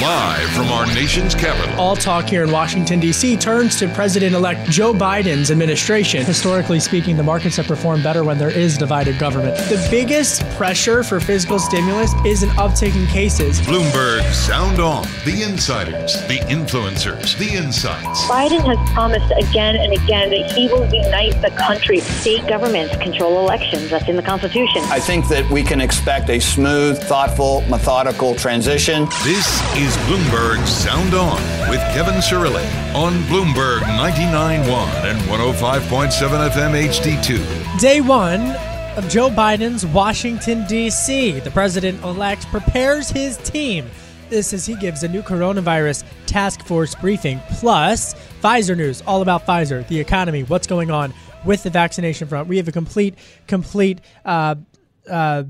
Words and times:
Live 0.00 0.50
from 0.50 0.66
our 0.72 0.86
nation's 0.92 1.36
capital. 1.36 1.80
All 1.80 1.94
talk 1.94 2.28
here 2.28 2.42
in 2.42 2.50
Washington, 2.50 2.98
D.C. 2.98 3.36
turns 3.36 3.78
to 3.78 3.88
President 3.88 4.34
elect 4.34 4.68
Joe 4.68 4.92
Biden's 4.92 5.52
administration. 5.52 6.24
Historically 6.24 6.80
speaking, 6.80 7.16
the 7.16 7.22
markets 7.22 7.56
have 7.56 7.68
performed 7.68 8.02
better 8.02 8.24
when 8.24 8.36
there 8.36 8.50
is 8.50 8.76
divided 8.76 9.20
government. 9.20 9.56
The 9.56 9.86
biggest 9.92 10.42
pressure 10.56 11.04
for 11.04 11.20
fiscal 11.20 11.60
stimulus 11.60 12.12
is 12.26 12.42
an 12.42 12.48
uptick 12.50 12.96
in 12.96 13.06
cases. 13.06 13.60
Bloomberg 13.60 14.28
Sound 14.32 14.80
On. 14.80 15.06
The 15.24 15.42
insiders, 15.42 16.14
the 16.26 16.40
influencers, 16.50 17.38
the 17.38 17.54
insights. 17.54 18.24
Biden 18.24 18.64
has 18.66 18.90
promised 18.94 19.32
again 19.38 19.76
and 19.76 19.92
again 19.92 20.30
that 20.30 20.50
he 20.50 20.66
will 20.66 20.92
unite 20.92 21.40
the 21.40 21.50
country. 21.50 22.00
State 22.00 22.44
governments 22.48 22.96
control 22.96 23.38
elections. 23.38 23.90
That's 23.90 24.08
in 24.08 24.16
the 24.16 24.22
Constitution. 24.22 24.82
I 24.86 24.98
think 24.98 25.28
that 25.28 25.48
we 25.50 25.62
can 25.62 25.80
expect 25.80 26.30
a 26.30 26.40
smooth, 26.40 27.00
thoughtful, 27.00 27.60
methodical 27.68 28.34
transition. 28.34 29.04
This 29.22 29.62
is 29.76 29.83
Bloomberg 29.84 30.66
Sound 30.66 31.12
On 31.12 31.68
with 31.68 31.80
Kevin 31.92 32.14
Cirilli 32.14 32.64
on 32.94 33.12
Bloomberg 33.24 33.80
99.1 33.80 34.64
and 35.04 35.18
105.7 35.28 36.50
FM 36.50 36.88
HD2. 36.88 37.80
Day 37.80 38.00
one 38.00 38.40
of 38.96 39.06
Joe 39.10 39.28
Biden's 39.28 39.84
Washington, 39.84 40.64
D.C. 40.66 41.40
The 41.40 41.50
president 41.50 42.02
elect 42.02 42.46
prepares 42.46 43.10
his 43.10 43.36
team. 43.38 43.86
This 44.30 44.54
as 44.54 44.64
he 44.64 44.74
gives 44.76 45.02
a 45.02 45.08
new 45.08 45.22
coronavirus 45.22 46.04
task 46.24 46.64
force 46.64 46.94
briefing. 46.94 47.38
Plus, 47.50 48.14
Pfizer 48.40 48.76
news, 48.76 49.02
all 49.02 49.20
about 49.20 49.46
Pfizer, 49.46 49.86
the 49.88 50.00
economy, 50.00 50.44
what's 50.44 50.66
going 50.66 50.90
on 50.90 51.12
with 51.44 51.62
the 51.62 51.70
vaccination 51.70 52.26
front. 52.26 52.48
We 52.48 52.56
have 52.56 52.68
a 52.68 52.72
complete, 52.72 53.16
complete, 53.46 54.00
uh, 54.24 54.54
uh, 55.10 55.44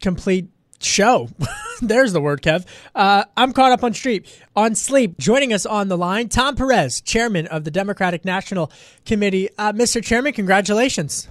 complete 0.00 0.48
show. 0.80 1.28
There's 1.80 2.12
the 2.12 2.20
word, 2.20 2.42
Kev. 2.42 2.66
Uh, 2.94 3.24
I'm 3.36 3.52
caught 3.52 3.72
up 3.72 3.84
on 3.84 3.92
street 3.92 4.26
on 4.54 4.74
sleep. 4.74 5.18
Joining 5.18 5.52
us 5.52 5.66
on 5.66 5.88
the 5.88 5.98
line, 5.98 6.28
Tom 6.28 6.56
Perez, 6.56 7.00
chairman 7.00 7.46
of 7.48 7.64
the 7.64 7.70
Democratic 7.70 8.24
National 8.24 8.70
Committee. 9.04 9.50
Uh, 9.58 9.72
Mr. 9.72 10.02
Chairman, 10.02 10.32
congratulations. 10.32 11.28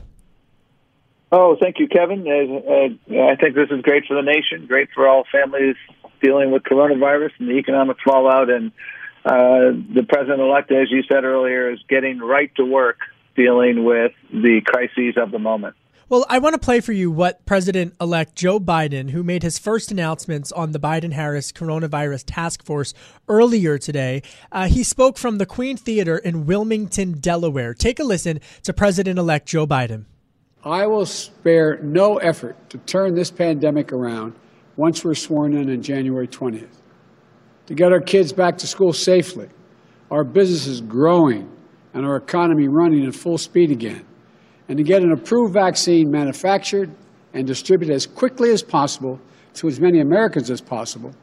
Oh, 1.32 1.58
thank 1.60 1.80
you, 1.80 1.88
Kevin. 1.88 2.22
Uh, 2.28 3.16
I 3.16 3.36
think 3.36 3.56
this 3.56 3.70
is 3.72 3.82
great 3.82 4.06
for 4.06 4.16
the 4.16 4.22
nation, 4.22 4.68
great 4.68 4.90
for 4.94 5.08
all 5.08 5.26
families 5.32 5.76
dealing 6.22 6.52
with 6.52 6.64
coronavirus 6.64 7.32
and 7.40 7.50
the 7.50 7.54
economic 7.54 7.98
fallout. 8.04 8.50
And 8.50 8.72
uh, 9.26 9.76
the 9.94 10.06
president 10.08 10.40
elect, 10.40 10.72
as 10.72 10.90
you 10.92 11.04
said 11.12 11.24
earlier, 11.24 11.72
is 11.72 11.80
getting 11.90 12.20
right 12.20 12.54
to 12.56 12.66
work 12.66 12.98
dealing 13.36 13.84
with 13.84 14.14
the 14.32 14.62
crises 14.66 15.16
of 15.18 15.32
the 15.32 15.40
moment. 15.40 15.76
Well, 16.08 16.24
I 16.30 16.38
want 16.38 16.54
to 16.54 16.60
play 16.60 16.82
for 16.82 16.94
you 16.94 17.10
what 17.10 17.44
President 17.48 17.96
elect 18.00 18.36
Joe 18.36 18.60
Biden, 18.60 19.10
who 19.10 19.24
made 19.24 19.42
his 19.42 19.58
first 19.58 19.90
announcements 19.90 20.52
on 20.52 20.72
the 20.72 20.80
Biden 20.80 21.14
Harris 21.14 21.52
coronavirus 21.52 22.26
task 22.28 22.64
force 22.64 22.94
earlier 23.28 23.80
today, 23.80 24.22
uh, 24.52 24.68
he 24.68 24.84
spoke 24.84 25.18
from 25.18 25.40
the 25.40 25.48
Queen 25.48 25.76
Theater 25.76 26.16
in 26.16 26.46
Wilmington, 26.46 27.14
Delaware. 27.14 27.74
Take 27.74 28.00
a 28.00 28.04
listen 28.04 28.40
to 28.62 28.72
President 28.72 29.18
elect 29.18 29.48
Joe 29.48 29.66
Biden. 29.66 30.06
I 30.64 30.86
will 30.86 31.08
spare 31.08 31.80
no 31.82 32.18
effort 32.18 32.70
to 32.70 32.78
turn 32.78 33.16
this 33.16 33.32
pandemic 33.32 33.92
around 33.92 34.36
once 34.76 35.04
we're 35.04 35.16
sworn 35.16 35.58
in 35.58 35.72
on 35.72 35.82
January 35.82 36.28
20th. 36.28 36.84
To 37.66 37.74
get 37.74 37.92
our 37.92 38.00
kids 38.00 38.32
back 38.32 38.60
to 38.60 38.68
school 38.68 38.94
safely, 38.94 39.50
our 40.12 40.24
businesses 40.24 40.82
growing, 40.82 41.52
and 41.96 42.06
our 42.06 42.18
economy 42.18 42.68
running 42.68 43.08
at 43.08 43.16
full 43.16 43.40
speed 43.40 43.72
again 43.72 44.06
and 44.68 44.78
to 44.78 44.84
get 44.84 45.02
an 45.02 45.12
approved 45.12 45.54
vaccine 45.54 46.10
manufactured 46.12 46.92
and 47.34 47.46
distributed 47.46 47.94
as 47.94 48.06
quickly 48.06 48.52
as 48.52 48.64
possible 48.64 49.20
to 49.54 49.68
as 49.68 49.80
many 49.80 50.00
Americans 50.00 50.50
as 50.50 50.62
possible. 50.62 51.14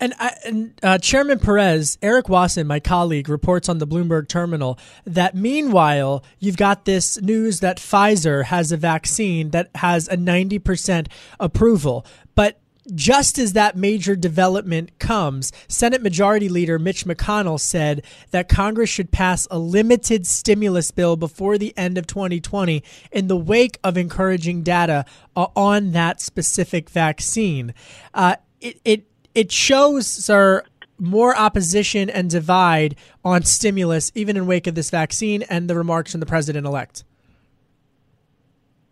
And, 0.00 0.14
I, 0.18 0.34
and 0.44 0.72
uh, 0.82 0.98
Chairman 0.98 1.38
Perez, 1.38 1.96
Erik 2.02 2.28
Wasson, 2.28 2.66
my 2.66 2.80
colleague, 2.80 3.28
reports 3.28 3.68
on 3.68 3.78
the 3.78 3.86
Bloomberg 3.86 4.26
terminal 4.26 4.78
that 5.04 5.36
meanwhile, 5.36 6.24
you've 6.40 6.56
got 6.56 6.86
this 6.86 7.20
news 7.22 7.60
that 7.60 7.76
Pfizer 7.76 8.44
has 8.44 8.72
a 8.72 8.76
vaccine 8.76 9.50
that 9.50 9.70
has 9.76 10.08
a 10.08 10.16
90% 10.16 11.06
approval. 11.38 12.04
But 12.34 12.58
just 12.94 13.38
as 13.38 13.52
that 13.52 13.76
major 13.76 14.16
development 14.16 14.98
comes, 14.98 15.52
Senate 15.68 16.02
Majority 16.02 16.48
Leader 16.48 16.78
Mitch 16.78 17.04
McConnell 17.04 17.60
said 17.60 18.04
that 18.30 18.48
Congress 18.48 18.90
should 18.90 19.12
pass 19.12 19.46
a 19.50 19.58
limited 19.58 20.26
stimulus 20.26 20.90
bill 20.90 21.16
before 21.16 21.58
the 21.58 21.76
end 21.76 21.96
of 21.96 22.06
2020 22.06 22.82
in 23.12 23.28
the 23.28 23.36
wake 23.36 23.78
of 23.84 23.96
encouraging 23.96 24.62
data 24.62 25.04
uh, 25.36 25.46
on 25.54 25.92
that 25.92 26.20
specific 26.20 26.90
vaccine. 26.90 27.72
Uh, 28.14 28.36
it, 28.60 28.80
it, 28.84 29.04
it 29.34 29.52
shows, 29.52 30.06
sir, 30.06 30.64
more 30.98 31.36
opposition 31.36 32.10
and 32.10 32.30
divide 32.30 32.96
on 33.24 33.42
stimulus, 33.42 34.10
even 34.14 34.36
in 34.36 34.46
wake 34.46 34.66
of 34.66 34.74
this 34.74 34.90
vaccine 34.90 35.42
and 35.42 35.70
the 35.70 35.76
remarks 35.76 36.12
from 36.12 36.20
the 36.20 36.26
president 36.26 36.66
elect. 36.66 37.04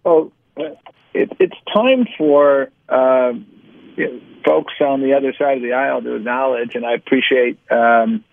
Well, 0.04 0.32
it, 0.56 1.32
it's 1.38 1.56
time 1.72 2.06
for. 2.16 2.70
Uh 2.88 3.32
folks 4.44 4.74
on 4.80 5.00
the 5.00 5.14
other 5.14 5.32
side 5.38 5.58
of 5.58 5.62
the 5.62 5.72
aisle 5.72 6.02
to 6.02 6.16
acknowledge, 6.16 6.74
and 6.74 6.84
I 6.84 6.94
appreciate 6.94 7.58
um, 7.70 8.24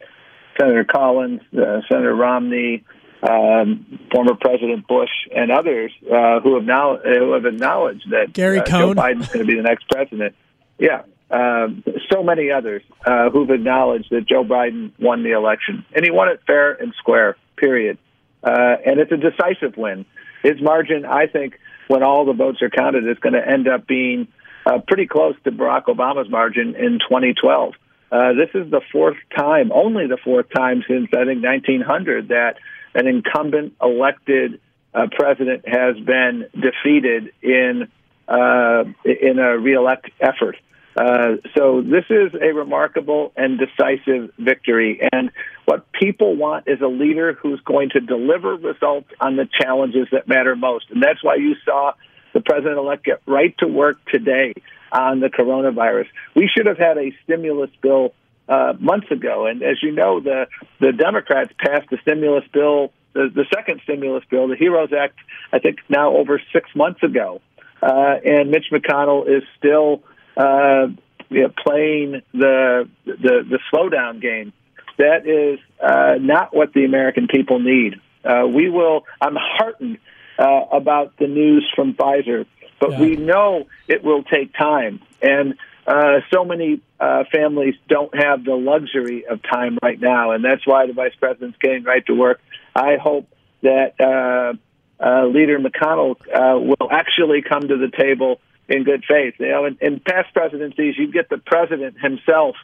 Senator 0.59 0.83
Collins, 0.83 1.41
uh, 1.53 1.81
Senator 1.89 2.15
Romney, 2.15 2.83
um, 3.23 3.99
former 4.11 4.35
President 4.35 4.87
Bush, 4.87 5.09
and 5.35 5.51
others 5.51 5.91
uh, 6.05 6.39
who 6.39 6.55
have 6.55 6.63
now 6.63 6.97
who 6.97 7.33
have 7.33 7.45
acknowledged 7.45 8.09
that 8.11 8.33
Gary 8.33 8.59
uh, 8.59 8.65
Cohn. 8.65 8.95
Joe 8.95 9.01
Biden's 9.01 9.27
going 9.27 9.45
to 9.45 9.45
be 9.45 9.55
the 9.55 9.63
next 9.63 9.87
president. 9.89 10.35
Yeah, 10.77 11.03
um, 11.31 11.83
so 12.11 12.23
many 12.23 12.51
others 12.51 12.83
uh, 13.05 13.29
who've 13.29 13.49
acknowledged 13.49 14.09
that 14.11 14.27
Joe 14.27 14.43
Biden 14.43 14.91
won 14.99 15.23
the 15.23 15.31
election, 15.31 15.85
and 15.93 16.05
he 16.05 16.11
won 16.11 16.29
it 16.29 16.41
fair 16.45 16.73
and 16.73 16.93
square. 16.97 17.35
Period. 17.57 17.97
Uh, 18.43 18.75
and 18.85 18.99
it's 18.99 19.11
a 19.11 19.17
decisive 19.17 19.75
win. 19.77 20.05
His 20.43 20.61
margin, 20.61 21.05
I 21.05 21.25
think, 21.25 21.59
when 21.87 22.03
all 22.03 22.25
the 22.25 22.33
votes 22.33 22.61
are 22.61 22.69
counted, 22.69 23.07
is 23.07 23.17
going 23.17 23.33
to 23.33 23.45
end 23.45 23.67
up 23.67 23.87
being 23.87 24.27
uh, 24.67 24.79
pretty 24.87 25.07
close 25.07 25.35
to 25.45 25.51
Barack 25.51 25.85
Obama's 25.85 26.29
margin 26.29 26.75
in 26.75 26.99
2012. 26.99 27.73
Uh, 28.11 28.33
this 28.33 28.49
is 28.53 28.69
the 28.71 28.81
fourth 28.91 29.17
time, 29.35 29.71
only 29.71 30.07
the 30.07 30.17
fourth 30.23 30.47
time 30.55 30.83
since 30.87 31.07
I 31.13 31.25
think 31.25 31.43
1900 31.43 32.29
that 32.29 32.55
an 32.93 33.07
incumbent 33.07 33.75
elected 33.81 34.59
uh, 34.93 35.07
president 35.11 35.67
has 35.67 35.97
been 35.99 36.47
defeated 36.53 37.33
in 37.41 37.89
uh, 38.27 38.83
in 39.05 39.39
a 39.39 39.57
reelect 39.57 40.09
effort. 40.19 40.57
Uh, 40.97 41.37
so 41.55 41.81
this 41.81 42.05
is 42.09 42.33
a 42.41 42.53
remarkable 42.53 43.31
and 43.37 43.59
decisive 43.59 44.31
victory. 44.39 44.99
And 45.13 45.31
what 45.65 45.89
people 45.91 46.35
want 46.35 46.67
is 46.67 46.81
a 46.81 46.87
leader 46.87 47.33
who's 47.33 47.61
going 47.61 47.89
to 47.91 47.99
deliver 47.99 48.55
results 48.55 49.09
on 49.21 49.35
the 49.35 49.47
challenges 49.61 50.07
that 50.11 50.27
matter 50.27 50.55
most. 50.55 50.89
And 50.89 51.01
that's 51.01 51.23
why 51.23 51.35
you 51.35 51.55
saw 51.63 51.93
the 52.33 52.41
president 52.41 52.77
elect 52.77 53.05
get 53.05 53.21
right 53.25 53.55
to 53.59 53.67
work 53.67 53.97
today 54.05 54.53
on 54.91 55.19
the 55.19 55.27
coronavirus. 55.27 56.07
We 56.35 56.49
should 56.53 56.65
have 56.65 56.77
had 56.77 56.97
a 56.97 57.11
stimulus 57.23 57.71
bill 57.81 58.13
uh, 58.47 58.73
months 58.79 59.11
ago, 59.11 59.45
and 59.45 59.61
as 59.61 59.77
you 59.81 59.91
know, 59.91 60.19
the 60.19 60.47
the 60.79 60.93
Democrats 60.93 61.51
passed 61.59 61.89
the 61.89 61.97
stimulus 62.01 62.45
bill, 62.53 62.93
the, 63.13 63.29
the 63.33 63.45
second 63.53 63.81
stimulus 63.83 64.23
bill, 64.29 64.47
the 64.47 64.55
HEROES 64.55 64.93
Act, 64.93 65.17
I 65.51 65.59
think 65.59 65.79
now 65.89 66.15
over 66.15 66.41
six 66.53 66.69
months 66.75 67.03
ago, 67.03 67.41
uh, 67.81 68.15
and 68.23 68.49
Mitch 68.49 68.67
McConnell 68.71 69.27
is 69.27 69.43
still 69.57 70.03
uh, 70.37 70.87
you 71.29 71.43
know, 71.43 71.53
playing 71.65 72.21
the, 72.33 72.87
the 73.05 73.43
the 73.49 73.59
slowdown 73.73 74.21
game. 74.21 74.53
That 74.97 75.27
is 75.27 75.59
uh, 75.81 76.15
not 76.19 76.55
what 76.55 76.73
the 76.73 76.85
American 76.85 77.27
people 77.27 77.59
need. 77.59 77.99
Uh, 78.23 78.47
we 78.47 78.69
will. 78.69 79.05
I'm 79.21 79.35
heartened 79.37 79.97
uh, 80.37 80.65
about 80.71 81.17
the 81.17 81.27
news 81.27 81.69
from 81.75 81.93
Pfizer, 81.93 82.45
but 82.79 82.91
yeah. 82.91 82.99
we 82.99 83.15
know 83.15 83.67
it 83.87 84.03
will 84.03 84.23
take 84.23 84.53
time. 84.53 85.01
And 85.21 85.55
uh, 85.85 86.19
so 86.33 86.43
many 86.43 86.81
uh, 86.99 87.23
families 87.31 87.75
don't 87.87 88.13
have 88.15 88.43
the 88.43 88.55
luxury 88.55 89.25
of 89.25 89.41
time 89.41 89.77
right 89.81 89.99
now, 89.99 90.31
and 90.31 90.43
that's 90.43 90.65
why 90.65 90.85
the 90.85 90.93
vice 90.93 91.15
president's 91.15 91.57
getting 91.59 91.83
right 91.83 92.05
to 92.07 92.13
work. 92.13 92.41
I 92.75 92.97
hope 93.01 93.27
that 93.61 93.99
uh, 93.99 95.03
uh, 95.03 95.27
Leader 95.27 95.59
McConnell 95.59 96.15
uh, 96.33 96.59
will 96.59 96.91
actually 96.91 97.41
come 97.41 97.67
to 97.67 97.77
the 97.77 97.89
table 97.95 98.39
in 98.67 98.83
good 98.83 99.03
faith. 99.07 99.35
You 99.39 99.49
know, 99.49 99.65
in, 99.65 99.77
in 99.79 99.99
past 99.99 100.33
presidencies, 100.33 100.95
you 100.97 101.11
get 101.11 101.29
the 101.29 101.37
president 101.37 101.99
himself 101.99 102.55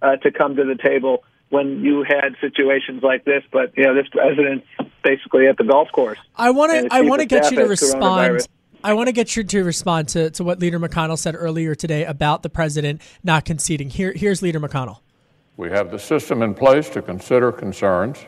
uh, 0.00 0.16
to 0.16 0.30
come 0.30 0.56
to 0.56 0.64
the 0.64 0.76
table 0.76 1.24
when 1.50 1.84
you 1.84 2.04
had 2.04 2.36
situations 2.40 3.02
like 3.02 3.24
this. 3.24 3.42
But 3.52 3.76
you 3.76 3.84
know, 3.84 3.94
this 3.94 4.08
president's 4.08 4.66
basically 5.04 5.46
at 5.46 5.58
the 5.58 5.64
golf 5.64 5.88
course. 5.92 6.18
I 6.36 6.50
want 6.50 6.72
to. 6.72 6.88
I 6.90 7.02
want 7.02 7.20
to 7.20 7.26
get 7.26 7.50
you 7.50 7.58
to 7.58 7.66
respond. 7.66 8.46
I 8.82 8.94
want 8.94 9.08
to 9.08 9.12
get 9.12 9.36
you 9.36 9.44
to 9.44 9.62
respond 9.62 10.08
to, 10.10 10.30
to 10.30 10.42
what 10.42 10.58
Leader 10.58 10.80
McConnell 10.80 11.18
said 11.18 11.34
earlier 11.36 11.74
today 11.74 12.06
about 12.06 12.42
the 12.42 12.48
president 12.48 13.02
not 13.22 13.44
conceding. 13.44 13.90
Here, 13.90 14.12
here's 14.16 14.40
Leader 14.40 14.58
McConnell. 14.58 15.00
We 15.58 15.68
have 15.68 15.90
the 15.90 15.98
system 15.98 16.42
in 16.42 16.54
place 16.54 16.88
to 16.90 17.02
consider 17.02 17.52
concerns, 17.52 18.24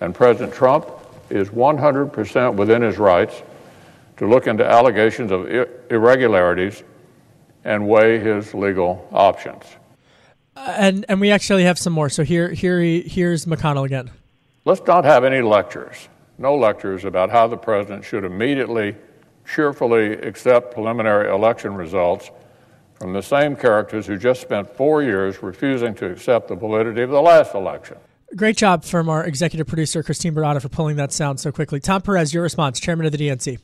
and 0.00 0.14
President 0.14 0.54
Trump 0.54 0.88
is 1.28 1.50
100% 1.50 2.54
within 2.54 2.80
his 2.80 2.96
rights 2.96 3.42
to 4.16 4.26
look 4.26 4.46
into 4.46 4.64
allegations 4.64 5.30
of 5.30 5.46
ir- 5.50 5.68
irregularities 5.90 6.82
and 7.64 7.86
weigh 7.86 8.18
his 8.18 8.54
legal 8.54 9.06
options. 9.12 9.64
And 10.56 11.04
and 11.08 11.20
we 11.20 11.30
actually 11.30 11.64
have 11.64 11.78
some 11.78 11.92
more. 11.92 12.08
So 12.08 12.22
here 12.22 12.50
here 12.50 12.80
he, 12.80 13.00
here's 13.02 13.46
McConnell 13.46 13.84
again. 13.84 14.10
Let's 14.64 14.82
not 14.86 15.04
have 15.04 15.24
any 15.24 15.42
lectures, 15.42 16.08
no 16.38 16.56
lectures 16.56 17.04
about 17.04 17.30
how 17.30 17.46
the 17.46 17.56
president 17.56 18.04
should 18.04 18.24
immediately, 18.24 18.96
cheerfully 19.46 20.12
accept 20.12 20.72
preliminary 20.72 21.30
election 21.30 21.74
results 21.74 22.30
from 22.98 23.12
the 23.12 23.22
same 23.22 23.56
characters 23.56 24.06
who 24.06 24.16
just 24.16 24.40
spent 24.40 24.74
four 24.76 25.02
years 25.02 25.42
refusing 25.42 25.94
to 25.96 26.10
accept 26.10 26.48
the 26.48 26.54
validity 26.54 27.02
of 27.02 27.10
the 27.10 27.20
last 27.20 27.54
election. 27.54 27.98
Great 28.36 28.56
job 28.56 28.84
from 28.84 29.08
our 29.08 29.24
executive 29.24 29.66
producer 29.66 30.02
Christine 30.02 30.34
Barada 30.34 30.62
for 30.62 30.68
pulling 30.68 30.96
that 30.96 31.12
sound 31.12 31.38
so 31.38 31.52
quickly. 31.52 31.78
Tom 31.78 32.00
Perez, 32.00 32.32
your 32.32 32.42
response, 32.42 32.80
chairman 32.80 33.04
of 33.06 33.12
the 33.12 33.18
DNC. 33.18 33.58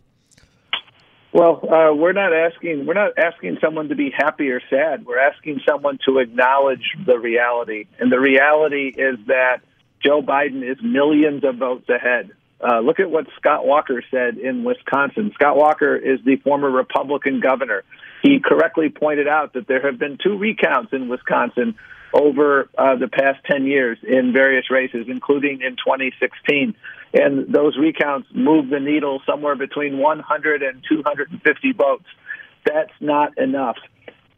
Well, 1.33 1.61
uh, 1.63 1.95
we're 1.95 2.13
not 2.13 2.33
asking 2.33 2.87
we're 2.87 2.95
not 2.95 3.13
asking 3.17 3.59
someone 3.61 3.89
to 3.91 3.95
be 3.95 4.11
happy 4.11 4.51
or 4.51 4.61
sad. 4.69 5.07
We're 5.07 5.21
asking 5.21 5.61
someone 5.69 5.99
to 6.07 6.19
acknowledge 6.19 6.97
the 7.07 7.19
reality, 7.19 7.87
and 8.01 8.11
the 8.11 8.19
reality 8.19 8.89
is 8.89 9.17
that 9.27 9.61
Joe 10.05 10.23
Biden 10.23 10.69
is 10.69 10.79
millions 10.83 11.45
of 11.45 11.57
votes 11.57 11.89
ahead. 11.89 12.31
Uh, 12.63 12.81
look 12.81 13.01
at 13.01 13.11
what 13.11 13.27
Scott 13.39 13.65
Walker 13.65 14.03
said 14.11 14.39
in 14.39 14.65
Wisconsin. 14.65 15.31
Scott 15.35 15.57
Walker 15.57 15.97
is 15.97 16.19
the 16.25 16.37
former 16.37 16.71
Republican 16.71 17.41
governor. 17.41 17.85
He 18.23 18.41
correctly 18.41 18.91
pointed 18.91 19.29
out 19.29 19.55
that 19.55 19.67
there 19.67 19.87
have 19.87 19.99
been 19.99 20.19
two 20.23 20.37
recounts 20.37 20.93
in 20.93 21.09
Wisconsin 21.09 21.77
over 22.13 22.69
uh, 22.77 22.97
the 22.97 23.09
past 23.09 23.39
10 23.51 23.67
years 23.67 23.99
in 24.03 24.33
various 24.33 24.71
races, 24.71 25.07
including 25.09 25.63
in 25.63 25.77
2016. 25.77 26.75
And 27.13 27.53
those 27.53 27.77
recounts 27.77 28.29
moved 28.33 28.71
the 28.71 28.79
needle 28.81 29.21
somewhere 29.27 29.57
between 29.57 29.99
100 29.99 30.63
and 30.63 30.83
250 30.89 31.73
votes. 31.73 32.05
That's 32.65 32.93
not 33.01 33.37
enough. 33.39 33.77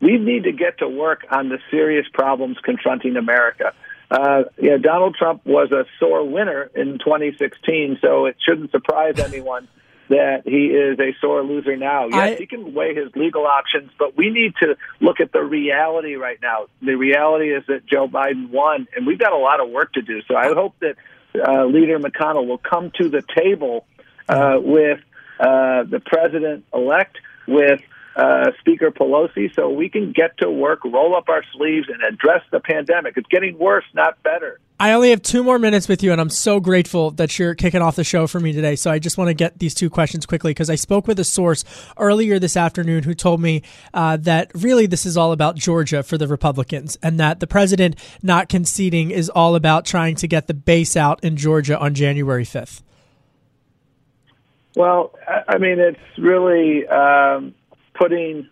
We 0.00 0.16
need 0.18 0.44
to 0.44 0.52
get 0.52 0.78
to 0.78 0.88
work 0.88 1.24
on 1.30 1.48
the 1.48 1.58
serious 1.70 2.06
problems 2.12 2.56
confronting 2.64 3.16
America. 3.16 3.72
Uh, 4.10 4.44
you 4.58 4.70
know, 4.70 4.78
Donald 4.78 5.16
Trump 5.16 5.44
was 5.46 5.70
a 5.72 5.84
sore 5.98 6.28
winner 6.28 6.70
in 6.74 6.98
2016, 6.98 7.98
so 8.00 8.26
it 8.26 8.36
shouldn't 8.46 8.70
surprise 8.70 9.18
anyone 9.18 9.68
that 10.08 10.42
he 10.44 10.66
is 10.66 10.98
a 10.98 11.14
sore 11.20 11.42
loser 11.42 11.76
now. 11.76 12.06
Yes, 12.08 12.14
I- 12.14 12.34
he 12.34 12.46
can 12.46 12.74
weigh 12.74 12.94
his 12.94 13.14
legal 13.14 13.46
options, 13.46 13.90
but 13.98 14.16
we 14.16 14.30
need 14.30 14.54
to 14.62 14.76
look 15.00 15.20
at 15.20 15.32
the 15.32 15.42
reality 15.42 16.14
right 16.16 16.38
now. 16.42 16.66
The 16.82 16.94
reality 16.94 17.54
is 17.54 17.64
that 17.68 17.86
Joe 17.86 18.08
Biden 18.08 18.50
won, 18.50 18.86
and 18.94 19.06
we've 19.06 19.18
got 19.18 19.32
a 19.32 19.38
lot 19.38 19.60
of 19.60 19.70
work 19.70 19.92
to 19.94 20.02
do. 20.02 20.20
So 20.28 20.36
I 20.36 20.48
hope 20.48 20.74
that 20.80 20.96
uh, 21.34 21.64
Leader 21.66 21.98
McConnell 21.98 22.46
will 22.46 22.58
come 22.58 22.90
to 22.98 23.08
the 23.08 23.22
table 23.36 23.86
uh, 24.28 24.58
with 24.60 25.00
uh, 25.40 25.84
the 25.84 26.00
president 26.04 26.64
elect, 26.72 27.18
with 27.46 27.80
uh, 28.16 28.50
Speaker 28.60 28.90
Pelosi, 28.90 29.54
so 29.54 29.70
we 29.70 29.88
can 29.88 30.12
get 30.12 30.36
to 30.38 30.50
work, 30.50 30.84
roll 30.84 31.16
up 31.16 31.28
our 31.28 31.42
sleeves, 31.54 31.88
and 31.88 32.02
address 32.02 32.42
the 32.50 32.60
pandemic. 32.60 33.16
It's 33.16 33.28
getting 33.28 33.58
worse, 33.58 33.84
not 33.94 34.22
better. 34.22 34.60
I 34.78 34.92
only 34.92 35.10
have 35.10 35.22
two 35.22 35.44
more 35.44 35.60
minutes 35.60 35.86
with 35.86 36.02
you, 36.02 36.10
and 36.10 36.20
I'm 36.20 36.28
so 36.28 36.58
grateful 36.58 37.12
that 37.12 37.38
you're 37.38 37.54
kicking 37.54 37.80
off 37.80 37.94
the 37.94 38.02
show 38.02 38.26
for 38.26 38.40
me 38.40 38.52
today. 38.52 38.74
So 38.74 38.90
I 38.90 38.98
just 38.98 39.16
want 39.16 39.28
to 39.28 39.34
get 39.34 39.60
these 39.60 39.74
two 39.74 39.88
questions 39.88 40.26
quickly 40.26 40.50
because 40.50 40.68
I 40.68 40.74
spoke 40.74 41.06
with 41.06 41.20
a 41.20 41.24
source 41.24 41.64
earlier 41.96 42.40
this 42.40 42.56
afternoon 42.56 43.04
who 43.04 43.14
told 43.14 43.40
me 43.40 43.62
uh, 43.94 44.16
that 44.18 44.50
really 44.54 44.86
this 44.86 45.06
is 45.06 45.16
all 45.16 45.30
about 45.30 45.54
Georgia 45.54 46.02
for 46.02 46.18
the 46.18 46.26
Republicans, 46.26 46.98
and 47.00 47.20
that 47.20 47.38
the 47.38 47.46
president 47.46 47.96
not 48.22 48.48
conceding 48.48 49.12
is 49.12 49.30
all 49.30 49.54
about 49.54 49.84
trying 49.84 50.16
to 50.16 50.26
get 50.26 50.48
the 50.48 50.54
base 50.54 50.96
out 50.96 51.22
in 51.22 51.36
Georgia 51.36 51.78
on 51.78 51.94
January 51.94 52.44
5th. 52.44 52.82
Well, 54.74 55.14
I 55.28 55.54
I 55.54 55.58
mean, 55.58 55.78
it's 55.78 56.18
really 56.18 56.86
um, 56.88 57.54
putting 58.02 58.48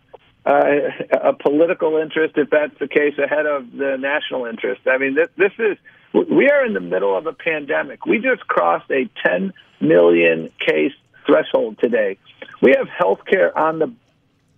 uh, 0.46 0.62
a 1.10 1.32
political 1.32 1.96
interest, 1.96 2.34
if 2.36 2.50
that's 2.50 2.78
the 2.78 2.88
case, 2.88 3.18
ahead 3.18 3.46
of 3.46 3.72
the 3.72 3.96
national 3.98 4.46
interest. 4.46 4.82
I 4.86 4.98
mean, 4.98 5.14
this, 5.14 5.28
this 5.36 5.52
is 5.58 5.76
we 6.12 6.48
are 6.48 6.64
in 6.64 6.72
the 6.72 6.80
middle 6.80 7.16
of 7.16 7.26
a 7.26 7.32
pandemic. 7.32 8.06
We 8.06 8.18
just 8.18 8.46
crossed 8.46 8.90
a 8.90 9.08
10 9.26 9.52
million 9.80 10.50
case 10.64 10.92
threshold 11.26 11.78
today. 11.80 12.18
We 12.62 12.74
have 12.76 12.88
health 12.88 13.20
care 13.30 13.56
on 13.56 13.78
the 13.78 13.92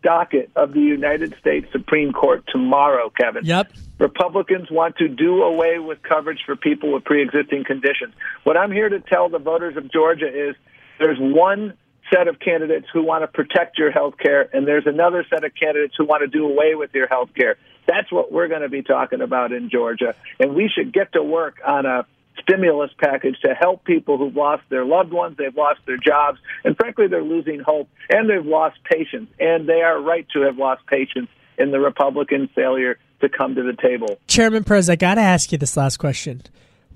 docket 0.03 0.51
of 0.57 0.73
the 0.73 0.81
United 0.81 1.37
States 1.39 1.67
Supreme 1.73 2.13
Court 2.13 2.45
tomorrow, 2.49 3.11
Kevin. 3.11 3.45
Yep. 3.45 3.73
Republicans 3.99 4.71
want 4.71 4.97
to 4.97 5.09
do 5.09 5.43
away 5.43 5.79
with 5.79 6.03
coverage 6.03 6.41
for 6.45 6.57
people 6.57 6.93
with 6.93 7.05
pre-existing 7.05 7.65
conditions. 7.65 8.15
What 8.45 8.57
I'm 8.57 8.73
here 8.73 8.89
to 8.89 9.01
tell 9.01 9.29
the 9.29 9.39
voters 9.39 9.77
of 9.77 9.91
Georgia 9.93 10.27
is 10.27 10.57
there's 10.99 11.19
one 11.21 11.75
set 12.13 12.29
of 12.29 12.39
candidates 12.39 12.87
who 12.93 13.03
want 13.05 13.23
to 13.23 13.29
protect 13.29 13.79
your 13.79 13.91
health 13.91 14.15
care, 14.19 14.49
and 14.53 14.67
there's 14.67 14.87
another 14.87 15.25
set 15.31 15.45
of 15.45 15.53
candidates 15.55 15.95
who 15.97 16.05
want 16.05 16.23
to 16.23 16.27
do 16.27 16.47
away 16.47 16.75
with 16.75 16.91
your 16.95 17.07
health 17.07 17.31
care. 17.35 17.57
That's 17.87 18.11
what 18.13 18.31
we're 18.31 18.49
going 18.49 18.63
to 18.63 18.69
be 18.69 18.83
talking 18.83 19.21
about 19.21 19.53
in 19.53 19.71
Georgia. 19.71 20.15
And 20.39 20.55
we 20.55 20.71
should 20.73 20.93
get 20.93 21.13
to 21.15 21.23
work 21.23 21.57
on 21.67 21.87
a 21.87 22.07
stimulus 22.43 22.91
package 22.99 23.37
to 23.45 23.55
help 23.55 23.85
people 23.85 24.19
who've 24.19 24.35
lost 24.35 24.63
their 24.69 24.85
loved 24.85 25.13
ones, 25.13 25.37
they've 25.37 25.57
lost 25.57 25.81
their 25.87 25.97
jobs, 25.97 26.39
and 26.65 26.77
frankly, 26.77 27.07
they're 27.07 27.23
losing 27.23 27.61
hope, 27.61 27.89
and 28.11 28.29
they've 28.29 28.47
lost 28.47 28.79
patience. 28.85 29.31
And 29.39 29.69
they 29.69 29.83
are 29.83 30.01
right 30.01 30.27
to 30.35 30.43
have 30.43 30.57
lost 30.59 30.87
patience 30.87 31.29
in 31.59 31.71
the 31.71 31.81
Republican 31.81 32.49
failure 32.55 32.99
to 33.21 33.29
come 33.29 33.55
to 33.55 33.63
the 33.63 33.77
table. 33.81 34.19
Chairman 34.27 34.65
Perez, 34.65 34.89
I 34.89 34.97
got 34.97 35.15
to 35.15 35.21
ask 35.21 35.53
you 35.53 35.59
this 35.59 35.77
last 35.77 35.99
question. 35.99 36.43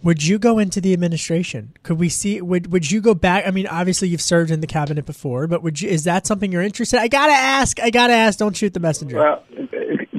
Would 0.02 0.24
you 0.24 0.38
go 0.38 0.58
into 0.58 0.80
the 0.80 0.92
administration? 0.92 1.72
Could 1.82 1.98
we 1.98 2.08
see? 2.08 2.40
Would 2.40 2.72
Would 2.72 2.90
you 2.90 3.00
go 3.00 3.14
back? 3.14 3.46
I 3.46 3.50
mean, 3.50 3.66
obviously 3.66 4.08
you've 4.08 4.20
served 4.20 4.50
in 4.50 4.60
the 4.60 4.66
cabinet 4.66 5.04
before, 5.06 5.46
but 5.46 5.62
would 5.62 5.80
you? 5.80 5.88
Is 5.88 6.04
that 6.04 6.26
something 6.26 6.52
you're 6.52 6.62
interested? 6.62 7.00
I 7.00 7.08
gotta 7.08 7.32
ask. 7.32 7.80
I 7.80 7.90
gotta 7.90 8.12
ask. 8.12 8.38
Don't 8.38 8.56
shoot 8.56 8.72
the 8.74 8.80
messenger. 8.80 9.16
Well, 9.16 9.42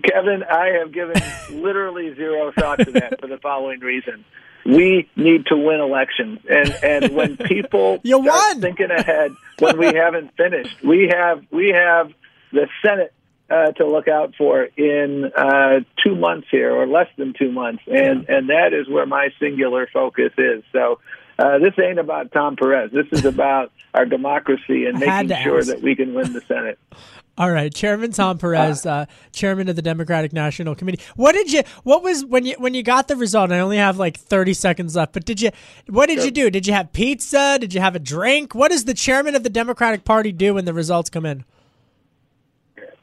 Kevin, 0.03 0.43
I 0.49 0.67
have 0.79 0.91
given 0.91 1.21
literally 1.51 2.13
zero 2.15 2.51
thought 2.57 2.79
to 2.79 2.91
that 2.91 3.19
for 3.21 3.27
the 3.27 3.37
following 3.37 3.79
reason. 3.79 4.25
We 4.65 5.09
need 5.15 5.45
to 5.45 5.55
win 5.55 5.79
elections, 5.79 6.39
and 6.49 6.69
and 6.83 7.15
when 7.15 7.37
people 7.37 7.99
You 8.03 8.19
won! 8.19 8.59
thinking 8.61 8.91
ahead, 8.91 9.31
when 9.59 9.77
we 9.77 9.85
haven't 9.87 10.35
finished, 10.35 10.75
we 10.83 11.09
have 11.13 11.43
we 11.51 11.69
have 11.69 12.11
the 12.51 12.67
Senate 12.85 13.13
uh, 13.49 13.71
to 13.73 13.87
look 13.87 14.07
out 14.07 14.35
for 14.37 14.63
in 14.63 15.31
uh, 15.35 15.79
two 16.03 16.15
months 16.15 16.47
here, 16.51 16.75
or 16.75 16.87
less 16.87 17.07
than 17.17 17.33
two 17.33 17.51
months, 17.51 17.83
and 17.87 18.27
and 18.29 18.49
that 18.49 18.73
is 18.73 18.89
where 18.89 19.05
my 19.05 19.29
singular 19.39 19.87
focus 19.91 20.33
is. 20.37 20.63
So. 20.71 20.99
Uh, 21.39 21.59
this 21.59 21.73
ain't 21.77 21.99
about 21.99 22.31
Tom 22.31 22.55
Perez. 22.55 22.89
This 22.91 23.05
is 23.11 23.23
about 23.23 23.71
our 23.93 24.07
democracy 24.07 24.85
and 24.85 24.97
making 24.97 25.37
sure 25.43 25.63
that 25.63 25.83
we 25.83 25.95
can 25.95 26.15
win 26.15 26.33
the 26.33 26.41
Senate. 26.41 26.79
All 27.37 27.51
right, 27.51 27.71
Chairman 27.71 28.11
Tom 28.11 28.39
Perez, 28.39 28.83
uh, 28.83 29.05
Chairman 29.31 29.69
of 29.69 29.75
the 29.75 29.83
Democratic 29.83 30.33
National 30.33 30.73
Committee. 30.73 30.99
What 31.15 31.33
did 31.33 31.51
you? 31.51 31.61
What 31.83 32.01
was 32.01 32.25
when 32.25 32.45
you 32.45 32.55
when 32.57 32.73
you 32.73 32.81
got 32.81 33.07
the 33.07 33.15
result? 33.15 33.51
I 33.51 33.59
only 33.59 33.77
have 33.77 33.99
like 33.99 34.17
thirty 34.17 34.55
seconds 34.55 34.95
left, 34.95 35.13
but 35.13 35.23
did 35.23 35.39
you? 35.39 35.51
What 35.87 36.07
did 36.07 36.23
you 36.23 36.31
do? 36.31 36.49
Did 36.49 36.65
you 36.65 36.73
have 36.73 36.91
pizza? 36.93 37.59
Did 37.59 37.75
you 37.75 37.81
have 37.81 37.95
a 37.95 37.99
drink? 37.99 38.55
What 38.55 38.71
does 38.71 38.85
the 38.85 38.95
Chairman 38.95 39.35
of 39.35 39.43
the 39.43 39.51
Democratic 39.51 40.03
Party 40.03 40.31
do 40.31 40.55
when 40.55 40.65
the 40.65 40.73
results 40.73 41.11
come 41.11 41.27
in? 41.27 41.45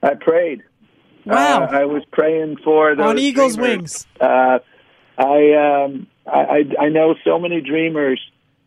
I 0.04 0.14
prayed. 0.14 0.62
Wow. 1.24 1.64
Uh, 1.64 1.68
I 1.72 1.84
was 1.86 2.02
praying 2.12 2.58
for 2.62 2.94
those 2.94 3.06
On 3.06 3.18
Eagles' 3.18 3.56
dreamers. 3.56 3.78
wings. 3.78 4.06
Uh, 4.20 4.58
I, 5.16 5.84
um, 5.84 6.06
I 6.26 6.38
I 6.38 6.84
I 6.84 6.88
know 6.90 7.14
so 7.24 7.38
many 7.38 7.60
dreamers 7.60 8.20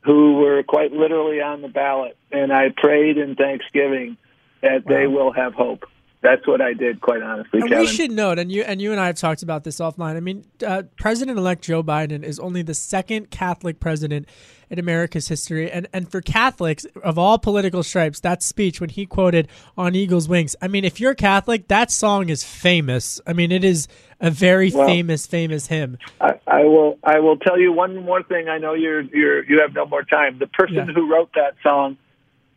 who 0.04 0.36
were 0.36 0.64
quite 0.64 0.92
literally 0.92 1.42
on 1.42 1.62
the 1.62 1.68
ballot, 1.68 2.18
and 2.32 2.52
I 2.52 2.70
prayed 2.76 3.18
in 3.18 3.36
Thanksgiving 3.36 4.18
that 4.62 4.86
they 4.88 5.06
will 5.06 5.32
have 5.32 5.54
hope. 5.54 5.86
That's 6.30 6.46
what 6.46 6.60
I 6.60 6.74
did, 6.74 7.00
quite 7.00 7.22
honestly, 7.22 7.62
And 7.62 7.70
Kevin. 7.70 7.86
we 7.86 7.88
should 7.88 8.12
note, 8.12 8.38
and 8.38 8.52
you 8.52 8.62
and 8.64 8.82
you 8.82 8.92
and 8.92 9.00
I 9.00 9.06
have 9.06 9.16
talked 9.16 9.44
about 9.44 9.64
this 9.64 9.78
offline. 9.80 10.18
I 10.18 10.20
mean, 10.20 10.44
uh, 10.66 10.84
President-elect 10.98 11.64
Joe 11.64 11.82
Biden 11.82 12.22
is 12.22 12.38
only 12.38 12.64
the 12.64 12.74
second 12.74 13.32
Catholic 13.32 13.80
president 13.80 14.28
in 14.70 14.78
America's 14.78 15.30
history, 15.30 15.72
and 15.72 15.88
and 15.94 16.12
for 16.12 16.20
Catholics 16.20 16.86
of 17.02 17.18
all 17.18 17.38
political 17.40 17.82
stripes, 17.82 18.20
that 18.20 18.44
speech 18.44 18.82
when 18.82 18.90
he 18.90 19.06
quoted 19.06 19.48
"On 19.78 19.96
Eagle's 19.96 20.28
Wings." 20.28 20.54
I 20.62 20.68
mean, 20.68 20.84
if 20.84 21.00
you're 21.00 21.16
Catholic, 21.16 21.70
that 21.70 21.92
song 21.92 22.28
is 22.28 22.44
famous. 22.44 23.22
I 23.26 23.32
mean, 23.32 23.54
it 23.54 23.64
is 23.64 23.88
a 24.20 24.30
very 24.30 24.70
Well- 24.72 24.86
famous, 24.86 25.26
famous 25.28 25.68
hymn. 25.68 25.98
I, 26.20 26.34
I 26.46 26.64
will. 26.66 27.00
I 27.06 27.20
will 27.20 27.38
tell 27.38 27.58
you 27.58 27.72
one 27.72 27.96
more 28.04 28.22
thing. 28.24 28.50
I 28.50 28.58
know 28.58 28.74
you're 28.74 29.00
you're 29.02 29.46
you 29.46 29.62
have 29.62 29.74
no 29.74 29.86
more 29.86 30.04
time. 30.04 30.40
The 30.40 30.48
person 30.48 30.76
Yeah. 30.76 30.86
who 30.94 31.10
wrote 31.10 31.30
that 31.36 31.56
song 31.64 31.96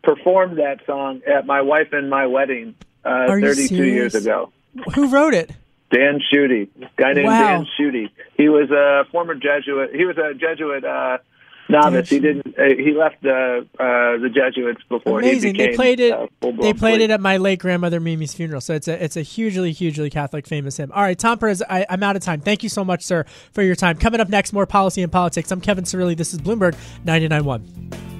performed 0.03 0.59
that 0.59 0.79
song 0.87 1.21
at 1.25 1.47
my 1.47 1.61
wife 1.61 1.93
and 1.93 2.11
my 2.11 2.27
wedding 2.27 2.75
uh, 3.05 3.09
Are 3.09 3.39
you 3.39 3.47
32 3.55 3.85
years 3.85 4.15
ago. 4.15 4.53
Who 4.95 5.09
wrote 5.09 5.35
it? 5.35 5.51
Dan 5.93 6.21
Schutte, 6.21 6.69
guy 6.97 7.15
named 7.15 7.27
Wow. 7.27 7.59
Dan 7.59 7.67
Schutte. 7.79 8.11
He 8.37 8.49
was 8.49 8.71
a 8.71 9.05
former 9.11 9.35
Jesuit. 9.35 9.91
He 9.93 10.05
was 10.05 10.17
a 10.19 10.35
Jesuit 10.35 10.85
uh, 10.85 11.19
novice. 11.69 12.09
He 12.09 12.21
didn't. 12.21 12.47
Uh, 12.57 12.63
he 12.77 12.93
left 12.93 13.21
the 13.23 13.67
uh, 13.77 14.23
the 14.23 14.29
Jesuits 14.33 14.83
before 14.89 15.19
Amazing. 15.19 15.57
he 15.57 15.63
became 15.63 15.71
They 15.73 15.77
played 15.77 15.99
it. 16.01 16.31
they 16.61 16.73
played 16.75 17.01
it 17.01 17.11
at 17.11 17.21
my 17.21 17.39
late 17.39 17.59
grandmother 17.59 17.99
Mimi's 17.99 18.33
funeral. 18.35 18.61
So 18.61 18.75
it's 18.75 18.87
a 18.87 19.03
it's 19.03 19.17
a 19.17 19.23
hugely 19.23 19.73
hugely 19.73 20.11
Catholic 20.11 20.47
famous 20.47 20.77
hymn. 20.77 20.93
All 20.93 21.03
right, 21.03 21.19
Tom 21.19 21.39
Perez, 21.39 21.61
I, 21.69 21.85
I'm 21.91 22.05
out 22.05 22.15
of 22.15 22.23
time. 22.23 22.41
Thank 22.41 22.63
you 22.63 22.69
so 22.69 22.85
much, 22.85 23.03
sir, 23.03 23.25
for 23.53 23.63
your 23.63 23.75
time. 23.75 23.97
Coming 23.97 24.21
up 24.21 24.29
next, 24.29 24.53
more 24.53 24.67
policy 24.67 25.03
and 25.03 25.11
politics. 25.11 25.51
I'm 25.51 25.61
Kevin 25.61 25.83
Cirilli. 25.83 26.17
This 26.17 26.33
is 26.33 26.39
Bloomberg 26.39 26.77
99.1. 27.05 28.20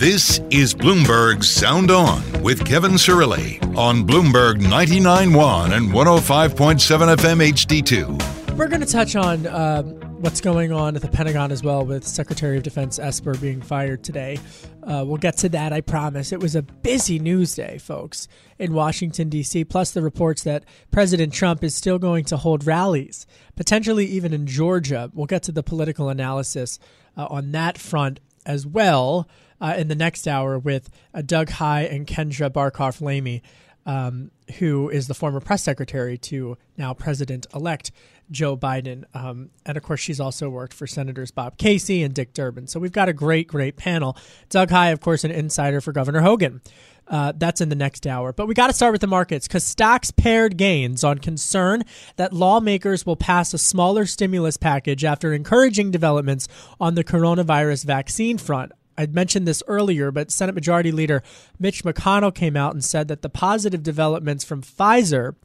This 0.00 0.40
is 0.48 0.74
Bloomberg 0.74 1.44
Sound 1.44 1.90
On 1.90 2.22
with 2.42 2.64
Kevin 2.64 2.92
Cirilli 2.92 3.62
on 3.76 4.06
Bloomberg 4.06 4.54
99.1 4.54 5.76
and 5.76 5.90
105.7 5.90 7.16
FM 7.16 7.52
HD2. 7.52 8.56
We're 8.56 8.68
going 8.68 8.80
to 8.80 8.86
touch 8.86 9.14
on 9.14 9.46
uh, 9.46 9.82
what's 9.82 10.40
going 10.40 10.72
on 10.72 10.96
at 10.96 11.02
the 11.02 11.08
Pentagon 11.08 11.52
as 11.52 11.62
well 11.62 11.84
with 11.84 12.06
Secretary 12.06 12.56
of 12.56 12.62
Defense 12.62 12.98
Esper 12.98 13.34
being 13.34 13.60
fired 13.60 14.02
today. 14.02 14.38
Uh, 14.82 15.04
we'll 15.06 15.18
get 15.18 15.36
to 15.36 15.50
that, 15.50 15.74
I 15.74 15.82
promise. 15.82 16.32
It 16.32 16.40
was 16.40 16.56
a 16.56 16.62
busy 16.62 17.18
news 17.18 17.54
day, 17.54 17.76
folks, 17.76 18.26
in 18.58 18.72
Washington, 18.72 19.28
D.C., 19.28 19.66
plus 19.66 19.90
the 19.90 20.00
reports 20.00 20.42
that 20.44 20.64
President 20.90 21.34
Trump 21.34 21.62
is 21.62 21.74
still 21.74 21.98
going 21.98 22.24
to 22.24 22.38
hold 22.38 22.64
rallies, 22.64 23.26
potentially 23.54 24.06
even 24.06 24.32
in 24.32 24.46
Georgia. 24.46 25.10
We'll 25.12 25.26
get 25.26 25.42
to 25.42 25.52
the 25.52 25.62
political 25.62 26.08
analysis 26.08 26.78
uh, 27.18 27.26
on 27.28 27.52
that 27.52 27.76
front 27.76 28.20
as 28.46 28.66
well 28.66 29.28
uh, 29.60 29.74
in 29.76 29.88
the 29.88 29.94
next 29.94 30.26
hour 30.26 30.58
with 30.58 30.90
uh, 31.14 31.22
Doug 31.22 31.50
Heye 31.50 31.82
and 31.82 32.06
Kendra 32.06 32.50
Barkoff 32.50 33.00
Lamy, 33.00 33.42
um, 33.86 34.30
who 34.58 34.88
is 34.88 35.06
the 35.06 35.14
former 35.14 35.40
press 35.40 35.62
secretary 35.62 36.18
to 36.18 36.56
now 36.76 36.94
President 36.94 37.46
elect 37.54 37.90
Joe 38.30 38.56
Biden. 38.56 39.04
Um, 39.14 39.50
and 39.66 39.76
of 39.76 39.82
course, 39.82 40.00
she's 40.00 40.20
also 40.20 40.48
worked 40.48 40.74
for 40.74 40.86
Senators 40.86 41.30
Bob 41.30 41.56
Casey 41.56 42.02
and 42.02 42.14
Dick 42.14 42.32
Durbin. 42.32 42.66
So 42.66 42.78
we've 42.80 42.92
got 42.92 43.08
a 43.08 43.12
great, 43.12 43.48
great 43.48 43.76
panel. 43.76 44.16
Doug 44.48 44.70
Heye, 44.70 44.90
of 44.90 45.00
course, 45.00 45.24
an 45.24 45.30
insider 45.30 45.80
for 45.80 45.92
Governor 45.92 46.20
Hogan. 46.20 46.60
Uh, 47.08 47.32
that's 47.36 47.60
in 47.60 47.70
the 47.70 47.74
next 47.74 48.06
hour. 48.06 48.32
But 48.32 48.46
we 48.46 48.54
got 48.54 48.68
to 48.68 48.72
start 48.72 48.92
with 48.92 49.00
the 49.00 49.08
markets 49.08 49.48
because 49.48 49.64
stocks 49.64 50.12
pared 50.12 50.56
gains 50.56 51.02
on 51.02 51.18
concern 51.18 51.82
that 52.14 52.32
lawmakers 52.32 53.04
will 53.04 53.16
pass 53.16 53.52
a 53.52 53.58
smaller 53.58 54.06
stimulus 54.06 54.56
package 54.56 55.04
after 55.04 55.32
encouraging 55.32 55.90
developments 55.90 56.46
on 56.78 56.94
the 56.94 57.02
coronavirus 57.02 57.84
vaccine 57.84 58.38
front. 58.38 58.70
I 59.00 59.06
mentioned 59.06 59.48
this 59.48 59.62
earlier, 59.66 60.10
but 60.10 60.30
Senate 60.30 60.54
Majority 60.54 60.92
Leader 60.92 61.22
Mitch 61.58 61.84
McConnell 61.84 62.34
came 62.34 62.54
out 62.54 62.74
and 62.74 62.84
said 62.84 63.08
that 63.08 63.22
the 63.22 63.30
positive 63.30 63.82
developments 63.82 64.44
from 64.44 64.60
Pfizer 64.60 65.36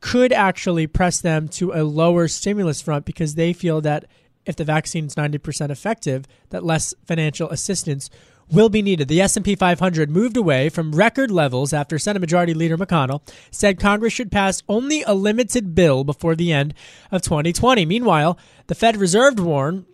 could 0.00 0.30
actually 0.30 0.86
press 0.86 1.18
them 1.18 1.48
to 1.48 1.72
a 1.72 1.84
lower 1.84 2.28
stimulus 2.28 2.82
front 2.82 3.06
because 3.06 3.34
they 3.34 3.54
feel 3.54 3.80
that 3.80 4.04
if 4.44 4.56
the 4.56 4.64
vaccine 4.64 5.06
is 5.06 5.14
90% 5.14 5.70
effective, 5.70 6.26
that 6.50 6.64
less 6.64 6.92
financial 7.06 7.48
assistance 7.48 8.10
will 8.50 8.68
be 8.68 8.82
needed. 8.82 9.08
The 9.08 9.22
S&P 9.22 9.54
500 9.54 10.10
moved 10.10 10.36
away 10.36 10.68
from 10.68 10.92
record 10.92 11.30
levels 11.30 11.72
after 11.72 11.98
Senate 11.98 12.20
Majority 12.20 12.52
Leader 12.52 12.76
McConnell 12.76 13.22
said 13.50 13.80
Congress 13.80 14.12
should 14.12 14.30
pass 14.30 14.62
only 14.68 15.02
a 15.04 15.14
limited 15.14 15.74
bill 15.74 16.04
before 16.04 16.36
the 16.36 16.52
end 16.52 16.74
of 17.10 17.22
2020. 17.22 17.86
Meanwhile, 17.86 18.38
the 18.66 18.74
Fed 18.74 18.98
Reserve 18.98 19.40
warned 19.40 19.86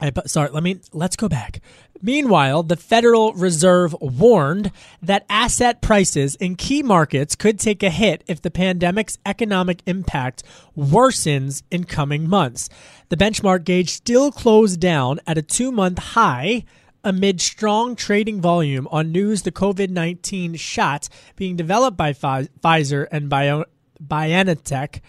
Eh, 0.00 0.10
I, 0.14 0.26
sorry, 0.26 0.50
let 0.50 0.62
me 0.62 0.80
let's 0.92 1.16
go 1.16 1.28
back. 1.28 1.60
Meanwhile, 2.02 2.64
the 2.64 2.76
Federal 2.76 3.32
Reserve 3.32 3.96
warned 4.00 4.70
that 5.00 5.24
asset 5.30 5.80
prices 5.80 6.34
in 6.36 6.56
key 6.56 6.82
markets 6.82 7.34
could 7.34 7.58
take 7.58 7.82
a 7.82 7.90
hit 7.90 8.22
if 8.26 8.42
the 8.42 8.50
pandemic's 8.50 9.18
economic 9.24 9.82
impact 9.86 10.42
worsens 10.76 11.62
in 11.70 11.84
coming 11.84 12.28
months. 12.28 12.68
The 13.08 13.16
benchmark 13.16 13.64
gauge 13.64 13.90
still 13.90 14.30
closed 14.30 14.78
down 14.78 15.20
at 15.26 15.38
a 15.38 15.42
2-month 15.42 15.98
high 15.98 16.64
amid 17.02 17.40
strong 17.40 17.96
trading 17.96 18.40
volume 18.40 18.86
on 18.90 19.12
news 19.12 19.42
the 19.42 19.52
COVID-19 19.52 20.58
shot 20.58 21.08
being 21.36 21.56
developed 21.56 21.96
by 21.96 22.12
Pfizer 22.12 23.06
and 23.10 23.30
Bio- 23.30 23.64
BioNTech 24.04 25.00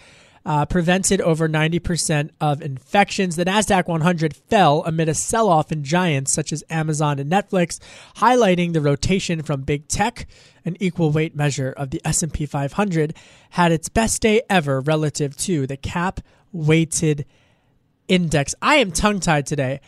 uh, 0.47 0.65
prevented 0.65 1.19
over 1.19 1.49
90% 1.49 2.29
of 2.39 2.61
infections. 2.61 3.35
The 3.35 3.43
Nasdaq 3.43 3.85
100 3.85 4.33
fell 4.33 4.81
amid 4.85 5.09
a 5.09 5.13
sell-off 5.13 5.73
in 5.73 5.83
giants 5.83 6.31
such 6.31 6.53
as 6.53 6.63
Amazon 6.69 7.19
and 7.19 7.29
Netflix, 7.29 7.79
highlighting 8.15 8.71
the 8.71 8.79
rotation 8.79 9.43
from 9.43 9.63
big 9.63 9.89
tech. 9.89 10.25
An 10.63 10.77
equal 10.79 11.11
weight 11.11 11.35
measure 11.35 11.73
of 11.75 11.89
the 11.89 12.01
S&P 12.05 12.45
500 12.45 13.13
had 13.51 13.73
its 13.73 13.89
best 13.89 14.21
day 14.21 14.41
ever 14.49 14.79
relative 14.79 15.35
to 15.37 15.67
the 15.67 15.77
cap 15.77 16.21
weighted 16.53 17.25
index. 18.07 18.55
I 18.61 18.77
am 18.77 18.93
tongue-tied 18.93 19.45
today. 19.45 19.81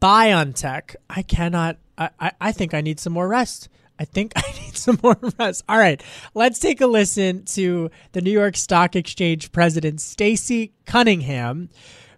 BioNTech. 0.00 0.96
I 1.10 1.22
cannot. 1.22 1.76
I, 1.98 2.08
I, 2.18 2.32
I 2.40 2.52
think 2.52 2.72
I 2.72 2.80
need 2.80 2.98
some 3.00 3.12
more 3.12 3.28
rest. 3.28 3.68
I 3.98 4.04
think 4.04 4.32
I 4.36 4.42
need 4.62 4.76
some 4.76 4.98
more 5.02 5.18
rest. 5.38 5.64
All 5.68 5.78
right, 5.78 6.02
let's 6.34 6.58
take 6.58 6.80
a 6.80 6.86
listen 6.86 7.44
to 7.46 7.90
the 8.12 8.20
New 8.20 8.32
York 8.32 8.56
Stock 8.56 8.96
Exchange 8.96 9.52
president, 9.52 10.00
Stacey 10.00 10.72
Cunningham, 10.86 11.68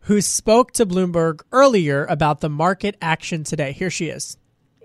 who 0.02 0.20
spoke 0.20 0.72
to 0.72 0.86
Bloomberg 0.86 1.42
earlier 1.52 2.04
about 2.06 2.40
the 2.40 2.48
market 2.48 2.96
action 3.02 3.44
today. 3.44 3.72
Here 3.72 3.90
she 3.90 4.06
is. 4.06 4.36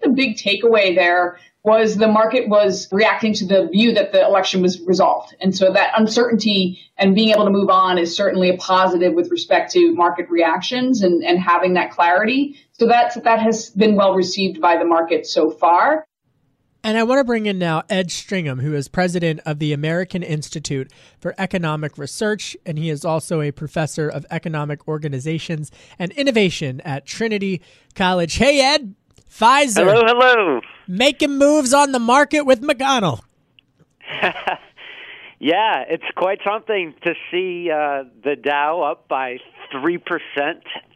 The 0.01 0.09
big 0.09 0.35
takeaway 0.35 0.95
there 0.95 1.37
was 1.63 1.95
the 1.97 2.07
market 2.07 2.49
was 2.49 2.87
reacting 2.91 3.33
to 3.33 3.45
the 3.45 3.69
view 3.71 3.93
that 3.93 4.11
the 4.11 4.25
election 4.25 4.63
was 4.63 4.81
resolved. 4.81 5.35
And 5.39 5.55
so 5.55 5.71
that 5.71 5.91
uncertainty 5.95 6.79
and 6.97 7.13
being 7.13 7.29
able 7.29 7.45
to 7.45 7.51
move 7.51 7.69
on 7.69 7.99
is 7.99 8.15
certainly 8.15 8.49
a 8.49 8.57
positive 8.57 9.13
with 9.13 9.29
respect 9.29 9.71
to 9.73 9.93
market 9.93 10.27
reactions 10.29 11.03
and, 11.03 11.23
and 11.23 11.39
having 11.39 11.75
that 11.75 11.91
clarity. 11.91 12.57
So 12.71 12.87
that's, 12.87 13.15
that 13.15 13.39
has 13.39 13.69
been 13.69 13.95
well 13.95 14.15
received 14.15 14.59
by 14.59 14.77
the 14.77 14.85
market 14.85 15.27
so 15.27 15.51
far. 15.51 16.07
And 16.83 16.97
I 16.97 17.03
want 17.03 17.19
to 17.19 17.23
bring 17.23 17.45
in 17.45 17.59
now 17.59 17.83
Ed 17.89 18.07
Stringham, 18.07 18.61
who 18.61 18.73
is 18.73 18.87
president 18.87 19.39
of 19.45 19.59
the 19.59 19.71
American 19.71 20.23
Institute 20.23 20.91
for 21.19 21.35
Economic 21.37 21.95
Research, 21.95 22.57
and 22.65 22.79
he 22.79 22.89
is 22.89 23.05
also 23.05 23.39
a 23.39 23.51
professor 23.51 24.09
of 24.09 24.25
economic 24.31 24.87
organizations 24.87 25.69
and 25.99 26.11
innovation 26.13 26.81
at 26.81 27.05
Trinity 27.05 27.61
College. 27.93 28.33
Hey, 28.35 28.61
Ed, 28.61 28.95
Pfizer. 29.29 29.85
Hello, 29.85 30.01
hello. 30.05 30.61
Making 30.87 31.37
moves 31.37 31.71
on 31.71 31.91
the 31.91 31.99
market 31.99 32.47
with 32.47 32.61
McConnell. 32.63 33.21
yeah, 35.39 35.83
it's 35.87 36.03
quite 36.15 36.39
something 36.43 36.95
to 37.03 37.13
see 37.29 37.69
uh, 37.69 38.05
the 38.23 38.35
Dow 38.35 38.81
up 38.81 39.07
by 39.07 39.37
3% 39.71 39.99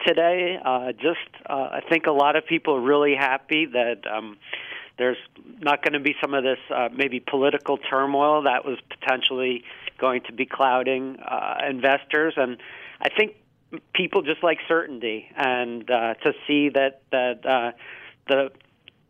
today. 0.03 0.57
Uh, 0.65 0.93
just, 0.93 1.19
uh, 1.47 1.53
I 1.53 1.81
think 1.87 2.07
a 2.07 2.11
lot 2.11 2.35
of 2.35 2.47
people 2.47 2.73
are 2.77 2.81
really 2.81 3.13
happy 3.13 3.67
that. 3.71 4.01
Um, 4.11 4.37
there's 4.97 5.17
not 5.59 5.83
going 5.83 5.93
to 5.93 5.99
be 5.99 6.15
some 6.21 6.33
of 6.33 6.43
this 6.43 6.59
uh, 6.73 6.89
maybe 6.95 7.19
political 7.19 7.77
turmoil 7.77 8.43
that 8.43 8.65
was 8.65 8.77
potentially 8.89 9.63
going 9.99 10.21
to 10.23 10.33
be 10.33 10.45
clouding 10.45 11.17
uh, 11.19 11.57
investors, 11.67 12.33
and 12.37 12.57
I 13.01 13.09
think 13.09 13.35
people 13.93 14.21
just 14.21 14.43
like 14.43 14.59
certainty, 14.67 15.27
and 15.35 15.89
uh, 15.89 16.13
to 16.15 16.33
see 16.47 16.69
that 16.69 17.01
that 17.11 17.45
uh, 17.45 17.71
the 18.27 18.51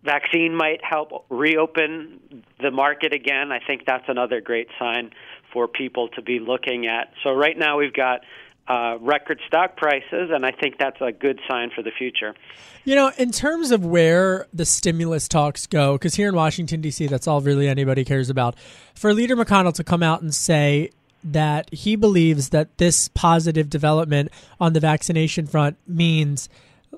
vaccine 0.03 0.55
might 0.55 0.83
help 0.83 1.25
reopen 1.29 2.43
the 2.61 2.71
market 2.71 3.13
again, 3.13 3.51
I 3.51 3.59
think 3.59 3.85
that's 3.85 4.05
another 4.07 4.39
great 4.39 4.67
sign 4.79 5.11
for 5.51 5.67
people 5.67 6.09
to 6.09 6.21
be 6.21 6.39
looking 6.39 6.85
at. 6.85 7.11
So 7.23 7.33
right 7.33 7.57
now 7.57 7.77
we've 7.77 7.93
got 7.93 8.21
uh, 8.67 8.97
record 8.99 9.39
stock 9.47 9.77
prices, 9.77 10.31
and 10.31 10.45
I 10.45 10.51
think 10.51 10.77
that's 10.79 10.99
a 11.01 11.11
good 11.11 11.39
sign 11.47 11.69
for 11.75 11.83
the 11.83 11.91
future. 11.91 12.33
You 12.83 12.95
know, 12.95 13.11
in 13.17 13.31
terms 13.31 13.71
of 13.71 13.85
where 13.85 14.47
the 14.53 14.65
stimulus 14.65 15.27
talks 15.27 15.67
go, 15.67 15.93
because 15.93 16.15
here 16.15 16.29
in 16.29 16.35
Washington, 16.35 16.81
D.C., 16.81 17.07
that's 17.07 17.27
all 17.27 17.41
really 17.41 17.67
anybody 17.67 18.03
cares 18.03 18.29
about. 18.29 18.55
For 18.95 19.13
Leader 19.13 19.35
McConnell 19.35 19.73
to 19.73 19.83
come 19.83 20.01
out 20.01 20.21
and 20.21 20.33
say 20.33 20.91
that 21.23 21.73
he 21.73 21.95
believes 21.95 22.49
that 22.49 22.77
this 22.77 23.07
positive 23.09 23.69
development 23.69 24.29
on 24.59 24.73
the 24.73 24.79
vaccination 24.79 25.47
front 25.47 25.77
means 25.87 26.49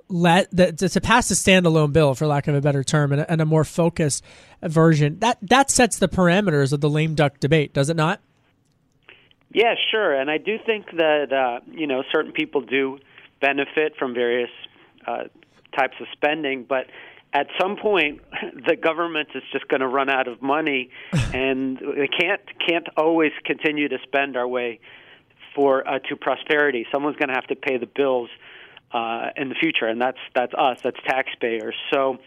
let 0.09 0.49
that 0.51 0.77
to 0.77 1.01
pass 1.01 1.31
a 1.31 1.33
standalone 1.33 1.91
bill, 1.91 2.15
for 2.15 2.27
lack 2.27 2.47
of 2.47 2.55
a 2.55 2.61
better 2.61 2.83
term, 2.83 3.11
and 3.11 3.21
a, 3.21 3.31
and 3.31 3.41
a 3.41 3.45
more 3.45 3.63
focused 3.63 4.23
version. 4.61 5.19
That 5.19 5.37
that 5.41 5.69
sets 5.71 5.97
the 5.99 6.07
parameters 6.07 6.71
of 6.71 6.81
the 6.81 6.89
lame 6.89 7.15
duck 7.15 7.39
debate, 7.39 7.73
does 7.73 7.89
it 7.89 7.97
not? 7.97 8.21
Yeah, 9.57 9.73
sure. 9.89 10.13
And 10.13 10.29
I 10.29 10.37
do 10.37 10.59
think 10.63 10.85
that 10.97 11.33
uh, 11.33 11.65
you 11.65 11.87
know 11.87 12.03
certain 12.13 12.31
people 12.31 12.61
do 12.61 12.99
benefit 13.41 13.95
from 13.97 14.13
various 14.13 14.51
uh, 15.07 15.23
types 15.75 15.95
of 15.99 16.05
spending, 16.11 16.63
but 16.63 16.85
at 17.33 17.47
some 17.59 17.75
point 17.75 18.21
the 18.67 18.75
government 18.75 19.29
is 19.33 19.41
just 19.51 19.67
going 19.67 19.81
to 19.81 19.87
run 19.87 20.11
out 20.11 20.27
of 20.27 20.43
money, 20.43 20.91
and 21.33 21.79
they 21.79 22.07
can't 22.07 22.41
can't 22.67 22.87
always 22.97 23.31
continue 23.45 23.89
to 23.89 23.97
spend 24.03 24.37
our 24.37 24.47
way 24.47 24.79
for 25.55 25.87
uh, 25.87 25.97
to 26.07 26.15
prosperity. 26.15 26.85
Someone's 26.91 27.17
going 27.17 27.29
to 27.29 27.35
have 27.35 27.47
to 27.47 27.55
pay 27.55 27.77
the 27.79 27.87
bills 27.87 28.29
uh, 28.91 29.29
in 29.35 29.49
the 29.49 29.55
future, 29.55 29.87
and 29.87 29.99
that's 29.99 30.19
that's 30.35 30.53
us, 30.55 30.77
that's 30.83 30.99
taxpayers. 31.07 31.73
So 31.91 32.19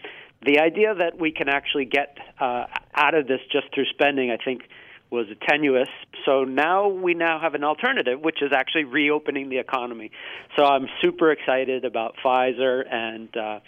the 0.45 0.59
idea 0.59 0.93
that 0.95 1.17
we 1.17 1.31
can 1.31 1.47
actually 1.47 1.85
get 1.85 2.17
uh, 2.41 2.65
out 2.93 3.15
of 3.15 3.25
this 3.25 3.39
just 3.53 3.73
through 3.73 3.85
spending, 3.85 4.31
I 4.31 4.37
think 4.43 4.63
was 5.11 5.27
tenuous. 5.47 5.89
So 6.25 6.45
now 6.45 6.87
we 6.87 7.13
now 7.13 7.39
have 7.39 7.53
an 7.53 7.63
alternative, 7.63 8.21
which 8.21 8.41
is 8.41 8.51
actually 8.55 8.85
reopening 8.85 9.49
the 9.49 9.57
economy. 9.57 10.11
So 10.55 10.63
I'm 10.63 10.87
super 11.01 11.31
excited 11.31 11.83
about 11.83 12.15
Pfizer, 12.23 12.83
and 12.89 13.29
uh, 13.35 13.59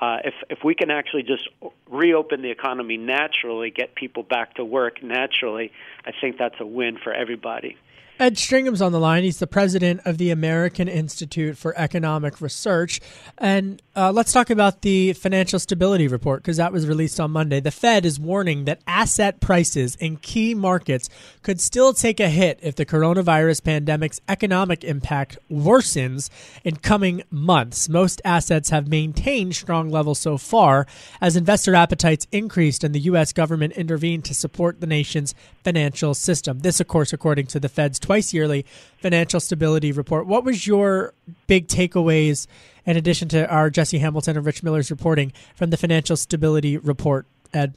uh, 0.00 0.18
if 0.24 0.34
if 0.50 0.58
we 0.62 0.74
can 0.74 0.90
actually 0.90 1.22
just 1.22 1.48
reopen 1.90 2.42
the 2.42 2.50
economy 2.50 2.98
naturally, 2.98 3.70
get 3.70 3.94
people 3.94 4.22
back 4.22 4.54
to 4.54 4.64
work 4.64 5.02
naturally, 5.02 5.72
I 6.04 6.12
think 6.20 6.36
that's 6.38 6.60
a 6.60 6.66
win 6.66 6.98
for 7.02 7.12
everybody. 7.12 7.76
Ed 8.20 8.36
Stringham's 8.36 8.82
on 8.82 8.92
the 8.92 9.00
line. 9.00 9.22
He's 9.22 9.38
the 9.38 9.46
president 9.46 10.02
of 10.04 10.18
the 10.18 10.30
American 10.30 10.88
Institute 10.88 11.56
for 11.56 11.74
Economic 11.78 12.42
Research. 12.42 13.00
And 13.38 13.80
uh, 13.96 14.12
let's 14.12 14.30
talk 14.30 14.50
about 14.50 14.82
the 14.82 15.14
financial 15.14 15.58
stability 15.58 16.06
report 16.06 16.42
because 16.42 16.58
that 16.58 16.70
was 16.70 16.86
released 16.86 17.18
on 17.18 17.30
Monday. 17.30 17.60
The 17.60 17.70
Fed 17.70 18.04
is 18.04 18.20
warning 18.20 18.66
that 18.66 18.82
asset 18.86 19.40
prices 19.40 19.96
in 19.96 20.18
key 20.18 20.54
markets 20.54 21.08
could 21.42 21.62
still 21.62 21.94
take 21.94 22.20
a 22.20 22.28
hit 22.28 22.58
if 22.60 22.76
the 22.76 22.84
coronavirus 22.84 23.64
pandemic's 23.64 24.20
economic 24.28 24.84
impact 24.84 25.38
worsens 25.50 26.28
in 26.62 26.76
coming 26.76 27.22
months. 27.30 27.88
Most 27.88 28.20
assets 28.22 28.68
have 28.68 28.86
maintained 28.86 29.56
strong 29.56 29.88
levels 29.88 30.18
so 30.18 30.36
far 30.36 30.86
as 31.22 31.36
investor 31.36 31.74
appetites 31.74 32.26
increased 32.32 32.84
and 32.84 32.94
the 32.94 33.00
U.S. 33.00 33.32
government 33.32 33.72
intervened 33.72 34.26
to 34.26 34.34
support 34.34 34.82
the 34.82 34.86
nation's 34.86 35.34
financial 35.64 36.12
system. 36.12 36.58
This, 36.58 36.80
of 36.80 36.86
course, 36.86 37.14
according 37.14 37.46
to 37.46 37.58
the 37.58 37.70
Fed's 37.70 37.98
twice 38.10 38.34
yearly 38.34 38.66
financial 38.98 39.38
stability 39.38 39.92
report. 39.92 40.26
What 40.26 40.42
was 40.42 40.66
your 40.66 41.14
big 41.46 41.68
takeaways, 41.68 42.48
in 42.84 42.96
addition 42.96 43.28
to 43.28 43.48
our 43.48 43.70
Jesse 43.70 43.98
Hamilton 43.98 44.36
and 44.36 44.44
Rich 44.44 44.64
Miller's 44.64 44.90
reporting 44.90 45.32
from 45.54 45.70
the 45.70 45.76
financial 45.76 46.16
stability 46.16 46.76
report, 46.76 47.26
Ed? 47.54 47.74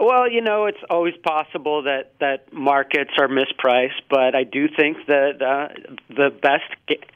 Well, 0.00 0.28
you 0.28 0.40
know, 0.40 0.66
it's 0.66 0.82
always 0.90 1.14
possible 1.22 1.84
that 1.84 2.14
that 2.18 2.52
markets 2.52 3.12
are 3.16 3.28
mispriced, 3.28 4.02
but 4.10 4.34
I 4.34 4.42
do 4.42 4.66
think 4.76 4.96
that 5.06 5.40
uh, 5.40 5.68
the 6.08 6.30
best 6.30 6.64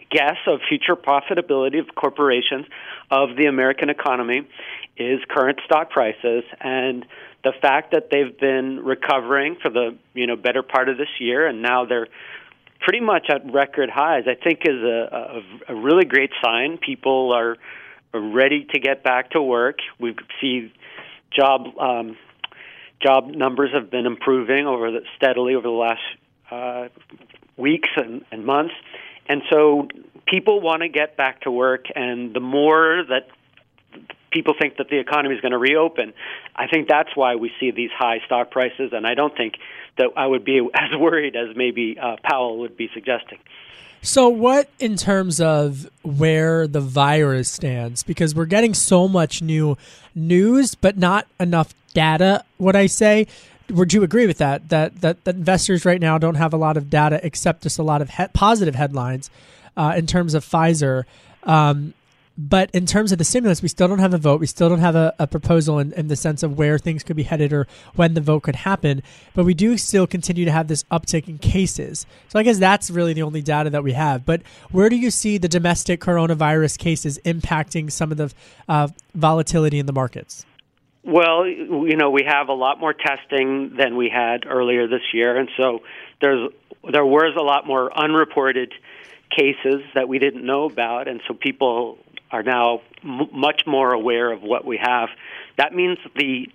guess 0.09 0.37
of 0.47 0.61
future 0.69 0.95
profitability 0.95 1.81
of 1.81 1.93
corporations 1.97 2.67
of 3.11 3.31
the 3.37 3.47
American 3.47 3.91
economy 3.91 4.47
is 4.97 5.19
current 5.29 5.59
stock 5.65 5.91
prices 5.91 6.45
and 6.61 7.05
the 7.45 7.53
fact 7.61 7.93
that 7.93 8.09
they've 8.11 8.39
been 8.39 8.81
recovering 8.85 9.57
for 9.61 9.71
the 9.71 9.97
you 10.15 10.27
know 10.27 10.37
better 10.37 10.63
part 10.63 10.89
of 10.89 10.97
this 10.97 11.09
year, 11.19 11.47
and 11.47 11.63
now 11.63 11.85
they're 11.85 12.09
pretty 12.81 13.01
much 13.01 13.27
at 13.31 13.51
record 13.53 13.91
highs, 13.91 14.25
I 14.27 14.35
think 14.35 14.61
is 14.65 14.83
a, 14.83 15.43
a, 15.69 15.73
a 15.73 15.75
really 15.75 16.05
great 16.05 16.31
sign. 16.45 16.79
People 16.79 17.33
are, 17.33 17.57
ready 18.15 18.67
to 18.71 18.79
get 18.79 19.03
back 19.03 19.31
to 19.31 19.41
work. 19.41 19.79
We 19.99 20.15
see 20.39 20.71
job 21.35 21.67
um, 21.79 22.19
job 23.03 23.29
numbers 23.29 23.71
have 23.73 23.91
been 23.91 24.05
improving 24.05 24.67
over 24.67 24.91
the, 24.91 25.01
steadily 25.17 25.55
over 25.55 25.67
the 25.67 25.71
last 25.71 26.03
uh, 26.51 26.89
weeks 27.57 27.89
and, 27.97 28.23
and 28.31 28.45
months, 28.45 28.75
and 29.29 29.41
so 29.51 29.89
people 30.27 30.61
want 30.61 30.83
to 30.83 30.89
get 30.89 31.17
back 31.17 31.41
to 31.43 31.51
work. 31.51 31.87
And 31.95 32.35
the 32.35 32.41
more 32.41 33.03
that 33.09 33.29
people 34.33 34.55
think 34.59 34.79
that 34.79 34.89
the 34.89 34.99
economy 34.99 35.35
is 35.35 35.41
going 35.41 35.53
to 35.53 35.59
reopen. 35.59 36.13
I 36.57 36.67
think 36.67 36.89
that's 36.89 37.15
why 37.15 37.37
we 37.37 37.51
see 37.61 37.71
these 37.71 37.91
high 37.97 38.19
stock 38.27 38.51
prices, 38.51 38.91
and 38.93 39.07
I 39.07 39.15
don't 39.15 39.37
think 39.37 39.55
that 39.99 40.09
I 40.17 40.27
would 40.27 40.45
be 40.45 40.59
as 40.75 40.99
worried 40.99 41.37
as 41.37 41.57
maybe 41.57 41.99
uh, 42.01 42.17
Powell 42.23 42.59
would 42.61 42.77
be 42.77 42.91
suggesting. 42.95 43.39
So, 44.05 44.29
what 44.29 44.69
in 44.81 44.97
terms 44.97 45.41
of 45.41 45.89
where 46.03 46.67
the 46.67 46.81
virus 46.81 47.49
stands? 47.49 48.03
Because 48.03 48.35
we're 48.35 48.47
getting 48.47 48.75
so 48.75 49.07
much 49.07 49.41
new 49.41 49.79
news, 50.13 50.75
but 50.75 50.99
not 50.99 51.29
enough 51.39 51.73
data. 51.95 52.45
Would 52.59 52.75
I 52.75 52.87
say? 52.87 53.29
Would 53.71 53.93
you 53.93 54.03
agree 54.03 54.27
with 54.27 54.39
that? 54.39 54.71
That 54.71 55.03
that, 55.03 55.23
that 55.25 55.37
investors 55.37 55.85
right 55.85 56.01
now 56.01 56.19
don't 56.19 56.35
have 56.35 56.53
a 56.53 56.57
lot 56.57 56.77
of 56.77 56.91
data, 56.91 57.21
except 57.23 57.63
just 57.63 57.79
a 57.79 57.85
lot 57.85 58.03
of 58.03 58.11
he- 58.11 58.27
positive 58.35 58.75
headlines 58.75 59.31
uh, 59.77 59.95
in 59.97 60.09
terms 60.09 60.35
of 60.35 60.45
Pfizer. 60.45 61.05
Um, 61.45 61.95
but 62.37 62.71
in 62.73 62.87
terms 62.87 63.13
of 63.13 63.19
the 63.19 63.25
stimulus, 63.25 63.61
we 63.61 63.69
still 63.69 63.89
don't 63.89 63.99
have 63.99 64.15
a 64.15 64.19
vote. 64.19 64.41
We 64.41 64.47
still 64.47 64.69
don't 64.69 64.79
have 64.79 64.97
a, 64.97 65.15
a 65.19 65.27
proposal 65.27 65.79
in, 65.79 65.93
in, 65.93 66.09
the 66.09 66.17
sense 66.17 66.43
of 66.43 66.57
where 66.57 66.79
things 66.79 67.03
could 67.03 67.17
be 67.17 67.25
headed 67.25 67.53
or 67.53 67.67
when 67.95 68.15
the 68.15 68.21
vote 68.21 68.43
could 68.45 68.57
happen. 68.57 69.03
But 69.35 69.45
we 69.45 69.55
do 69.55 69.77
still 69.77 70.07
continue 70.07 70.45
to 70.47 70.51
have 70.51 70.69
this 70.69 70.85
uptick 70.85 71.29
in 71.29 71.39
cases. 71.39 72.07
So 72.29 72.39
I 72.39 72.43
guess 72.43 72.59
that's 72.59 72.91
really 72.91 73.13
the 73.13 73.23
only 73.23 73.43
data 73.43 73.69
that 73.71 73.85
we 73.85 73.93
have. 73.93 74.25
But 74.25 74.43
where 74.71 74.89
do 74.89 74.97
you 74.97 75.11
see 75.11 75.37
the 75.37 75.49
domestic 75.49 76.01
coronavirus 76.01 76.79
cases 76.79 77.19
impacting 77.25 77.93
some 77.93 78.11
of 78.11 78.17
the 78.17 78.33
uh, 78.69 78.89
volatility 79.15 79.79
in 79.79 79.87
the 79.87 79.93
markets? 79.93 80.47
Well, 81.05 81.47
you 81.47 81.97
know, 81.97 82.11
we 82.11 82.23
have 82.27 82.49
a 82.49 82.55
lot 82.55 82.79
more 82.79 82.95
testing 82.95 83.75
than 83.77 83.97
we 83.97 84.09
had 84.09 84.47
earlier 84.47 84.87
this 84.87 85.03
year, 85.13 85.37
and 85.37 85.49
so 85.57 85.81
there's 86.21 86.51
there 86.93 87.05
was 87.05 87.35
a 87.37 87.43
lot 87.43 87.67
more 87.67 87.91
unreported 87.97 88.73
cases 89.37 89.83
that 89.95 90.09
we 90.09 90.21
didn't 90.21 90.47
know 90.47 90.65
about, 90.65 91.09
and 91.09 91.21
so 91.27 91.35
people 91.35 91.99
are 92.33 92.43
now 92.43 92.81
m- 93.05 93.29
much 93.33 93.63
more 93.67 93.93
aware 93.93 94.33
of 94.33 94.43
what 94.43 94.65
we 94.65 94.79
have. 94.83 95.11
That 95.59 95.75
means 95.75 95.99
the 96.17 96.47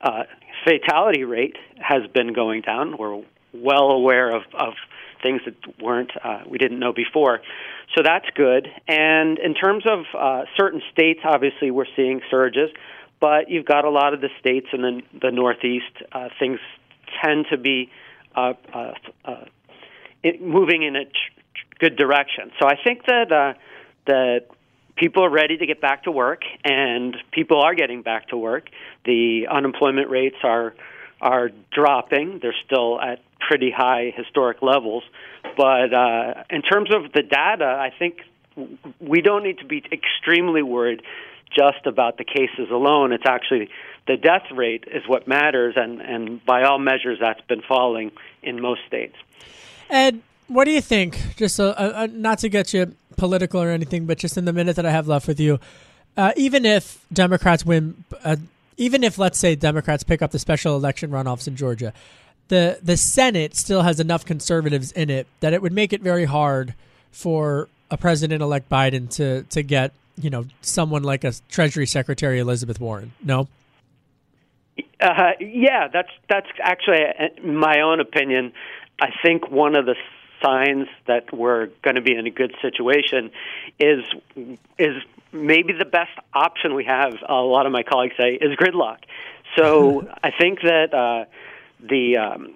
uh, 0.00 0.24
fatality 0.64 1.24
rate 1.24 1.56
has 1.78 2.06
been 2.12 2.32
going 2.32 2.62
down. 2.62 2.96
We're 2.98 3.22
well 3.52 3.90
aware 3.90 4.34
of, 4.34 4.42
of 4.54 4.74
things 5.22 5.42
that 5.44 5.54
weren't 5.82 6.12
uh, 6.24 6.40
we 6.48 6.58
didn't 6.58 6.78
know 6.78 6.92
before. 6.92 7.40
So 7.94 8.02
that's 8.02 8.26
good. 8.34 8.68
And 8.88 9.38
in 9.38 9.54
terms 9.54 9.84
of 9.86 10.04
uh, 10.18 10.44
certain 10.56 10.80
states, 10.92 11.20
obviously 11.24 11.70
we're 11.70 11.92
seeing 11.96 12.20
surges, 12.30 12.70
but 13.20 13.50
you've 13.50 13.66
got 13.66 13.84
a 13.84 13.90
lot 13.90 14.14
of 14.14 14.20
the 14.20 14.30
states 14.38 14.68
in 14.72 14.80
the, 14.80 15.02
the 15.20 15.30
Northeast. 15.30 15.92
Uh, 16.12 16.28
things 16.38 16.58
tend 17.22 17.46
to 17.50 17.58
be 17.58 17.90
uh, 18.34 18.54
uh, 18.72 18.92
moving 20.40 20.84
in 20.84 20.96
a 20.96 21.04
ch- 21.04 21.32
good 21.78 21.96
direction. 21.96 22.52
So 22.60 22.66
I 22.66 22.76
think 22.82 23.04
that 23.06 23.56
that 24.06 24.46
people 24.96 25.24
are 25.24 25.30
ready 25.30 25.56
to 25.56 25.66
get 25.66 25.80
back 25.80 26.04
to 26.04 26.10
work, 26.10 26.42
and 26.64 27.16
people 27.32 27.60
are 27.60 27.74
getting 27.74 28.02
back 28.02 28.28
to 28.28 28.36
work. 28.36 28.68
The 29.04 29.46
unemployment 29.50 30.10
rates 30.10 30.36
are 30.42 30.74
are 31.20 31.50
dropping. 31.70 32.38
They're 32.40 32.54
still 32.64 33.00
at 33.00 33.20
pretty 33.40 33.70
high 33.70 34.12
historic 34.16 34.62
levels, 34.62 35.02
but 35.56 35.92
uh, 35.92 36.44
in 36.48 36.62
terms 36.62 36.90
of 36.94 37.12
the 37.12 37.22
data, 37.22 37.66
I 37.66 37.90
think 37.98 38.20
we 39.00 39.20
don't 39.20 39.42
need 39.42 39.58
to 39.58 39.66
be 39.66 39.84
extremely 39.92 40.62
worried 40.62 41.02
just 41.56 41.86
about 41.86 42.16
the 42.16 42.24
cases 42.24 42.70
alone. 42.70 43.12
It's 43.12 43.26
actually 43.26 43.70
the 44.06 44.16
death 44.16 44.50
rate 44.52 44.84
is 44.86 45.02
what 45.06 45.28
matters, 45.28 45.74
and, 45.76 46.00
and 46.00 46.44
by 46.44 46.64
all 46.64 46.78
measures, 46.78 47.18
that's 47.20 47.40
been 47.42 47.62
falling 47.62 48.12
in 48.42 48.60
most 48.60 48.80
states. 48.86 49.16
Ed, 49.88 50.22
what 50.48 50.64
do 50.64 50.70
you 50.70 50.80
think? 50.80 51.36
Just 51.36 51.60
uh, 51.60 51.74
uh, 51.76 52.08
not 52.10 52.38
to 52.40 52.48
get 52.48 52.72
you 52.72 52.94
political 53.20 53.62
or 53.62 53.68
anything, 53.70 54.06
but 54.06 54.18
just 54.18 54.36
in 54.38 54.46
the 54.46 54.52
minute 54.52 54.74
that 54.76 54.86
I 54.86 54.90
have 54.90 55.06
left 55.06 55.28
with 55.28 55.38
you, 55.38 55.60
uh, 56.16 56.32
even 56.36 56.64
if 56.64 57.04
Democrats 57.12 57.64
win, 57.64 58.02
uh, 58.24 58.36
even 58.78 59.04
if 59.04 59.18
let's 59.18 59.38
say 59.38 59.54
Democrats 59.54 60.02
pick 60.02 60.22
up 60.22 60.30
the 60.30 60.38
special 60.38 60.74
election 60.74 61.10
runoffs 61.10 61.46
in 61.46 61.54
Georgia, 61.54 61.92
the 62.48 62.78
the 62.82 62.96
Senate 62.96 63.54
still 63.54 63.82
has 63.82 64.00
enough 64.00 64.24
conservatives 64.24 64.90
in 64.92 65.10
it 65.10 65.26
that 65.40 65.52
it 65.52 65.60
would 65.62 65.72
make 65.72 65.92
it 65.92 66.00
very 66.00 66.24
hard 66.24 66.74
for 67.12 67.68
a 67.90 67.98
president-elect 67.98 68.68
Biden 68.70 69.08
to 69.10 69.42
to 69.44 69.62
get 69.62 69.92
you 70.16 70.30
know 70.30 70.46
someone 70.62 71.02
like 71.02 71.22
a 71.22 71.32
Treasury 71.50 71.86
Secretary 71.86 72.38
Elizabeth 72.38 72.80
Warren. 72.80 73.12
No. 73.22 73.48
Uh, 74.98 75.32
yeah, 75.40 75.88
that's 75.92 76.10
that's 76.28 76.48
actually 76.62 77.02
uh, 77.04 77.46
my 77.46 77.80
own 77.82 78.00
opinion. 78.00 78.52
I 78.98 79.08
think 79.22 79.50
one 79.50 79.76
of 79.76 79.84
the 79.84 79.94
signs 80.42 80.88
that 81.06 81.32
we're 81.32 81.66
going 81.82 81.96
to 81.96 82.02
be 82.02 82.14
in 82.14 82.26
a 82.26 82.30
good 82.30 82.54
situation 82.62 83.30
is 83.78 84.04
is 84.78 84.96
maybe 85.32 85.72
the 85.72 85.84
best 85.84 86.10
option 86.34 86.74
we 86.74 86.84
have. 86.84 87.14
A 87.28 87.34
lot 87.34 87.66
of 87.66 87.72
my 87.72 87.82
colleagues 87.82 88.14
say 88.18 88.34
is 88.34 88.56
gridlock. 88.56 88.98
So 89.56 90.08
I 90.22 90.30
think 90.30 90.60
that 90.62 90.94
uh, 90.94 91.24
the 91.80 92.16
um, 92.16 92.54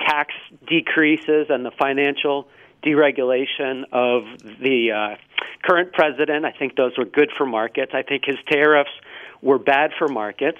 tax 0.00 0.34
decreases 0.66 1.46
and 1.48 1.64
the 1.64 1.70
financial 1.70 2.48
deregulation 2.82 3.84
of 3.92 4.24
the 4.60 4.90
uh, 4.92 5.16
current 5.62 5.92
president, 5.92 6.44
I 6.44 6.52
think 6.52 6.76
those 6.76 6.96
were 6.98 7.04
good 7.04 7.30
for 7.36 7.46
markets. 7.46 7.92
I 7.94 8.02
think 8.02 8.24
his 8.26 8.36
tariffs 8.50 8.90
were 9.40 9.58
bad 9.58 9.92
for 9.98 10.08
markets. 10.08 10.58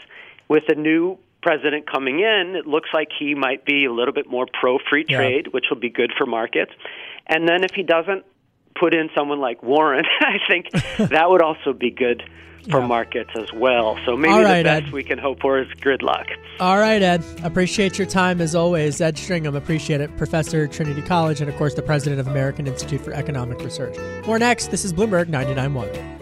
With 0.48 0.64
a 0.68 0.75
new 0.75 1.18
president 1.42 1.90
coming 1.90 2.20
in, 2.20 2.55
it 2.57 2.66
looks 2.66 2.88
like 2.94 3.09
he 3.18 3.35
might 3.35 3.64
be 3.64 3.85
a 3.85 3.92
little 3.92 4.14
bit 4.14 4.31
more 4.31 4.46
pro 4.61 4.78
free 4.88 5.05
trade, 5.05 5.46
yeah. 5.46 5.50
which 5.50 5.66
will 5.70 5.81
be 5.81 5.90
good 5.90 6.12
for 6.16 6.26
markets. 6.26 6.72
And 7.26 7.48
then 7.48 7.64
if 7.64 7.72
he 7.74 7.83
doesn't 7.83 8.24
put 8.78 8.94
in 8.94 9.11
someone 9.14 9.40
like 9.40 9.62
Warren, 9.62 10.05
I 10.20 10.38
think 10.48 10.70
that 11.11 11.28
would 11.28 11.42
also 11.42 11.72
be 11.72 11.90
good 11.90 12.22
for 12.70 12.81
yeah. 12.81 12.87
markets 12.87 13.31
as 13.37 13.52
well. 13.52 13.98
So 14.07 14.16
maybe 14.16 14.35
right, 14.35 14.59
the 14.59 14.64
best 14.64 14.87
Ed. 14.87 14.92
we 14.92 15.02
can 15.02 15.18
hope 15.18 15.40
for 15.40 15.59
is 15.61 15.68
gridlock. 15.81 16.26
All 16.61 16.78
right, 16.78 17.02
Ed. 17.02 17.24
Appreciate 17.42 17.98
your 17.98 18.07
time 18.07 18.40
as 18.40 18.55
always. 18.55 19.00
Ed 19.00 19.16
Stringham, 19.16 19.57
appreciate 19.57 20.00
it. 20.00 20.16
Professor 20.16 20.64
at 20.64 20.72
Trinity 20.72 21.02
College 21.02 21.40
and, 21.40 21.50
of 21.50 21.57
course, 21.57 21.74
the 21.74 21.83
president 21.83 22.20
of 22.20 22.28
American 22.28 22.66
Institute 22.66 23.00
for 23.00 23.12
Economic 23.12 23.59
Research. 23.61 23.96
More 24.26 24.38
next. 24.38 24.70
This 24.70 24.85
is 24.85 24.92
Bloomberg 24.92 25.26
99.1. 25.26 26.21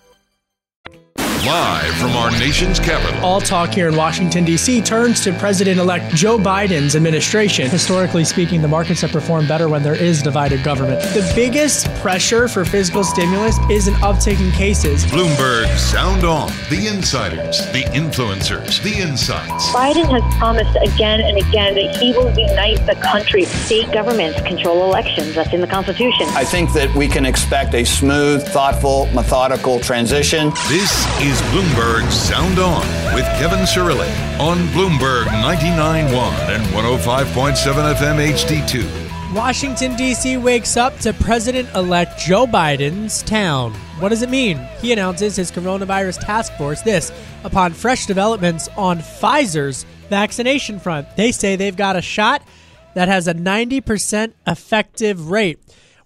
Live 1.45 1.95
from 1.95 2.11
our 2.11 2.29
nation's 2.29 2.79
capital. 2.79 3.19
All 3.25 3.41
talk 3.41 3.73
here 3.73 3.87
in 3.87 3.95
Washington, 3.95 4.45
D.C. 4.45 4.79
turns 4.79 5.21
to 5.21 5.33
President 5.33 5.79
elect 5.79 6.13
Joe 6.13 6.37
Biden's 6.37 6.95
administration. 6.95 7.67
Historically 7.67 8.23
speaking, 8.23 8.61
the 8.61 8.67
markets 8.67 9.01
have 9.01 9.11
performed 9.11 9.47
better 9.47 9.67
when 9.67 9.81
there 9.81 9.95
is 9.95 10.21
divided 10.21 10.63
government. 10.63 11.01
The 11.01 11.31
biggest 11.33 11.91
pressure 11.95 12.47
for 12.47 12.63
fiscal 12.63 13.03
stimulus 13.03 13.57
is 13.71 13.87
an 13.87 13.95
uptick 13.95 14.39
in 14.39 14.51
cases. 14.51 15.03
Bloomberg 15.05 15.75
Sound 15.79 16.23
On. 16.25 16.51
The 16.69 16.85
insiders, 16.85 17.65
the 17.71 17.85
influencers, 17.85 18.79
the 18.83 18.99
insights. 18.99 19.69
Biden 19.69 20.07
has 20.11 20.37
promised 20.37 20.77
again 20.93 21.21
and 21.21 21.39
again 21.39 21.73
that 21.73 21.97
he 21.97 22.11
will 22.11 22.29
unite 22.37 22.85
the 22.85 22.95
country. 23.01 23.45
State 23.45 23.91
governments 23.91 24.39
control 24.41 24.83
elections. 24.83 25.33
That's 25.33 25.53
in 25.53 25.61
the 25.61 25.67
Constitution. 25.67 26.27
I 26.35 26.45
think 26.45 26.71
that 26.73 26.93
we 26.95 27.07
can 27.07 27.25
expect 27.25 27.73
a 27.73 27.83
smooth, 27.83 28.43
thoughtful, 28.47 29.07
methodical 29.07 29.79
transition. 29.79 30.51
This 30.67 30.91
is 31.19 31.30
is 31.31 31.41
Bloomberg 31.43 32.11
Sound 32.11 32.59
On 32.59 32.85
with 33.15 33.23
Kevin 33.39 33.59
Cirilli 33.59 34.09
on 34.37 34.57
Bloomberg 34.73 35.27
99.1 35.27 36.09
and 36.49 36.61
105.7 36.73 37.95
FM 37.95 38.33
HD2. 38.33 39.33
Washington, 39.33 39.95
D.C. 39.95 40.35
wakes 40.35 40.75
up 40.75 40.97
to 40.97 41.13
President 41.13 41.69
elect 41.73 42.19
Joe 42.19 42.45
Biden's 42.45 43.23
town. 43.23 43.71
What 43.99 44.09
does 44.09 44.23
it 44.23 44.29
mean? 44.29 44.57
He 44.81 44.91
announces 44.91 45.37
his 45.37 45.53
coronavirus 45.53 46.19
task 46.19 46.51
force. 46.57 46.81
This 46.81 47.13
upon 47.45 47.71
fresh 47.71 48.07
developments 48.07 48.67
on 48.75 48.99
Pfizer's 48.99 49.85
vaccination 50.09 50.81
front. 50.81 51.15
They 51.15 51.31
say 51.31 51.55
they've 51.55 51.77
got 51.77 51.95
a 51.95 52.01
shot 52.01 52.45
that 52.93 53.07
has 53.07 53.29
a 53.29 53.33
90% 53.33 54.33
effective 54.47 55.31
rate. 55.31 55.59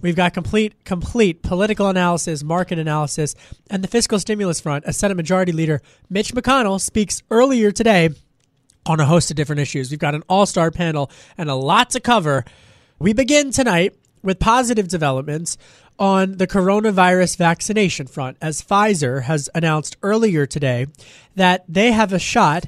We've 0.06 0.16
got 0.16 0.36
complete, 0.36 0.86
complete 0.86 1.42
political 1.42 1.88
analysis, 1.88 2.44
market 2.44 2.78
analysis, 2.78 3.34
and 3.72 3.84
the 3.84 3.88
fiscal 3.88 4.20
stimulus 4.20 4.60
front. 4.60 4.86
As 4.86 4.96
Senate 4.98 5.16
Majority 5.16 5.52
Leader 5.52 5.82
Mitch 6.12 6.32
McConnell 6.32 6.80
speaks 6.80 7.24
earlier 7.32 7.72
today 7.72 8.12
on 8.86 9.00
a 9.00 9.06
host 9.06 9.32
of 9.32 9.36
different 9.36 9.62
issues. 9.62 9.90
We've 9.90 10.00
got 10.00 10.14
an 10.14 10.22
all 10.30 10.46
star 10.46 10.70
panel 10.70 11.10
and 11.40 11.50
a 11.50 11.56
lot 11.56 11.90
to 11.90 12.00
cover. 12.00 12.46
We 13.00 13.14
begin 13.14 13.50
tonight 13.50 13.96
with 14.22 14.38
positive 14.38 14.88
developments 14.88 15.58
on 15.98 16.38
the 16.38 16.46
coronavirus 16.46 17.38
vaccination 17.38 18.06
front, 18.06 18.38
as 18.40 18.62
Pfizer 18.62 19.24
has 19.24 19.50
announced 19.56 19.98
earlier 20.04 20.46
today 20.46 20.86
that 21.34 21.66
they 21.68 21.94
have 21.94 22.14
a 22.14 22.20
shot 22.20 22.68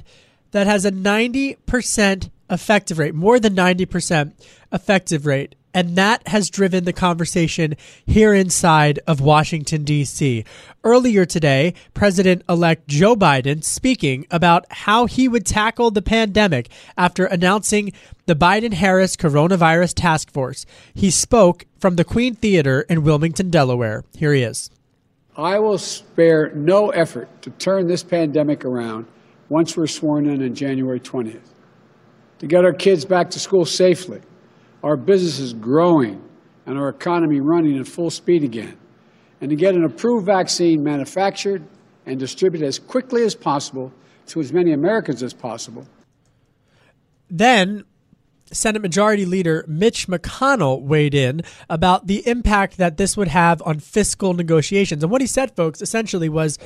that 0.50 0.66
has 0.66 0.84
a 0.84 0.90
90% 0.90 2.30
effective 2.50 2.98
rate, 2.98 3.14
more 3.14 3.38
than 3.38 3.54
90% 3.54 4.32
effective 4.72 5.24
rate 5.24 5.54
and 5.74 5.96
that 5.96 6.26
has 6.28 6.50
driven 6.50 6.84
the 6.84 6.92
conversation 6.92 7.76
here 8.06 8.32
inside 8.32 8.98
of 9.06 9.20
Washington, 9.20 9.84
D.C. 9.84 10.44
Earlier 10.82 11.26
today, 11.26 11.74
President 11.94 12.42
elect 12.48 12.88
Joe 12.88 13.14
Biden 13.14 13.62
speaking 13.62 14.26
about 14.30 14.64
how 14.70 15.06
he 15.06 15.28
would 15.28 15.44
tackle 15.44 15.90
the 15.90 16.02
pandemic 16.02 16.68
after 16.96 17.26
announcing 17.26 17.92
the 18.26 18.34
Biden 18.34 18.72
Harris 18.72 19.16
Coronavirus 19.16 19.94
Task 19.94 20.30
Force. 20.32 20.64
He 20.94 21.10
spoke 21.10 21.66
from 21.78 21.96
the 21.96 22.04
Queen 22.04 22.34
Theater 22.34 22.82
in 22.82 23.04
Wilmington, 23.04 23.50
Delaware. 23.50 24.04
Here 24.16 24.32
he 24.32 24.42
is. 24.42 24.70
I 25.36 25.58
will 25.58 25.78
spare 25.78 26.50
no 26.54 26.90
effort 26.90 27.28
to 27.42 27.50
turn 27.50 27.86
this 27.86 28.02
pandemic 28.02 28.64
around 28.64 29.06
once 29.48 29.76
we're 29.76 29.86
sworn 29.86 30.26
in 30.26 30.42
on 30.42 30.54
January 30.54 30.98
20th. 30.98 31.40
To 32.40 32.46
get 32.46 32.64
our 32.64 32.72
kids 32.72 33.04
back 33.04 33.30
to 33.30 33.40
school 33.40 33.64
safely 33.64 34.20
our 34.82 34.96
business 34.96 35.38
is 35.38 35.52
growing 35.52 36.22
and 36.66 36.78
our 36.78 36.88
economy 36.88 37.40
running 37.40 37.78
at 37.78 37.86
full 37.86 38.10
speed 38.10 38.44
again, 38.44 38.76
and 39.40 39.50
to 39.50 39.56
get 39.56 39.74
an 39.74 39.84
approved 39.84 40.26
vaccine 40.26 40.82
manufactured 40.82 41.64
and 42.06 42.18
distributed 42.18 42.66
as 42.66 42.78
quickly 42.78 43.22
as 43.24 43.34
possible 43.34 43.92
to 44.26 44.40
as 44.40 44.52
many 44.52 44.72
Americans 44.72 45.22
as 45.22 45.32
possible. 45.32 45.86
Then 47.30 47.84
Senate 48.52 48.80
Majority 48.80 49.26
Leader 49.26 49.64
Mitch 49.68 50.08
McConnell 50.08 50.80
weighed 50.80 51.14
in 51.14 51.42
about 51.68 52.06
the 52.06 52.26
impact 52.26 52.78
that 52.78 52.96
this 52.96 53.16
would 53.16 53.28
have 53.28 53.60
on 53.62 53.78
fiscal 53.78 54.32
negotiations. 54.34 55.02
And 55.02 55.12
what 55.12 55.20
he 55.20 55.26
said, 55.26 55.54
folks, 55.54 55.82
essentially 55.82 56.28
was 56.28 56.58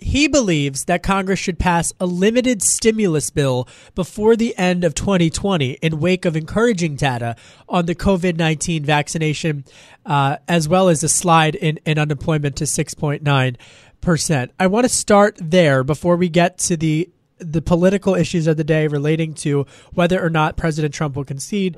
he 0.00 0.28
believes 0.28 0.84
that 0.84 1.02
Congress 1.02 1.38
should 1.38 1.58
pass 1.58 1.92
a 1.98 2.06
limited 2.06 2.62
stimulus 2.62 3.30
bill 3.30 3.66
before 3.94 4.36
the 4.36 4.56
end 4.58 4.84
of 4.84 4.94
2020 4.94 5.72
in 5.82 6.00
wake 6.00 6.24
of 6.24 6.36
encouraging 6.36 6.96
data 6.96 7.34
on 7.68 7.86
the 7.86 7.94
COVID 7.94 8.36
19 8.36 8.84
vaccination, 8.84 9.64
uh, 10.04 10.36
as 10.48 10.68
well 10.68 10.88
as 10.88 11.02
a 11.02 11.08
slide 11.08 11.54
in, 11.54 11.78
in 11.86 11.98
unemployment 11.98 12.56
to 12.56 12.64
6.9%. 12.64 14.50
I 14.60 14.66
want 14.66 14.84
to 14.84 14.88
start 14.88 15.38
there 15.40 15.82
before 15.82 16.16
we 16.16 16.28
get 16.28 16.58
to 16.58 16.76
the 16.76 17.08
the 17.38 17.60
political 17.60 18.14
issues 18.14 18.46
of 18.46 18.56
the 18.56 18.64
day 18.64 18.86
relating 18.86 19.34
to 19.34 19.66
whether 19.92 20.24
or 20.24 20.30
not 20.30 20.56
President 20.56 20.94
Trump 20.94 21.16
will 21.16 21.24
concede 21.24 21.76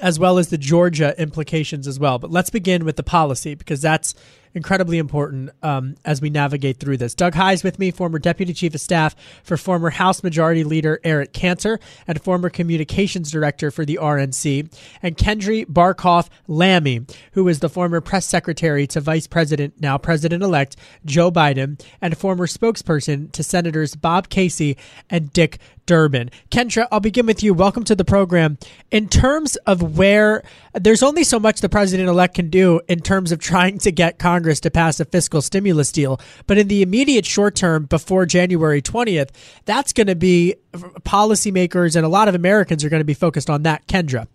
as 0.00 0.18
well 0.18 0.36
as 0.36 0.48
the 0.48 0.58
Georgia 0.58 1.14
implications 1.16 1.86
as 1.86 1.98
well. 1.98 2.18
But 2.18 2.30
let's 2.30 2.50
begin 2.50 2.84
with 2.84 2.96
the 2.96 3.02
policy 3.02 3.54
because 3.54 3.80
that's 3.80 4.14
incredibly 4.54 4.98
important 4.98 5.50
um, 5.62 5.96
as 6.04 6.20
we 6.20 6.30
navigate 6.30 6.78
through 6.78 6.96
this. 6.96 7.14
Doug 7.14 7.36
is 7.36 7.62
with 7.62 7.78
me, 7.78 7.90
former 7.90 8.18
Deputy 8.18 8.52
Chief 8.52 8.74
of 8.74 8.80
Staff 8.80 9.14
for 9.42 9.56
former 9.56 9.90
House 9.90 10.22
Majority 10.22 10.64
Leader 10.64 11.00
Eric 11.04 11.32
Cantor 11.32 11.80
and 12.06 12.20
former 12.22 12.50
Communications 12.50 13.30
Director 13.30 13.70
for 13.70 13.84
the 13.84 13.98
RNC, 14.00 14.72
and 15.02 15.16
Kendra 15.16 15.66
Barkoff 15.66 16.28
Lamy, 16.46 17.06
who 17.32 17.48
is 17.48 17.60
the 17.60 17.68
former 17.68 18.00
Press 18.00 18.26
Secretary 18.26 18.86
to 18.88 19.00
Vice 19.00 19.26
President, 19.26 19.80
now 19.80 19.98
President 19.98 20.42
elect 20.42 20.76
Joe 21.04 21.30
Biden, 21.30 21.82
and 22.00 22.16
former 22.16 22.46
spokesperson 22.46 23.30
to 23.32 23.42
Senators 23.42 23.94
Bob 23.94 24.28
Casey 24.28 24.76
and 25.10 25.32
Dick 25.32 25.58
Durbin. 25.86 26.30
Kendra, 26.50 26.86
I'll 26.92 27.00
begin 27.00 27.26
with 27.26 27.42
you. 27.42 27.54
Welcome 27.54 27.84
to 27.84 27.94
the 27.94 28.04
program. 28.04 28.58
In 28.90 29.08
terms 29.08 29.56
of 29.66 29.98
where 29.98 30.42
there's 30.74 31.02
only 31.02 31.24
so 31.24 31.40
much 31.40 31.60
the 31.60 31.68
president 31.68 32.08
elect 32.08 32.34
can 32.34 32.50
do 32.50 32.80
in 32.88 33.00
terms 33.00 33.32
of 33.32 33.40
trying 33.40 33.78
to 33.78 33.90
get 33.90 34.18
Congress 34.18 34.41
to 34.42 34.70
pass 34.70 35.00
a 35.00 35.04
fiscal 35.04 35.42
stimulus 35.42 35.92
deal, 35.92 36.20
but 36.46 36.58
in 36.58 36.68
the 36.68 36.82
immediate 36.82 37.26
short 37.26 37.54
term 37.54 37.84
before 37.86 38.26
January 38.26 38.82
20th, 38.82 39.30
that's 39.64 39.92
going 39.92 40.06
to 40.06 40.16
be 40.16 40.56
policymakers 40.72 41.96
and 41.96 42.04
a 42.04 42.08
lot 42.08 42.28
of 42.28 42.34
Americans 42.34 42.84
are 42.84 42.88
going 42.88 43.00
to 43.00 43.04
be 43.04 43.14
focused 43.14 43.50
on 43.50 43.62
that. 43.62 43.86
Kendra. 43.86 44.26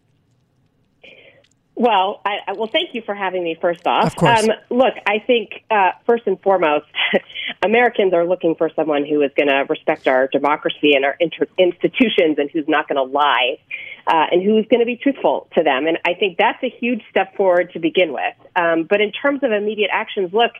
Well, 1.79 2.21
I, 2.25 2.37
I, 2.47 2.53
well, 2.53 2.69
thank 2.71 2.95
you 2.95 3.03
for 3.03 3.13
having 3.13 3.43
me. 3.43 3.55
First 3.61 3.85
off, 3.85 4.07
of 4.07 4.15
course. 4.15 4.43
Um, 4.43 4.49
look, 4.71 4.95
I 5.05 5.19
think 5.19 5.63
uh, 5.69 5.91
first 6.07 6.23
and 6.25 6.41
foremost, 6.41 6.87
Americans 7.63 8.13
are 8.13 8.25
looking 8.25 8.55
for 8.55 8.71
someone 8.75 9.05
who 9.05 9.21
is 9.21 9.29
going 9.37 9.49
to 9.49 9.63
respect 9.69 10.07
our 10.07 10.27
democracy 10.27 10.95
and 10.95 11.05
our 11.05 11.15
inter- 11.19 11.45
institutions, 11.59 12.39
and 12.39 12.49
who's 12.49 12.67
not 12.67 12.87
going 12.87 12.95
to 12.95 13.03
lie, 13.03 13.59
uh, 14.07 14.25
and 14.31 14.41
who's 14.41 14.65
going 14.67 14.79
to 14.79 14.85
be 14.85 14.95
truthful 14.95 15.47
to 15.53 15.63
them. 15.63 15.85
And 15.85 15.99
I 16.05 16.13
think 16.13 16.37
that's 16.37 16.63
a 16.63 16.69
huge 16.69 17.01
step 17.09 17.35
forward 17.35 17.73
to 17.73 17.79
begin 17.79 18.13
with. 18.13 18.35
Um, 18.55 18.83
but 18.83 19.01
in 19.01 19.11
terms 19.11 19.43
of 19.43 19.51
immediate 19.51 19.89
actions, 19.91 20.33
look, 20.33 20.51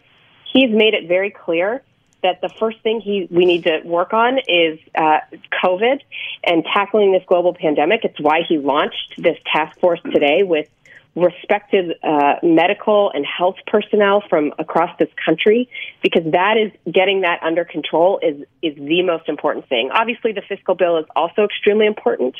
he's 0.51 0.69
made 0.69 0.93
it 0.93 1.07
very 1.07 1.31
clear 1.31 1.81
that 2.23 2.41
the 2.41 2.49
first 2.59 2.79
thing 2.81 2.99
he 2.99 3.27
we 3.29 3.45
need 3.45 3.63
to 3.63 3.81
work 3.85 4.11
on 4.11 4.39
is 4.47 4.79
uh, 4.95 5.19
COVID 5.63 6.01
and 6.43 6.65
tackling 6.73 7.13
this 7.13 7.23
global 7.27 7.53
pandemic. 7.53 8.01
It's 8.03 8.19
why 8.19 8.41
he 8.47 8.57
launched 8.57 9.13
this 9.17 9.37
task 9.51 9.79
force 9.79 10.01
today 10.03 10.43
with 10.43 10.67
respected 11.17 11.95
uh, 12.03 12.35
medical 12.43 13.11
and 13.11 13.25
health 13.25 13.55
personnel 13.65 14.23
from 14.29 14.53
across 14.59 14.95
this 14.99 15.09
country 15.25 15.67
because 16.03 16.23
that 16.31 16.57
is 16.57 16.71
getting 16.93 17.21
that 17.21 17.41
under 17.41 17.65
control 17.65 18.19
is 18.21 18.45
is 18.61 18.75
the 18.75 19.01
most 19.01 19.27
important 19.27 19.67
thing. 19.67 19.89
Obviously, 19.91 20.31
the 20.31 20.43
fiscal 20.47 20.75
bill 20.75 20.97
is 20.97 21.05
also 21.15 21.45
extremely 21.45 21.87
important, 21.87 22.35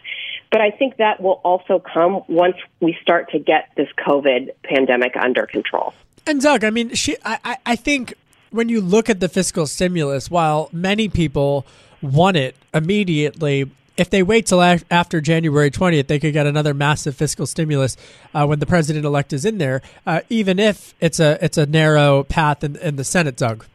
but 0.51 0.61
I 0.61 0.69
think 0.69 0.97
that 0.97 1.19
will 1.19 1.41
also 1.43 1.79
come 1.79 2.21
once 2.27 2.55
we 2.79 2.95
start 3.01 3.31
to 3.31 3.39
get 3.39 3.71
this 3.75 3.89
COVID 4.07 4.51
pandemic 4.63 5.17
under 5.17 5.47
control. 5.47 5.95
And 6.27 6.39
Doug, 6.39 6.63
I 6.63 6.69
mean, 6.69 6.93
she, 6.93 7.15
I, 7.25 7.57
I 7.65 7.75
think 7.75 8.13
when 8.51 8.69
you 8.69 8.79
look 8.79 9.09
at 9.09 9.19
the 9.19 9.29
fiscal 9.29 9.65
stimulus, 9.65 10.29
while 10.29 10.69
many 10.71 11.09
people 11.09 11.65
want 12.01 12.37
it 12.37 12.55
immediately, 12.73 13.71
if 13.97 14.09
they 14.09 14.23
wait 14.23 14.45
till 14.45 14.61
after 14.61 15.19
January 15.19 15.71
20th, 15.71 16.07
they 16.07 16.19
could 16.19 16.33
get 16.33 16.45
another 16.45 16.73
massive 16.73 17.15
fiscal 17.15 17.45
stimulus 17.45 17.97
uh, 18.33 18.45
when 18.45 18.59
the 18.59 18.65
president 18.65 19.05
elect 19.05 19.33
is 19.33 19.43
in 19.43 19.57
there, 19.57 19.81
uh, 20.05 20.21
even 20.29 20.59
if 20.59 20.93
it's 20.99 21.19
a 21.19 21.43
it's 21.43 21.57
a 21.57 21.65
narrow 21.65 22.23
path 22.23 22.63
in, 22.63 22.75
in 22.77 22.95
the 22.95 23.03
Senate, 23.03 23.35
Doug. 23.35 23.65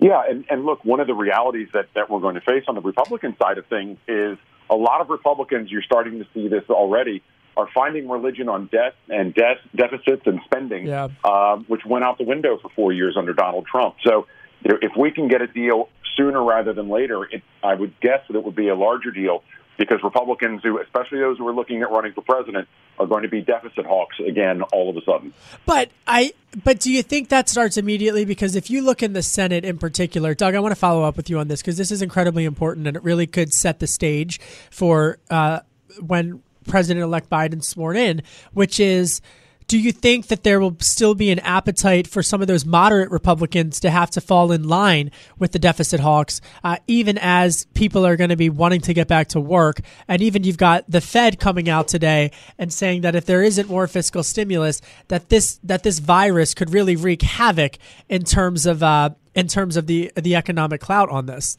Yeah, 0.00 0.22
and, 0.28 0.46
and 0.48 0.64
look, 0.64 0.82
one 0.84 0.98
of 1.00 1.06
the 1.06 1.14
realities 1.14 1.68
that, 1.74 1.88
that 1.94 2.08
we're 2.08 2.20
going 2.20 2.34
to 2.34 2.40
face 2.40 2.64
on 2.68 2.74
the 2.74 2.80
Republican 2.80 3.36
side 3.40 3.58
of 3.58 3.66
things 3.66 3.98
is 4.08 4.38
a 4.70 4.74
lot 4.74 5.02
of 5.02 5.10
Republicans, 5.10 5.70
you're 5.70 5.82
starting 5.82 6.18
to 6.20 6.26
see 6.32 6.48
this 6.48 6.64
already, 6.70 7.22
are 7.54 7.68
finding 7.74 8.08
religion 8.08 8.48
on 8.48 8.66
debt 8.72 8.94
and 9.10 9.34
debt 9.34 9.58
deficits 9.76 10.22
and 10.24 10.40
spending, 10.46 10.86
yeah. 10.86 11.08
um, 11.22 11.66
which 11.68 11.84
went 11.84 12.02
out 12.02 12.16
the 12.16 12.24
window 12.24 12.58
for 12.62 12.70
four 12.70 12.92
years 12.94 13.14
under 13.18 13.34
Donald 13.34 13.66
Trump. 13.66 13.96
So, 14.02 14.26
you 14.64 14.72
know, 14.72 14.78
if 14.80 14.92
we 14.96 15.10
can 15.10 15.28
get 15.28 15.42
a 15.42 15.46
deal 15.46 15.90
sooner 16.20 16.42
rather 16.42 16.72
than 16.72 16.88
later, 16.88 17.24
it, 17.24 17.42
I 17.62 17.74
would 17.74 17.98
guess 18.00 18.20
that 18.28 18.36
it 18.36 18.44
would 18.44 18.54
be 18.54 18.68
a 18.68 18.74
larger 18.74 19.10
deal 19.10 19.42
because 19.78 19.98
Republicans, 20.04 20.60
who, 20.62 20.78
especially 20.78 21.20
those 21.20 21.38
who 21.38 21.48
are 21.48 21.54
looking 21.54 21.80
at 21.80 21.90
running 21.90 22.12
for 22.12 22.20
president, 22.20 22.68
are 22.98 23.06
going 23.06 23.22
to 23.22 23.30
be 23.30 23.40
deficit 23.40 23.86
hawks 23.86 24.16
again 24.20 24.60
all 24.74 24.90
of 24.90 24.96
a 24.96 25.00
sudden. 25.06 25.32
But 25.64 25.90
I, 26.06 26.34
but 26.62 26.80
do 26.80 26.92
you 26.92 27.02
think 27.02 27.30
that 27.30 27.48
starts 27.48 27.78
immediately? 27.78 28.26
Because 28.26 28.54
if 28.56 28.68
you 28.68 28.82
look 28.82 29.02
in 29.02 29.14
the 29.14 29.22
Senate 29.22 29.64
in 29.64 29.78
particular, 29.78 30.34
Doug, 30.34 30.54
I 30.54 30.60
want 30.60 30.72
to 30.72 30.78
follow 30.78 31.02
up 31.02 31.16
with 31.16 31.30
you 31.30 31.38
on 31.38 31.48
this 31.48 31.62
because 31.62 31.78
this 31.78 31.90
is 31.90 32.02
incredibly 32.02 32.44
important 32.44 32.86
and 32.86 32.96
it 32.96 33.02
really 33.02 33.26
could 33.26 33.54
set 33.54 33.78
the 33.78 33.86
stage 33.86 34.38
for 34.70 35.18
uh, 35.30 35.60
when 36.00 36.42
President-elect 36.68 37.30
Biden 37.30 37.64
sworn 37.64 37.96
in, 37.96 38.22
which 38.52 38.78
is 38.78 39.22
do 39.70 39.78
you 39.78 39.92
think 39.92 40.26
that 40.26 40.42
there 40.42 40.58
will 40.58 40.76
still 40.80 41.14
be 41.14 41.30
an 41.30 41.38
appetite 41.38 42.08
for 42.08 42.24
some 42.24 42.42
of 42.42 42.48
those 42.48 42.66
moderate 42.66 43.08
Republicans 43.08 43.78
to 43.78 43.88
have 43.88 44.10
to 44.10 44.20
fall 44.20 44.50
in 44.50 44.66
line 44.66 45.12
with 45.38 45.52
the 45.52 45.60
deficit 45.60 46.00
hawks, 46.00 46.40
uh, 46.64 46.78
even 46.88 47.16
as 47.18 47.66
people 47.66 48.04
are 48.04 48.16
going 48.16 48.30
to 48.30 48.36
be 48.36 48.50
wanting 48.50 48.80
to 48.80 48.92
get 48.92 49.06
back 49.06 49.28
to 49.28 49.38
work? 49.38 49.80
And 50.08 50.22
even 50.22 50.42
you've 50.42 50.56
got 50.56 50.90
the 50.90 51.00
Fed 51.00 51.38
coming 51.38 51.68
out 51.68 51.86
today 51.86 52.32
and 52.58 52.72
saying 52.72 53.02
that 53.02 53.14
if 53.14 53.26
there 53.26 53.44
isn't 53.44 53.68
more 53.68 53.86
fiscal 53.86 54.24
stimulus, 54.24 54.82
that 55.06 55.28
this 55.28 55.60
that 55.62 55.84
this 55.84 56.00
virus 56.00 56.52
could 56.52 56.72
really 56.72 56.96
wreak 56.96 57.22
havoc 57.22 57.78
in 58.08 58.24
terms 58.24 58.66
of 58.66 58.82
uh, 58.82 59.10
in 59.36 59.46
terms 59.46 59.76
of 59.76 59.86
the 59.86 60.10
the 60.16 60.34
economic 60.34 60.80
clout 60.80 61.08
on 61.10 61.26
this. 61.26 61.56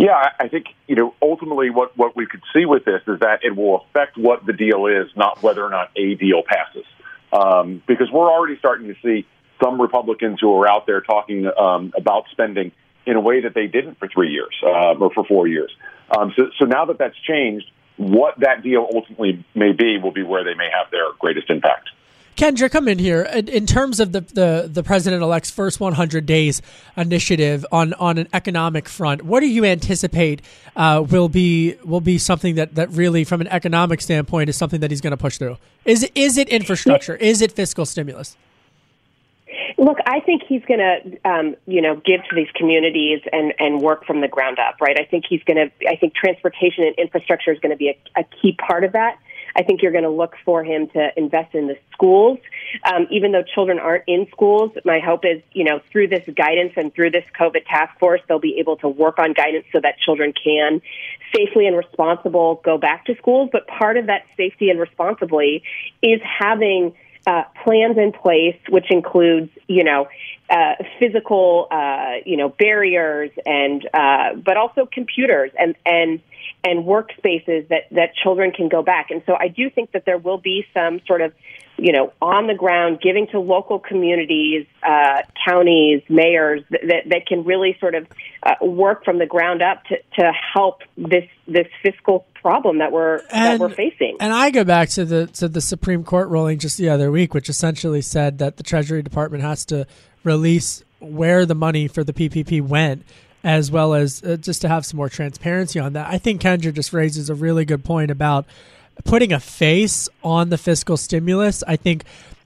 Yeah, 0.00 0.30
I 0.40 0.48
think 0.48 0.64
you 0.86 0.96
know 0.96 1.14
ultimately 1.20 1.68
what 1.68 1.94
what 1.94 2.16
we 2.16 2.24
could 2.24 2.40
see 2.54 2.64
with 2.64 2.86
this 2.86 3.02
is 3.06 3.20
that 3.20 3.40
it 3.42 3.54
will 3.54 3.84
affect 3.84 4.16
what 4.16 4.46
the 4.46 4.54
deal 4.54 4.86
is, 4.86 5.14
not 5.14 5.42
whether 5.42 5.62
or 5.62 5.68
not 5.68 5.90
a 5.94 6.14
deal 6.14 6.42
passes. 6.42 6.86
Um, 7.34 7.82
because 7.86 8.10
we're 8.10 8.32
already 8.32 8.56
starting 8.58 8.88
to 8.88 8.94
see 9.02 9.26
some 9.62 9.78
Republicans 9.78 10.38
who 10.40 10.58
are 10.58 10.66
out 10.66 10.86
there 10.86 11.02
talking 11.02 11.50
um, 11.54 11.92
about 11.94 12.24
spending 12.30 12.72
in 13.04 13.16
a 13.16 13.20
way 13.20 13.42
that 13.42 13.52
they 13.54 13.66
didn't 13.66 13.98
for 13.98 14.08
three 14.08 14.30
years 14.30 14.56
uh, 14.64 14.94
or 14.94 15.12
for 15.12 15.22
four 15.26 15.46
years. 15.46 15.70
Um, 16.16 16.32
so, 16.34 16.44
so 16.58 16.64
now 16.64 16.86
that 16.86 16.96
that's 16.96 17.18
changed, 17.28 17.66
what 17.98 18.40
that 18.40 18.62
deal 18.62 18.88
ultimately 18.94 19.44
may 19.54 19.72
be 19.72 19.98
will 19.98 20.12
be 20.12 20.22
where 20.22 20.44
they 20.44 20.54
may 20.54 20.70
have 20.72 20.90
their 20.90 21.12
greatest 21.18 21.50
impact. 21.50 21.90
Kendra, 22.40 22.70
come 22.70 22.88
in 22.88 22.98
here. 22.98 23.20
In 23.20 23.66
terms 23.66 24.00
of 24.00 24.12
the, 24.12 24.22
the, 24.22 24.70
the 24.72 24.82
president 24.82 25.22
elect's 25.22 25.50
first 25.50 25.78
100 25.78 26.24
days 26.24 26.62
initiative 26.96 27.66
on, 27.70 27.92
on 27.94 28.16
an 28.16 28.28
economic 28.32 28.88
front, 28.88 29.22
what 29.22 29.40
do 29.40 29.46
you 29.46 29.66
anticipate 29.66 30.40
uh, 30.74 31.04
will 31.06 31.28
be 31.28 31.76
will 31.84 32.00
be 32.00 32.16
something 32.16 32.54
that, 32.54 32.76
that 32.76 32.88
really, 32.92 33.24
from 33.24 33.42
an 33.42 33.48
economic 33.48 34.00
standpoint, 34.00 34.48
is 34.48 34.56
something 34.56 34.80
that 34.80 34.90
he's 34.90 35.02
going 35.02 35.10
to 35.10 35.18
push 35.18 35.36
through? 35.36 35.58
Is 35.84 36.10
is 36.14 36.38
it 36.38 36.48
infrastructure? 36.48 37.14
Is 37.14 37.42
it 37.42 37.52
fiscal 37.52 37.84
stimulus? 37.84 38.38
Look, 39.76 39.98
I 40.06 40.20
think 40.20 40.42
he's 40.48 40.62
going 40.64 40.80
to, 40.80 41.28
um, 41.30 41.56
you 41.66 41.82
know, 41.82 41.96
give 41.96 42.20
to 42.30 42.34
these 42.34 42.50
communities 42.54 43.20
and, 43.32 43.52
and 43.58 43.82
work 43.82 44.06
from 44.06 44.22
the 44.22 44.28
ground 44.28 44.58
up, 44.58 44.76
right? 44.80 44.98
I 44.98 45.04
think 45.04 45.24
he's 45.28 45.42
going 45.44 45.56
to, 45.56 45.88
I 45.88 45.96
think 45.96 46.14
transportation 46.14 46.84
and 46.84 46.94
infrastructure 46.96 47.52
is 47.52 47.58
going 47.60 47.70
to 47.70 47.76
be 47.76 47.88
a, 47.88 48.20
a 48.20 48.24
key 48.24 48.56
part 48.66 48.84
of 48.84 48.92
that. 48.92 49.18
I 49.56 49.62
think 49.62 49.82
you're 49.82 49.92
going 49.92 50.04
to 50.04 50.10
look 50.10 50.34
for 50.44 50.62
him 50.64 50.88
to 50.90 51.10
invest 51.16 51.54
in 51.54 51.66
the 51.66 51.76
schools. 51.92 52.38
Um, 52.84 53.06
even 53.10 53.32
though 53.32 53.42
children 53.42 53.78
aren't 53.78 54.04
in 54.06 54.26
schools, 54.30 54.72
my 54.84 55.00
hope 55.00 55.24
is, 55.24 55.42
you 55.52 55.64
know, 55.64 55.80
through 55.90 56.08
this 56.08 56.24
guidance 56.36 56.72
and 56.76 56.94
through 56.94 57.10
this 57.10 57.24
COVID 57.38 57.64
task 57.66 57.98
force, 57.98 58.20
they'll 58.28 58.38
be 58.38 58.58
able 58.58 58.76
to 58.78 58.88
work 58.88 59.18
on 59.18 59.32
guidance 59.32 59.66
so 59.72 59.80
that 59.80 59.98
children 59.98 60.32
can 60.32 60.80
safely 61.34 61.66
and 61.66 61.76
responsible 61.76 62.60
go 62.64 62.78
back 62.78 63.06
to 63.06 63.16
schools. 63.16 63.50
But 63.52 63.66
part 63.66 63.96
of 63.96 64.06
that 64.06 64.26
safety 64.36 64.70
and 64.70 64.78
responsibly 64.78 65.62
is 66.02 66.20
having 66.22 66.94
uh, 67.26 67.44
plans 67.64 67.98
in 67.98 68.12
place, 68.12 68.56
which 68.68 68.90
includes, 68.90 69.50
you 69.66 69.84
know, 69.84 70.08
uh, 70.48 70.74
physical, 70.98 71.68
uh, 71.70 72.14
you 72.24 72.36
know, 72.36 72.48
barriers 72.48 73.30
and, 73.46 73.88
uh, 73.94 74.34
but 74.34 74.56
also 74.56 74.86
computers 74.90 75.50
and, 75.58 75.76
and, 75.84 76.20
and 76.64 76.84
workspaces 76.84 77.68
that, 77.68 77.84
that 77.92 78.14
children 78.14 78.50
can 78.50 78.68
go 78.68 78.82
back. 78.82 79.10
And 79.10 79.22
so 79.26 79.34
I 79.34 79.48
do 79.48 79.70
think 79.70 79.92
that 79.92 80.04
there 80.04 80.18
will 80.18 80.38
be 80.38 80.66
some 80.74 81.00
sort 81.06 81.20
of, 81.20 81.32
you 81.80 81.92
know, 81.92 82.12
on 82.20 82.46
the 82.46 82.54
ground 82.54 83.00
giving 83.00 83.26
to 83.28 83.40
local 83.40 83.78
communities, 83.78 84.66
uh, 84.82 85.22
counties, 85.46 86.02
mayors 86.08 86.62
that, 86.70 87.04
that 87.06 87.26
can 87.26 87.44
really 87.44 87.76
sort 87.80 87.94
of 87.94 88.06
uh, 88.42 88.54
work 88.60 89.04
from 89.04 89.18
the 89.18 89.26
ground 89.26 89.62
up 89.62 89.82
to, 89.84 89.96
to 90.18 90.30
help 90.54 90.82
this, 90.96 91.24
this 91.48 91.66
fiscal 91.82 92.26
problem 92.34 92.78
that 92.78 92.92
we're 92.92 93.20
and, 93.30 93.30
that 93.32 93.60
we're 93.60 93.74
facing. 93.74 94.16
And 94.20 94.32
I 94.32 94.50
go 94.50 94.64
back 94.64 94.90
to 94.90 95.04
the 95.04 95.26
to 95.28 95.48
the 95.48 95.60
Supreme 95.60 96.04
Court 96.04 96.28
ruling 96.28 96.58
just 96.58 96.76
the 96.78 96.88
other 96.88 97.10
week, 97.10 97.34
which 97.34 97.48
essentially 97.48 98.02
said 98.02 98.38
that 98.38 98.56
the 98.56 98.62
Treasury 98.62 99.02
Department 99.02 99.42
has 99.42 99.64
to 99.66 99.86
release 100.24 100.84
where 101.00 101.46
the 101.46 101.54
money 101.54 101.88
for 101.88 102.04
the 102.04 102.12
PPP 102.12 102.60
went, 102.60 103.04
as 103.42 103.70
well 103.70 103.94
as 103.94 104.22
uh, 104.22 104.36
just 104.36 104.60
to 104.62 104.68
have 104.68 104.84
some 104.84 104.98
more 104.98 105.08
transparency 105.08 105.78
on 105.78 105.94
that. 105.94 106.08
I 106.10 106.18
think 106.18 106.42
Kendra 106.42 106.74
just 106.74 106.92
raises 106.92 107.30
a 107.30 107.34
really 107.34 107.64
good 107.64 107.84
point 107.84 108.10
about 108.10 108.46
putting 109.04 109.32
a 109.32 109.40
face 109.40 110.08
on 110.22 110.50
the 110.50 110.58
fiscal 110.58 110.96
stimulus. 110.96 111.62
I 111.66 111.76
think 111.76 112.04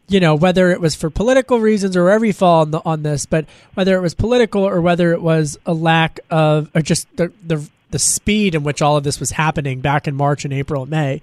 you 0.08 0.20
know 0.20 0.34
whether 0.34 0.70
it 0.70 0.80
was 0.80 0.94
for 0.94 1.10
political 1.10 1.60
reasons 1.60 1.96
or 1.96 2.10
every 2.10 2.32
fall 2.32 2.62
on, 2.62 2.70
the, 2.70 2.82
on 2.84 3.02
this, 3.02 3.26
but 3.26 3.46
whether 3.74 3.96
it 3.96 4.00
was 4.00 4.14
political 4.14 4.62
or 4.62 4.80
whether 4.80 5.12
it 5.12 5.22
was 5.22 5.58
a 5.66 5.72
lack 5.72 6.20
of 6.30 6.70
or 6.74 6.82
just 6.82 7.06
the, 7.16 7.32
the 7.46 7.68
the 7.90 7.98
speed 7.98 8.54
in 8.54 8.64
which 8.64 8.82
all 8.82 8.96
of 8.96 9.04
this 9.04 9.20
was 9.20 9.30
happening 9.30 9.80
back 9.80 10.08
in 10.08 10.14
March 10.14 10.44
and 10.44 10.52
April 10.52 10.82
and 10.82 10.90
May 10.90 11.20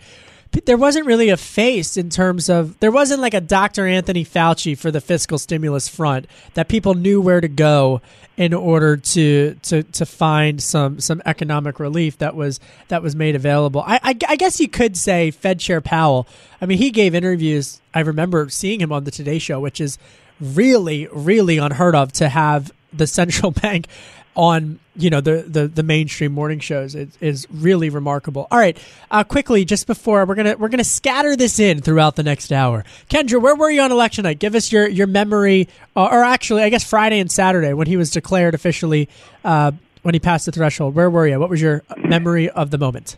there 0.65 0.77
wasn't 0.77 1.05
really 1.05 1.29
a 1.29 1.37
face 1.37 1.95
in 1.95 2.09
terms 2.09 2.49
of 2.49 2.77
there 2.79 2.91
wasn't 2.91 3.21
like 3.21 3.33
a 3.33 3.41
Dr. 3.41 3.87
Anthony 3.87 4.25
Fauci 4.25 4.77
for 4.77 4.91
the 4.91 4.99
fiscal 4.99 5.37
stimulus 5.37 5.87
front 5.87 6.27
that 6.55 6.67
people 6.67 6.93
knew 6.93 7.21
where 7.21 7.39
to 7.39 7.47
go 7.47 8.01
in 8.41 8.55
order 8.55 8.97
to 8.97 9.53
to 9.61 9.83
to 9.83 10.03
find 10.03 10.63
some 10.63 10.99
some 10.99 11.21
economic 11.27 11.79
relief 11.79 12.17
that 12.17 12.35
was 12.35 12.59
that 12.87 13.03
was 13.03 13.15
made 13.15 13.35
available. 13.35 13.83
I, 13.85 13.99
I, 14.01 14.17
I 14.29 14.35
guess 14.35 14.59
you 14.59 14.67
could 14.67 14.97
say 14.97 15.29
Fed 15.29 15.59
Chair 15.59 15.79
Powell. 15.79 16.27
I 16.59 16.65
mean, 16.65 16.79
he 16.79 16.89
gave 16.89 17.13
interviews. 17.13 17.79
I 17.93 17.99
remember 17.99 18.49
seeing 18.49 18.81
him 18.81 18.91
on 18.91 19.03
the 19.03 19.11
Today 19.11 19.37
Show, 19.37 19.59
which 19.59 19.79
is 19.79 19.99
really 20.39 21.07
really 21.11 21.59
unheard 21.59 21.93
of 21.93 22.13
to 22.13 22.29
have 22.29 22.71
the 22.91 23.05
central 23.05 23.51
bank 23.61 23.85
on 24.35 24.79
you 24.95 25.09
know 25.09 25.21
the, 25.21 25.43
the 25.47 25.67
the 25.67 25.83
mainstream 25.83 26.31
morning 26.31 26.59
shows 26.59 26.95
it 26.95 27.09
is 27.19 27.47
really 27.51 27.89
remarkable. 27.89 28.47
All 28.51 28.59
right, 28.59 28.77
uh, 29.09 29.23
quickly 29.23 29.65
just 29.65 29.87
before 29.87 30.25
we're 30.25 30.35
gonna 30.35 30.55
we're 30.57 30.69
gonna 30.69 30.83
scatter 30.83 31.35
this 31.35 31.59
in 31.59 31.81
throughout 31.81 32.15
the 32.15 32.23
next 32.23 32.51
hour. 32.51 32.83
Kendra, 33.09 33.41
where 33.41 33.55
were 33.55 33.69
you 33.69 33.81
on 33.81 33.91
election 33.91 34.23
night? 34.23 34.39
Give 34.39 34.55
us 34.55 34.71
your 34.71 34.87
your 34.87 35.07
memory, 35.07 35.67
uh, 35.95 36.05
or 36.05 36.23
actually, 36.23 36.63
I 36.63 36.69
guess 36.69 36.83
Friday 36.83 37.19
and 37.19 37.31
Saturday 37.31 37.73
when 37.73 37.87
he 37.87 37.97
was 37.97 38.11
declared 38.11 38.53
officially 38.53 39.09
uh, 39.43 39.71
when 40.03 40.13
he 40.13 40.19
passed 40.19 40.45
the 40.45 40.51
threshold. 40.51 40.95
Where 40.95 41.09
were 41.09 41.27
you? 41.27 41.39
What 41.39 41.49
was 41.49 41.61
your 41.61 41.83
memory 41.97 42.49
of 42.49 42.71
the 42.71 42.77
moment? 42.77 43.17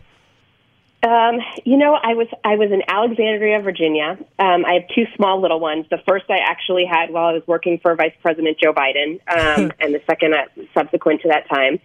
Um, 1.04 1.38
you 1.64 1.76
know, 1.76 1.94
I 1.94 2.14
was 2.14 2.28
I 2.44 2.56
was 2.56 2.72
in 2.72 2.82
Alexandria, 2.88 3.60
Virginia. 3.60 4.16
Um, 4.38 4.64
I 4.64 4.74
have 4.74 4.88
two 4.94 5.04
small 5.16 5.40
little 5.40 5.60
ones. 5.60 5.84
The 5.90 5.98
first 6.08 6.24
I 6.30 6.38
actually 6.38 6.86
had 6.86 7.10
while 7.10 7.26
I 7.26 7.32
was 7.32 7.42
working 7.46 7.78
for 7.78 7.94
Vice 7.94 8.14
President 8.22 8.58
Joe 8.58 8.72
Biden, 8.72 9.20
um, 9.28 9.70
and 9.80 9.94
the 9.94 10.00
second 10.06 10.34
uh, 10.34 10.46
subsequent 10.72 11.20
to 11.22 11.28
that 11.28 11.46
time. 11.48 11.78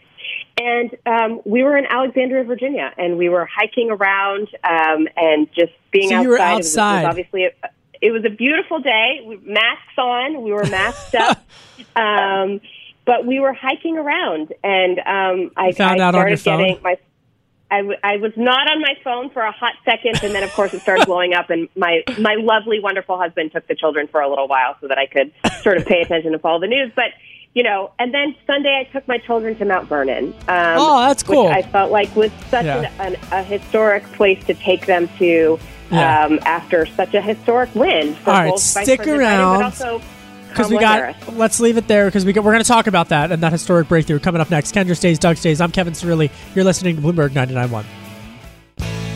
And 0.58 0.96
um, 1.06 1.42
we 1.46 1.64
were 1.64 1.78
in 1.78 1.86
Alexandria, 1.86 2.46
Virginia, 2.46 2.94
and 2.98 3.18
we 3.18 3.28
were 3.28 3.46
hiking 3.46 3.92
around 3.92 4.48
um, 4.64 5.08
and 5.18 5.50
just 5.54 5.74
being 5.92 6.10
so 6.10 6.16
outside. 6.16 6.24
You 6.24 6.30
were 6.30 6.40
outside. 6.40 7.00
It 7.00 7.04
was, 7.04 7.10
obviously, 7.10 7.44
a, 7.46 7.52
it 8.02 8.12
was 8.12 8.24
a 8.26 8.30
beautiful 8.30 8.80
day. 8.80 9.22
We, 9.26 9.38
masks 9.44 9.98
on. 9.98 10.44
We 10.44 10.54
were 10.54 10.66
masked 10.66 11.16
up. 11.16 11.46
um, 11.98 12.62
but 13.06 13.26
we 13.26 13.40
were 13.40 13.54
hiking 13.54 13.98
around, 13.98 14.54
and 14.64 15.00
um, 15.00 15.52
I, 15.58 15.72
found 15.72 16.00
I 16.00 16.06
out 16.06 16.14
started 16.14 16.18
on 16.18 16.28
your 16.28 16.38
phone? 16.38 16.60
getting 16.60 16.84
my 16.84 16.98
I, 17.72 17.78
w- 17.78 17.98
I 18.04 18.18
was 18.18 18.32
not 18.36 18.70
on 18.72 18.82
my 18.82 18.96
phone 19.04 19.30
for 19.30 19.42
a 19.44 19.52
hot 19.52 19.74
second, 19.86 20.20
and 20.24 20.34
then 20.34 20.44
of 20.44 20.52
course 20.54 20.74
it 20.74 20.82
started 20.82 21.06
blowing 21.12 21.34
up, 21.34 21.50
and 21.50 21.70
my 21.76 22.04
my 22.20 22.36
lovely, 22.36 22.80
wonderful 22.80 23.18
husband 23.18 23.52
took 23.52 23.68
the 23.68 23.76
children 23.76 24.08
for 24.08 24.22
a 24.22 24.30
little 24.30 24.48
while 24.48 24.76
so 24.82 24.88
that 24.88 24.98
I 24.98 25.06
could 25.06 25.32
sort 25.62 25.78
of 25.78 25.86
pay 25.86 26.02
attention 26.02 26.34
and 26.34 26.42
follow 26.42 26.60
the 26.60 26.68
news. 26.68 26.92
But 26.96 27.12
you 27.54 27.64
know, 27.64 27.92
and 28.00 28.14
then 28.14 28.36
Sunday 28.46 28.76
I 28.88 28.92
took 28.92 29.08
my 29.08 29.18
children 29.18 29.56
to 29.58 29.66
Mount 29.66 29.88
Vernon. 29.90 30.34
Um, 30.48 30.76
Oh, 30.78 31.00
that's 31.08 31.24
cool. 31.24 31.46
Which 31.46 31.54
I 31.56 31.62
felt 31.64 31.92
like 31.92 32.16
was 32.16 32.32
such 32.50 32.66
Yeah. 32.66 32.92
an, 33.00 33.16
an, 33.16 33.20
a 33.32 33.44
historic 33.44 34.04
place 34.14 34.44
to 34.46 34.54
take 34.54 34.86
them 34.86 35.08
to 35.18 35.60
Yeah. 35.92 36.26
um, 36.26 36.40
after 36.46 36.86
such 36.86 37.16
a 37.16 37.22
historic 37.22 37.74
win. 37.74 38.14
For 38.16 38.30
All 38.30 38.36
right, 38.38 38.50
both 38.52 38.60
stick 38.62 39.02
Biden, 39.02 39.18
around. 39.18 39.58
but 39.60 39.66
also 39.66 40.00
because 40.50 40.70
we 40.70 40.80
got. 40.80 41.16
Harris. 41.16 41.38
Let's 41.38 41.60
leave 41.60 41.78
it 41.78 41.88
there 41.88 42.06
because 42.06 42.26
we 42.26 42.34
we're 42.34 42.42
going 42.42 42.64
to 42.64 42.68
talk 42.68 42.88
about 42.88 43.10
that 43.10 43.32
and 43.32 43.42
that 43.44 43.52
historic 43.52 43.88
breakthrough 43.88 44.20
coming 44.20 44.42
up 44.42 44.50
next. 44.50 44.74
Kendra 44.74 44.96
stays, 44.96 45.20
Doug 45.20 45.38
stays. 45.38 45.62
I'm 45.62 45.72
Kevin 45.72 45.94
Cirilli. 45.94 46.32
You're 46.56 46.66
listening 46.66 46.96
to 46.96 47.02
Bloomberg 47.02 47.30
99.1. 47.30 47.86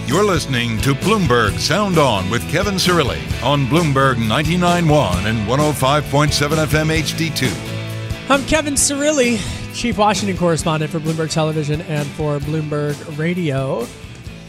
You're 0.06 0.26
listening 0.26 0.78
to 0.82 0.94
Bloomberg 0.94 1.58
Sound 1.58 1.98
On 1.98 2.30
with 2.30 2.48
Kevin 2.52 2.76
Cirilli 2.76 3.20
on 3.44 3.66
Bloomberg 3.66 4.16
99.1 4.16 5.26
and 5.26 5.48
105.7 5.48 6.66
FM 6.68 7.02
HD2. 7.02 8.30
I'm 8.30 8.46
Kevin 8.46 8.76
Cirilli, 8.76 9.40
Chief 9.74 9.98
Washington 9.98 10.38
Correspondent 10.38 10.92
for 10.92 11.00
Bloomberg 11.00 11.32
Television 11.32 11.82
and 11.82 12.08
for 12.10 12.38
Bloomberg 12.40 13.18
Radio. 13.18 13.88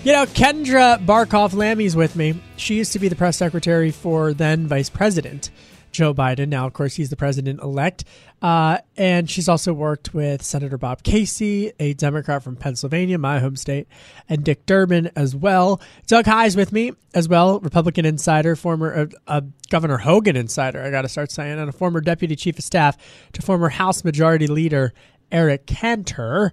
You 0.03 0.13
know, 0.13 0.27
Kendra 0.27 1.03
Barkoff 1.03 1.55
Lamy's 1.55 1.97
with 1.97 2.15
me. 2.15 2.35
She 2.57 2.75
used 2.75 2.93
to 2.93 2.99
be 2.99 3.09
the 3.09 3.17
press 3.17 3.39
secretary 3.39 3.91
for 3.91 4.35
then 4.35 4.67
Vice 4.67 4.91
President 4.91 5.51
Joe 5.95 6.13
Biden. 6.13 6.49
Now, 6.49 6.67
of 6.67 6.75
course, 6.75 6.97
he's 6.97 7.09
the 7.09 7.17
president 7.17 7.61
elect. 7.63 8.05
Uh, 8.43 8.79
and 8.99 9.31
she's 9.31 9.49
also 9.49 9.73
worked 9.73 10.13
with 10.13 10.43
Senator 10.43 10.77
Bob 10.77 11.03
Casey, 11.03 11.73
a 11.81 11.95
Democrat 11.95 12.43
from 12.43 12.57
Pennsylvania, 12.57 13.17
my 13.17 13.39
home 13.39 13.57
state, 13.57 13.89
and 14.29 14.45
Dick 14.45 14.67
Durbin 14.67 15.11
as 15.17 15.35
well. 15.35 15.81
Doug 16.07 16.27
Heye's 16.27 16.55
with 16.55 16.71
me 16.71 16.93
as 17.15 17.27
well, 17.27 17.59
Republican 17.61 18.05
insider, 18.05 18.55
former 18.55 18.95
uh, 18.95 19.07
uh, 19.27 19.41
Governor 19.71 19.97
Hogan 19.97 20.37
insider, 20.37 20.83
I 20.83 20.91
got 20.91 21.03
to 21.03 21.09
start 21.09 21.33
saying, 21.33 21.59
and 21.59 21.71
a 21.71 21.73
former 21.73 22.03
deputy 22.03 22.37
chief 22.37 22.59
of 22.59 22.65
staff 22.65 22.99
to 23.33 23.41
former 23.41 23.71
House 23.71 24.05
Majority 24.05 24.47
Leader 24.47 24.93
Eric 25.33 25.65
Cantor, 25.65 26.53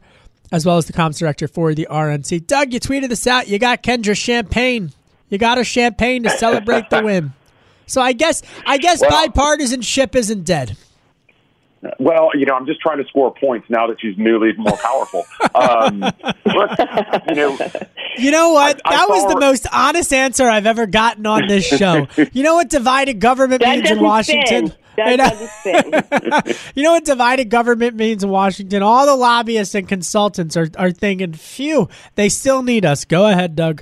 as 0.50 0.66
well 0.66 0.78
as 0.78 0.86
the 0.86 0.94
comms 0.94 1.20
director 1.20 1.48
for 1.50 1.74
the 1.74 1.88
RNC. 1.92 2.48
Doug, 2.48 2.72
you 2.72 2.80
tweeted 2.80 3.10
this 3.10 3.28
out. 3.28 3.50
You 3.50 3.60
got 3.60 3.84
Kendra 3.84 4.16
champagne. 4.16 4.94
You 5.28 5.38
got 5.38 5.58
her 5.58 5.64
champagne 5.66 6.24
to 6.24 6.30
celebrate 6.30 6.90
the 6.90 7.02
win. 7.04 7.34
So 7.92 8.02
I 8.02 8.14
guess 8.14 8.42
I 8.66 8.78
guess 8.78 9.02
Well- 9.02 9.28
bipartisanship 9.28 10.16
isn't 10.16 10.44
dead. 10.46 10.78
Well, 11.98 12.30
you 12.36 12.46
know, 12.46 12.54
I'm 12.54 12.68
just 12.68 12.80
trying 12.80 13.00
to 13.00 13.06
score 13.06 13.34
points 13.34 13.68
now 13.68 13.88
that 13.88 14.00
she's 14.00 14.16
newly 14.16 14.54
more 14.56 14.78
powerful. 14.78 15.26
Um, 15.56 16.02
but, 16.46 17.24
you 17.30 17.36
know, 17.36 17.58
You 18.20 18.30
know 18.30 18.52
what? 18.52 18.80
I- 18.86 18.90
I 18.94 18.98
that 18.98 19.10
was 19.10 19.24
the 19.24 19.34
her- 19.34 19.40
most 19.40 19.66
honest 19.74 20.14
answer 20.14 20.48
I've 20.48 20.68
ever 20.68 20.86
gotten 20.86 21.26
on 21.26 21.48
this 21.48 21.66
show. 21.66 22.08
you 22.34 22.44
know 22.44 22.54
what 22.54 22.70
divided 22.70 23.20
government 23.20 23.64
That 23.64 23.80
means 23.80 23.90
in 23.90 24.00
Washington? 24.00 24.68
spin. 24.68 24.78
That 24.98 25.10
You 25.10 25.18
know- 25.18 25.30
doesn't 25.30 25.50
spin. 26.52 26.56
you 26.76 26.84
know 26.84 26.92
what 26.92 27.04
divided 27.06 27.50
government 27.50 27.96
means 27.96 28.24
in 28.24 28.30
Washington? 28.30 28.84
All 28.84 29.08
the 29.08 29.16
lobbyists 29.16 29.74
and 29.74 29.88
consultants 29.90 30.56
are, 30.56 30.68
are 30.78 30.92
thinking, 30.92 31.34
phew, 31.34 31.90
they 32.14 32.30
still 32.30 32.62
need 32.62 32.86
us. 32.86 33.06
Go 33.06 33.26
ahead, 33.26 33.56
Doug. 33.56 33.82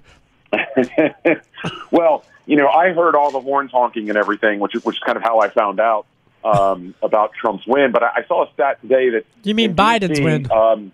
well, 1.92 2.24
you 2.50 2.56
know, 2.56 2.68
I 2.68 2.94
heard 2.94 3.16
all 3.16 3.30
the 3.30 3.40
horns 3.40 3.70
honking 3.70 4.10
and 4.10 4.18
everything, 4.18 4.60
which 4.60 4.74
is 4.74 4.84
which 4.84 4.96
is 4.96 5.04
kind 5.06 5.18
of 5.18 5.22
how 5.22 5.40
I 5.40 5.50
found 5.50 5.80
out 5.80 6.08
um, 6.44 6.96
about 7.04 7.32
Trump's 7.40 7.66
win. 7.68 7.92
But 7.92 8.02
I, 8.02 8.08
I 8.18 8.24
saw 8.28 8.44
a 8.44 8.52
stat 8.54 8.82
today 8.82 9.12
that 9.12 9.26
You 9.44 9.54
mean 9.54 9.76
Biden's 9.76 10.20
DC, 10.20 10.24
win. 10.24 10.52
Um, 10.52 10.92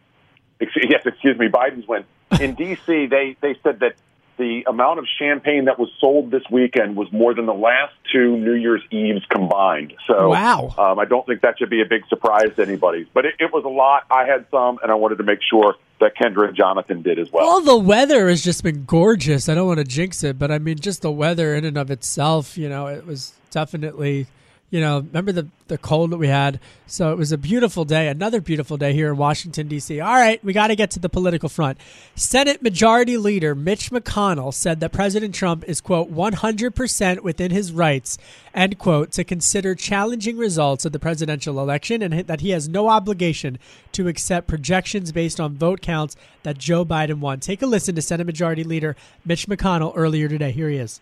yes, 0.60 1.04
excuse 1.06 1.40
me, 1.40 1.48
Biden's 1.48 1.88
win. 1.88 2.04
In 2.42 2.56
D.C., 2.56 3.06
they 3.06 3.38
they 3.40 3.58
said 3.64 3.80
that 3.80 3.96
the 4.38 4.64
amount 4.68 5.00
of 5.00 5.06
champagne 5.20 5.66
that 5.66 5.80
was 5.80 5.90
sold 6.00 6.32
this 6.32 6.44
weekend 6.52 6.96
was 6.96 7.12
more 7.12 7.34
than 7.34 7.46
the 7.46 7.54
last 7.54 7.94
two 8.12 8.38
New 8.38 8.54
Year's 8.54 8.82
Eves 8.92 9.26
combined. 9.30 9.94
So, 10.08 10.30
Wow. 10.30 10.74
um, 10.78 11.00
I 11.00 11.06
don't 11.06 11.26
think 11.26 11.42
that 11.42 11.58
should 11.58 11.70
be 11.70 11.82
a 11.82 11.86
big 11.86 12.06
surprise 12.08 12.50
to 12.58 12.62
anybody. 12.62 13.08
But 13.14 13.26
it, 13.26 13.36
it 13.40 13.54
was 13.54 13.64
a 13.64 13.70
lot. 13.70 14.04
I 14.12 14.26
had 14.26 14.46
some, 14.52 14.80
and 14.84 14.92
I 14.92 14.96
wanted 14.96 15.18
to 15.20 15.24
make 15.24 15.40
sure 15.50 15.76
that 16.02 16.16
Kendra 16.18 16.48
and 16.50 16.58
Jonathan 16.58 17.02
did 17.02 17.18
as 17.20 17.32
well. 17.32 17.46
Well, 17.48 17.62
the 17.62 17.78
weather 17.78 18.28
has 18.28 18.44
just 18.44 18.64
been 18.64 18.84
gorgeous. 18.84 19.48
I 19.48 19.56
don't 19.56 19.68
want 19.68 19.78
to 19.80 19.86
jinx 19.86 20.24
it, 20.24 20.38
but 20.38 20.52
I 20.52 20.60
mean, 20.60 20.78
just 20.78 21.02
the 21.02 21.12
weather 21.12 21.56
in 21.56 21.64
and 21.64 21.78
of 21.78 21.90
itself, 21.90 22.58
you 22.58 22.68
know, 22.68 22.88
it 22.88 23.06
was 23.08 23.34
definitely, 23.52 24.28
you 24.76 24.82
know, 24.82 24.98
remember 24.98 25.32
the, 25.32 25.48
the 25.70 25.78
cold 25.78 26.12
that 26.12 26.18
we 26.18 26.28
had? 26.28 26.60
So 26.86 27.14
it 27.14 27.18
was 27.18 27.32
a 27.32 27.38
beautiful 27.38 27.86
day, 27.86 28.10
another 28.10 28.42
beautiful 28.42 28.76
day 28.76 28.92
here 28.92 29.10
in 29.10 29.16
Washington, 29.16 29.70
D.C. 29.70 30.02
All 30.02 30.16
right, 30.16 30.44
we 30.44 30.52
got 30.52 30.68
to 30.68 30.76
get 30.76 30.92
to 30.92 31.00
the 31.00 31.08
political 31.08 31.48
front. 31.48 31.78
Senate 32.14 32.62
Majority 32.62 33.16
Leader 33.16 33.56
Mitch 33.56 33.90
McConnell 33.90 34.54
said 34.54 34.82
that 34.82 34.92
President 34.92 35.34
Trump 35.34 35.64
is, 35.66 35.80
quote, 35.80 36.14
100% 36.14 37.22
within 37.22 37.52
his 37.52 37.72
rights, 37.72 38.18
end 38.54 38.78
quote, 38.78 39.14
to 39.14 39.24
consider 39.24 39.76
challenging 39.76 40.36
results 40.36 40.84
of 40.84 40.92
the 40.92 41.00
presidential 41.00 41.58
election 41.62 42.02
and 42.02 42.28
that 42.28 42.42
he 42.42 42.50
has 42.50 42.68
no 42.68 42.90
obligation 42.90 43.58
to 43.94 44.10
accept 44.10 44.46
projections 44.46 45.14
based 45.14 45.40
on 45.40 45.56
vote 45.56 45.80
counts 45.80 46.18
that 46.44 46.58
Joe 46.58 46.84
Biden 46.84 47.20
won. 47.20 47.40
Take 47.40 47.62
a 47.62 47.66
listen 47.66 47.96
to 47.96 48.02
Senate 48.02 48.28
Majority 48.28 48.66
Leader 48.66 48.98
Mitch 49.24 49.48
McConnell 49.48 49.94
earlier 49.96 50.28
today. 50.28 50.52
Here 50.52 50.68
he 50.68 50.76
is. 50.76 51.00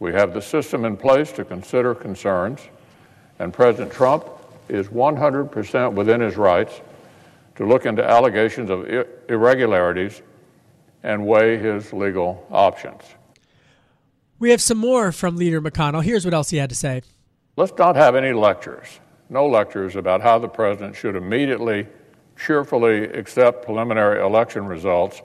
We 0.00 0.12
have 0.14 0.32
the 0.32 0.40
system 0.40 0.86
in 0.86 0.96
place 0.96 1.30
to 1.32 1.44
consider 1.44 1.94
concerns, 1.94 2.60
and 3.40 3.54
President 3.54 3.90
Trump 3.90 4.28
is 4.68 4.88
100% 4.88 5.94
within 5.94 6.20
his 6.20 6.36
rights 6.36 6.80
to 7.56 7.66
look 7.66 7.86
into 7.86 8.04
allegations 8.04 8.70
of 8.70 8.86
irregularities 9.28 10.22
and 11.02 11.26
weigh 11.26 11.56
his 11.56 11.92
legal 11.92 12.46
options. 12.50 13.02
We 14.38 14.50
have 14.50 14.60
some 14.60 14.78
more 14.78 15.10
from 15.10 15.36
Leader 15.36 15.60
McConnell. 15.60 16.04
Here's 16.04 16.24
what 16.24 16.34
else 16.34 16.50
he 16.50 16.58
had 16.58 16.68
to 16.68 16.76
say. 16.76 17.02
Let's 17.56 17.72
not 17.78 17.96
have 17.96 18.14
any 18.14 18.32
lectures, 18.32 19.00
no 19.30 19.46
lectures 19.46 19.96
about 19.96 20.20
how 20.20 20.38
the 20.38 20.48
president 20.48 20.94
should 20.94 21.16
immediately, 21.16 21.86
cheerfully 22.38 23.04
accept 23.04 23.64
preliminary 23.64 24.22
election 24.22 24.66
results 24.66 25.22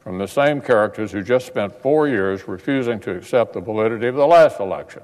from 0.00 0.18
the 0.18 0.28
same 0.28 0.60
characters 0.60 1.12
who 1.12 1.22
just 1.22 1.46
spent 1.46 1.72
four 1.80 2.08
years 2.08 2.48
refusing 2.48 2.98
to 3.00 3.16
accept 3.16 3.52
the 3.52 3.60
validity 3.60 4.08
of 4.08 4.16
the 4.16 4.26
last 4.26 4.58
election. 4.58 5.02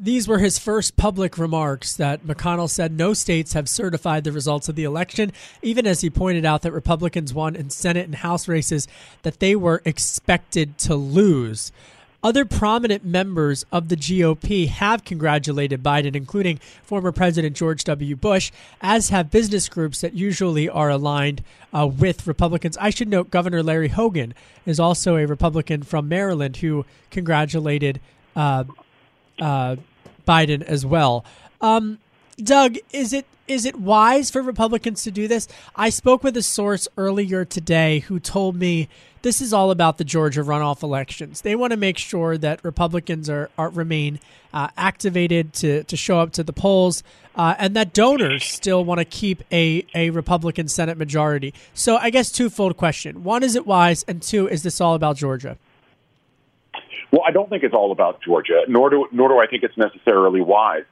These 0.00 0.28
were 0.28 0.38
his 0.38 0.60
first 0.60 0.96
public 0.96 1.36
remarks 1.38 1.96
that 1.96 2.24
McConnell 2.24 2.70
said 2.70 2.92
no 2.92 3.14
states 3.14 3.54
have 3.54 3.68
certified 3.68 4.22
the 4.22 4.30
results 4.30 4.68
of 4.68 4.76
the 4.76 4.84
election, 4.84 5.32
even 5.60 5.88
as 5.88 6.02
he 6.02 6.08
pointed 6.08 6.44
out 6.44 6.62
that 6.62 6.70
Republicans 6.70 7.34
won 7.34 7.56
in 7.56 7.68
Senate 7.68 8.04
and 8.04 8.14
House 8.14 8.46
races 8.46 8.86
that 9.22 9.40
they 9.40 9.56
were 9.56 9.82
expected 9.84 10.78
to 10.78 10.94
lose. 10.94 11.72
Other 12.22 12.44
prominent 12.44 13.04
members 13.04 13.66
of 13.72 13.88
the 13.88 13.96
GOP 13.96 14.68
have 14.68 15.04
congratulated 15.04 15.82
Biden, 15.82 16.14
including 16.14 16.60
former 16.84 17.10
President 17.10 17.56
George 17.56 17.82
W. 17.82 18.14
Bush, 18.14 18.52
as 18.80 19.08
have 19.08 19.32
business 19.32 19.68
groups 19.68 20.00
that 20.00 20.14
usually 20.14 20.68
are 20.68 20.90
aligned 20.90 21.42
uh, 21.72 21.88
with 21.88 22.28
Republicans. 22.28 22.76
I 22.76 22.90
should 22.90 23.08
note 23.08 23.30
Governor 23.30 23.64
Larry 23.64 23.88
Hogan 23.88 24.32
is 24.64 24.78
also 24.78 25.16
a 25.16 25.26
Republican 25.26 25.82
from 25.82 26.08
Maryland 26.08 26.58
who 26.58 26.86
congratulated 27.10 28.00
uh, 28.36 28.62
uh, 29.40 29.76
Biden 30.26 30.62
as 30.62 30.84
well. 30.84 31.24
Um, 31.60 31.98
Doug, 32.36 32.76
is 32.92 33.12
it 33.12 33.26
is 33.48 33.64
it 33.64 33.76
wise 33.76 34.30
for 34.30 34.42
Republicans 34.42 35.02
to 35.04 35.10
do 35.10 35.26
this? 35.26 35.48
I 35.74 35.88
spoke 35.88 36.22
with 36.22 36.36
a 36.36 36.42
source 36.42 36.86
earlier 36.98 37.44
today 37.46 38.00
who 38.00 38.20
told 38.20 38.56
me 38.56 38.88
this 39.22 39.40
is 39.40 39.52
all 39.52 39.70
about 39.70 39.98
the 39.98 40.04
Georgia 40.04 40.42
runoff 40.42 40.82
elections. 40.82 41.40
They 41.40 41.56
want 41.56 41.72
to 41.72 41.76
make 41.76 41.98
sure 41.98 42.38
that 42.38 42.62
Republicans 42.62 43.28
are, 43.28 43.50
are 43.58 43.70
remain 43.70 44.20
uh, 44.52 44.68
activated 44.76 45.52
to, 45.54 45.82
to 45.84 45.96
show 45.96 46.20
up 46.20 46.32
to 46.32 46.44
the 46.44 46.52
polls, 46.52 47.02
uh, 47.34 47.54
and 47.58 47.74
that 47.74 47.92
donors 47.92 48.44
still 48.44 48.84
want 48.84 48.98
to 48.98 49.04
keep 49.04 49.42
a, 49.50 49.84
a 49.94 50.10
Republican 50.10 50.68
Senate 50.68 50.98
majority. 50.98 51.52
So 51.74 51.96
I 51.96 52.10
guess 52.10 52.30
twofold 52.30 52.76
question: 52.76 53.24
one, 53.24 53.42
is 53.42 53.56
it 53.56 53.66
wise, 53.66 54.04
and 54.06 54.22
two, 54.22 54.46
is 54.46 54.62
this 54.62 54.80
all 54.80 54.94
about 54.94 55.16
Georgia? 55.16 55.56
Well, 57.10 57.22
I 57.26 57.30
don't 57.30 57.48
think 57.48 57.62
it's 57.62 57.74
all 57.74 57.92
about 57.92 58.20
Georgia, 58.22 58.62
nor 58.68 58.90
do 58.90 59.08
nor 59.12 59.28
do 59.28 59.38
I 59.38 59.46
think 59.46 59.62
it's 59.62 59.76
necessarily 59.76 60.40
wise. 60.40 60.84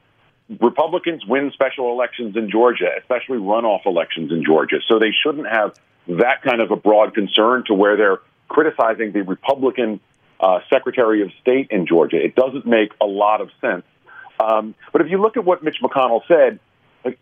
Republicans 0.61 1.27
win 1.27 1.51
special 1.53 1.91
elections 1.91 2.37
in 2.37 2.51
Georgia, 2.51 2.91
especially 2.99 3.39
runoff 3.39 3.85
elections 3.85 4.31
in 4.31 4.45
Georgia, 4.45 4.77
so 4.89 4.99
they 4.99 5.11
shouldn't 5.11 5.49
have 5.49 5.75
that 6.09 6.43
kind 6.43 6.61
of 6.61 6.71
a 6.71 6.77
broad 6.77 7.15
concern 7.15 7.65
to 7.67 7.75
where 7.75 7.97
they're 7.97 8.21
criticizing 8.49 9.13
the 9.13 9.23
Republican 9.23 10.01
uh, 10.39 10.61
Secretary 10.71 11.23
of 11.23 11.31
State 11.41 11.69
in 11.71 11.87
Georgia. 11.87 12.23
It 12.23 12.37
doesn't 12.37 12.65
make 12.65 12.93
a 13.01 13.07
lot 13.07 13.41
of 13.41 13.51
sense. 13.61 13.85
Um, 14.39 14.75
but 14.93 15.01
if 15.01 15.11
you 15.11 15.21
look 15.21 15.37
at 15.37 15.45
what 15.45 15.65
Mitch 15.65 15.79
McConnell 15.83 16.21
said, 16.29 16.61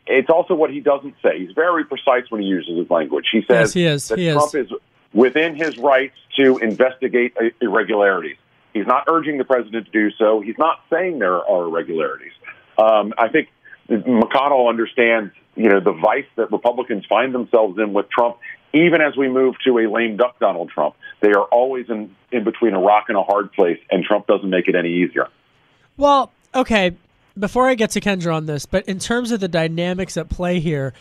it's 0.07 0.31
also 0.31 0.55
what 0.55 0.71
he 0.71 0.81
doesn't 0.81 1.15
say. 1.23 1.39
He's 1.39 1.53
very 1.53 1.85
precise 1.85 2.31
when 2.31 2.43
he 2.43 2.47
uses 2.49 2.77
his 2.77 2.91
language. 2.91 3.27
He 3.31 3.41
says 3.43 3.49
Yes, 3.49 3.73
he 3.73 3.87
is. 3.87 4.09
that 4.09 4.19
He. 4.19 4.31
Trump 4.33 4.55
is 4.55 4.71
within 5.13 5.55
his 5.55 5.79
rights 5.79 6.17
to 6.37 6.59
investigate 6.59 7.37
irregularities. 7.61 8.37
He's 8.75 8.87
not 8.87 9.05
urging 9.09 9.39
the 9.39 9.45
president 9.45 9.87
to 9.87 9.93
do 9.93 10.11
so. 10.19 10.41
He's 10.41 10.59
not 10.59 10.81
saying 10.91 11.21
there 11.21 11.37
are 11.37 11.65
irregularities. 11.65 12.33
Um, 12.77 13.15
I 13.17 13.29
think 13.29 13.49
McConnell 13.89 14.69
understands 14.69 15.33
you 15.57 15.69
know, 15.69 15.81
the 15.81 15.93
vice 15.93 16.27
that 16.37 16.51
Republicans 16.51 17.05
find 17.09 17.35
themselves 17.35 17.79
in 17.79 17.93
with 17.93 18.11
Trump, 18.11 18.39
even 18.73 19.01
as 19.01 19.17
we 19.17 19.29
move 19.29 19.55
to 19.65 19.79
a 19.79 19.89
lame 19.91 20.17
duck 20.17 20.39
Donald 20.41 20.71
Trump. 20.71 20.97
They 21.21 21.31
are 21.31 21.45
always 21.45 21.89
in, 21.89 22.15
in 22.33 22.45
between 22.45 22.75
a 22.75 22.81
rock 22.81 23.05
and 23.09 23.17
a 23.17 23.23
hard 23.23 23.53
place, 23.53 23.79
and 23.91 24.05
Trump 24.05 24.27
doesn't 24.27 24.51
make 24.51 24.69
it 24.69 24.75
any 24.75 25.05
easier. 25.05 25.29
Well, 25.97 26.33
okay. 26.55 26.97
Before 27.39 27.69
I 27.69 27.75
get 27.75 27.91
to 27.91 28.01
Kendra 28.01 28.35
on 28.35 28.47
this, 28.47 28.65
but 28.67 28.85
in 28.87 28.99
terms 28.99 29.33
of 29.33 29.41
the 29.41 29.49
dynamics 29.49 30.17
at 30.17 30.29
play 30.29 30.61
here, 30.61 30.93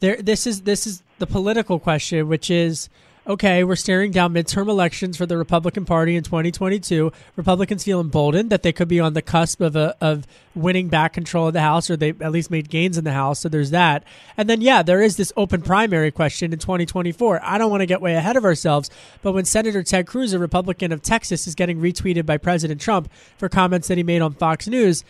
there 0.00 0.16
this 0.16 0.46
is 0.46 0.62
this 0.62 0.84
is 0.86 1.02
the 1.18 1.26
political 1.26 1.78
question, 1.78 2.26
which 2.26 2.50
is 2.50 2.88
okay, 3.26 3.64
we're 3.64 3.76
staring 3.76 4.12
down 4.12 4.32
midterm 4.32 4.68
elections 4.68 5.16
for 5.16 5.26
the 5.26 5.36
Republican 5.36 5.84
Party 5.84 6.14
in 6.16 6.22
2022. 6.22 7.12
Republicans 7.34 7.82
feel 7.82 8.00
emboldened 8.00 8.50
that 8.50 8.62
they 8.62 8.72
could 8.72 8.86
be 8.88 9.00
on 9.00 9.14
the 9.14 9.22
cusp 9.22 9.60
of 9.60 9.74
a, 9.74 9.96
of 10.00 10.26
winning 10.54 10.88
back 10.88 11.12
control 11.12 11.48
of 11.48 11.52
the 11.52 11.60
House, 11.60 11.90
or 11.90 11.96
they 11.96 12.10
at 12.20 12.30
least 12.30 12.50
made 12.50 12.68
gains 12.68 12.96
in 12.96 13.04
the 13.04 13.12
House. 13.12 13.40
So 13.40 13.48
there's 13.48 13.70
that. 13.70 14.04
And 14.36 14.48
then 14.48 14.60
yeah, 14.60 14.82
there 14.82 15.02
is 15.02 15.16
this 15.16 15.32
open 15.36 15.62
primary 15.62 16.10
question 16.10 16.52
in 16.52 16.58
2024. 16.58 17.40
I 17.42 17.58
don't 17.58 17.70
want 17.70 17.80
to 17.80 17.86
get 17.86 18.00
way 18.00 18.14
ahead 18.14 18.36
of 18.36 18.44
ourselves, 18.44 18.90
but 19.22 19.32
when 19.32 19.44
Senator 19.44 19.82
Ted 19.82 20.06
Cruz, 20.06 20.32
a 20.32 20.38
Republican 20.38 20.92
of 20.92 21.02
Texas, 21.02 21.46
is 21.46 21.54
getting 21.54 21.80
retweeted 21.80 22.26
by 22.26 22.36
President 22.36 22.80
Trump 22.80 23.10
for 23.38 23.48
comments 23.48 23.88
that 23.88 23.96
he 23.96 24.04
made 24.04 24.22
on 24.22 24.34
Fox 24.34 24.68
News, 24.68 25.04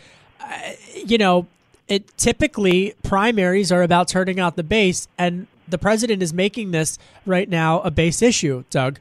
you 0.95 1.17
know. 1.17 1.47
It 1.87 2.17
typically 2.17 2.95
primaries 3.01 3.71
are 3.71 3.81
about 3.81 4.09
turning 4.09 4.41
out 4.41 4.57
the 4.57 4.63
base, 4.63 5.07
and 5.17 5.47
the 5.67 5.77
president 5.77 6.21
is 6.23 6.33
making 6.33 6.71
this 6.71 6.97
right 7.25 7.49
now 7.49 7.81
a 7.81 7.91
base 7.91 8.21
issue, 8.21 8.63
Doug. 8.69 8.99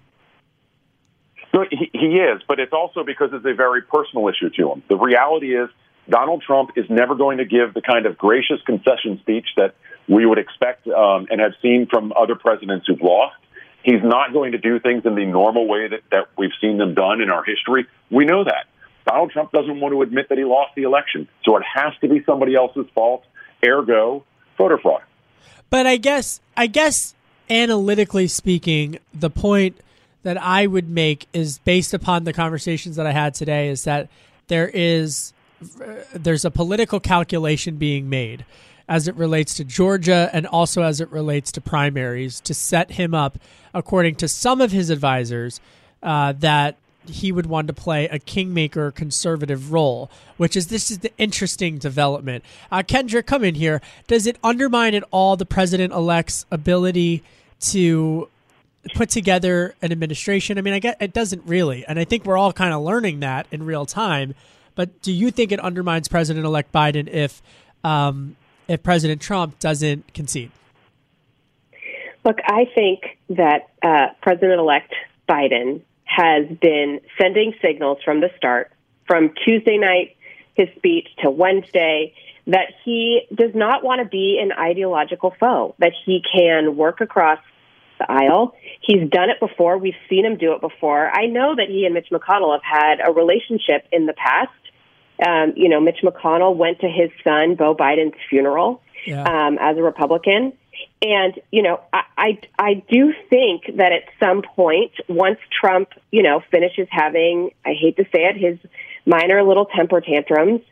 No, 1.55 1.65
he, 1.71 1.91
he 1.93 2.17
is, 2.17 2.43
but 2.47 2.61
it's 2.61 2.73
also 2.73 3.03
because 3.03 3.31
it's 3.33 3.47
a 3.47 3.55
very 3.55 3.83
personal 3.83 4.29
issue 4.29 4.51
to 4.51 4.73
him. 4.73 4.83
The 4.89 4.97
reality 4.97 5.57
is, 5.57 5.71
Donald 6.09 6.43
Trump 6.47 6.71
is 6.77 6.85
never 6.89 7.15
going 7.15 7.39
to 7.39 7.45
give 7.45 7.75
the 7.75 7.81
kind 7.81 8.07
of 8.07 8.17
gracious 8.19 8.61
concession 8.65 9.19
speech 9.21 9.47
that 9.57 9.75
we 10.09 10.25
would 10.27 10.39
expect 10.39 10.87
um, 10.87 11.27
and 11.31 11.41
have 11.41 11.53
seen 11.63 11.87
from 11.91 12.13
other 12.17 12.35
presidents 12.35 12.87
who've 12.87 13.01
lost. 13.01 13.37
He's 13.83 14.03
not 14.03 14.33
going 14.33 14.53
to 14.53 14.59
do 14.59 14.79
things 14.81 15.03
in 15.05 15.15
the 15.15 15.25
normal 15.25 15.67
way 15.67 15.89
that, 15.89 16.01
that 16.11 16.29
we've 16.37 16.55
seen 16.61 16.79
them 16.79 16.95
done 16.95 17.21
in 17.21 17.31
our 17.31 17.45
history. 17.45 17.87
We 18.11 18.25
know 18.25 18.45
that. 18.45 18.67
Donald 19.07 19.31
Trump 19.31 19.53
doesn't 19.53 19.81
want 19.81 19.93
to 19.95 20.03
admit 20.03 20.29
that 20.29 20.39
he 20.39 20.45
lost 20.45 20.75
the 20.75 20.83
election, 20.83 21.29
so 21.45 21.57
it 21.57 21.63
has 21.75 21.93
to 22.01 22.09
be 22.09 22.23
somebody 22.27 22.55
else's 22.55 22.87
fault. 22.95 23.25
Ergo, 23.65 24.25
voter 24.59 24.79
fraud. 24.79 25.03
But 25.71 25.87
I 25.87 25.97
guess 25.97 26.41
I 26.57 26.67
guess 26.67 27.15
analytically 27.51 28.29
speaking, 28.29 28.99
the 29.13 29.31
point 29.31 29.77
that 30.23 30.41
I 30.43 30.67
would 30.67 30.89
make 30.89 31.29
is 31.33 31.59
based 31.59 31.95
upon 31.95 32.25
the 32.25 32.33
conversations 32.33 32.97
that 32.97 33.07
I 33.07 33.13
had 33.13 33.35
today 33.35 33.69
is 33.69 33.85
that 33.85 34.09
there 34.49 34.69
is 34.69 35.33
there's 36.13 36.45
a 36.45 36.51
political 36.51 37.01
calculation 37.01 37.77
being 37.77 38.09
made 38.09 38.45
as 38.89 39.09
it 39.09 39.17
relates 39.17 39.55
to 39.55 39.65
Georgia 39.65 40.31
and 40.33 40.47
also 40.47 40.83
as 40.83 41.01
it 41.01 41.11
relates 41.11 41.51
to 41.53 41.61
primaries 41.61 42.41
to 42.41 42.55
set 42.55 42.93
him 42.93 43.15
up, 43.15 43.39
according 43.75 44.15
to 44.17 44.29
some 44.29 44.61
of 44.61 44.71
his 44.71 44.91
advisors, 44.91 45.61
uh, 46.03 46.33
that 46.33 46.77
he 47.09 47.33
would 47.33 47.47
want 47.47 47.67
to 47.69 47.73
play 47.73 48.07
a 48.09 48.19
kingmaker 48.19 48.91
conservative 48.91 49.73
role, 49.73 50.11
which 50.37 50.57
is 50.57 50.69
this 50.69 50.91
is 50.91 51.01
the 51.01 51.13
interesting 51.19 51.79
development. 51.79 52.45
Uh, 52.71 52.83
Kendra, 52.83 53.25
come 53.25 53.45
in 53.45 53.55
here. 53.55 53.81
Does 54.07 54.27
it 54.27 54.39
undermine 54.43 54.95
at 54.95 55.05
all 55.11 55.37
the 55.37 55.47
president 55.47 55.93
elect's 55.93 56.47
ability 56.51 57.23
to 57.61 58.29
put 58.95 59.09
together 59.09 59.75
an 59.83 59.93
administration? 59.93 60.59
I 60.59 60.61
mean, 60.61 60.75
I 60.75 60.79
get 60.79 60.97
it 61.01 61.13
doesn't 61.13 61.43
really, 61.47 61.85
and 61.87 61.99
I 61.99 62.05
think 62.05 62.25
we're 62.25 62.39
all 62.39 62.53
kind 62.53 62.73
of 62.73 62.83
learning 62.83 63.21
that 63.21 63.47
in 63.51 63.65
real 63.65 63.87
time. 63.87 64.35
But 64.75 65.03
do 65.03 65.13
you 65.13 65.31
think 65.31 65.53
it 65.53 65.61
undermines 65.61 66.07
President 66.07 66.45
elect 66.45 66.73
Biden 66.73 67.09
if 67.09 67.43
um, 67.83 68.37
if 68.69 68.83
President 68.83 69.21
Trump 69.21 69.59
doesn't 69.59 70.13
concede? 70.15 70.51
Look, 72.25 72.39
I 72.45 72.65
think 72.75 73.19
that 73.31 73.69
uh, 73.83 74.09
President 74.21 74.59
elect 74.59 74.93
Biden 75.29 75.83
has 76.07 76.47
been 76.61 77.01
sending 77.21 77.53
signals 77.61 77.99
from 78.05 78.21
the 78.21 78.31
start, 78.37 78.73
from 79.07 79.35
Tuesday 79.45 79.77
night, 79.77 80.17
his 80.55 80.69
speech, 80.77 81.09
to 81.23 81.31
Wednesday, 81.31 82.15
that 82.47 82.73
he 82.85 83.23
does 83.35 83.51
not 83.55 83.85
want 83.85 84.01
to 84.01 84.09
be 84.09 84.39
an 84.41 84.53
ideological 84.53 85.35
foe, 85.39 85.75
that 85.79 85.93
he 86.05 86.23
can 86.35 86.77
work 86.77 87.01
across 87.01 87.41
the 87.99 88.11
aisle. 88.11 88.55
He's 88.81 89.09
done 89.11 89.31
it 89.31 89.41
before. 89.41 89.79
We've 89.79 89.95
seen 90.09 90.25
him 90.25 90.37
do 90.37 90.53
it 90.53 90.61
before. 90.61 91.11
I 91.11 91.27
know 91.27 91.55
that 91.57 91.69
he 91.69 91.85
and 91.85 91.95
Mitch 91.95 92.09
McConnell 92.13 92.53
have 92.53 92.63
had 92.63 93.07
a 93.07 93.13
relationship 93.13 93.87
in 93.91 94.07
the 94.07 94.13
past. 94.13 94.53
Um, 95.27 95.55
you 95.57 95.69
know, 95.69 95.81
Mitch 95.81 96.01
McConnell 96.05 96.57
went 96.57 96.81
to 96.81 96.89
his 96.89 97.11
son, 97.25 97.55
Beau 97.57 97.75
Biden's 97.75 98.17
funeral 98.29 98.83
yeah. 99.07 99.23
um, 99.23 99.59
as 99.61 99.77
a 99.77 99.83
Republican. 99.83 100.53
And, 101.03 101.39
you 101.51 101.63
know, 101.63 101.81
I, 101.93 102.03
I, 102.17 102.41
I 102.59 102.75
do 102.91 103.13
think 103.29 103.65
that 103.77 103.93
at 103.93 104.05
some 104.19 104.43
point, 104.43 104.93
once 105.09 105.39
Trump, 105.51 105.91
you 106.11 106.23
know, 106.23 106.43
finishes 106.51 106.89
having, 106.91 107.51
I 107.65 107.75
hate 107.75 107.97
to 107.97 108.05
say 108.05 108.25
it, 108.25 108.37
his 108.37 108.59
minor 109.05 109.43
little 109.43 109.67
temper 109.67 110.01
tantrums, 110.01 110.63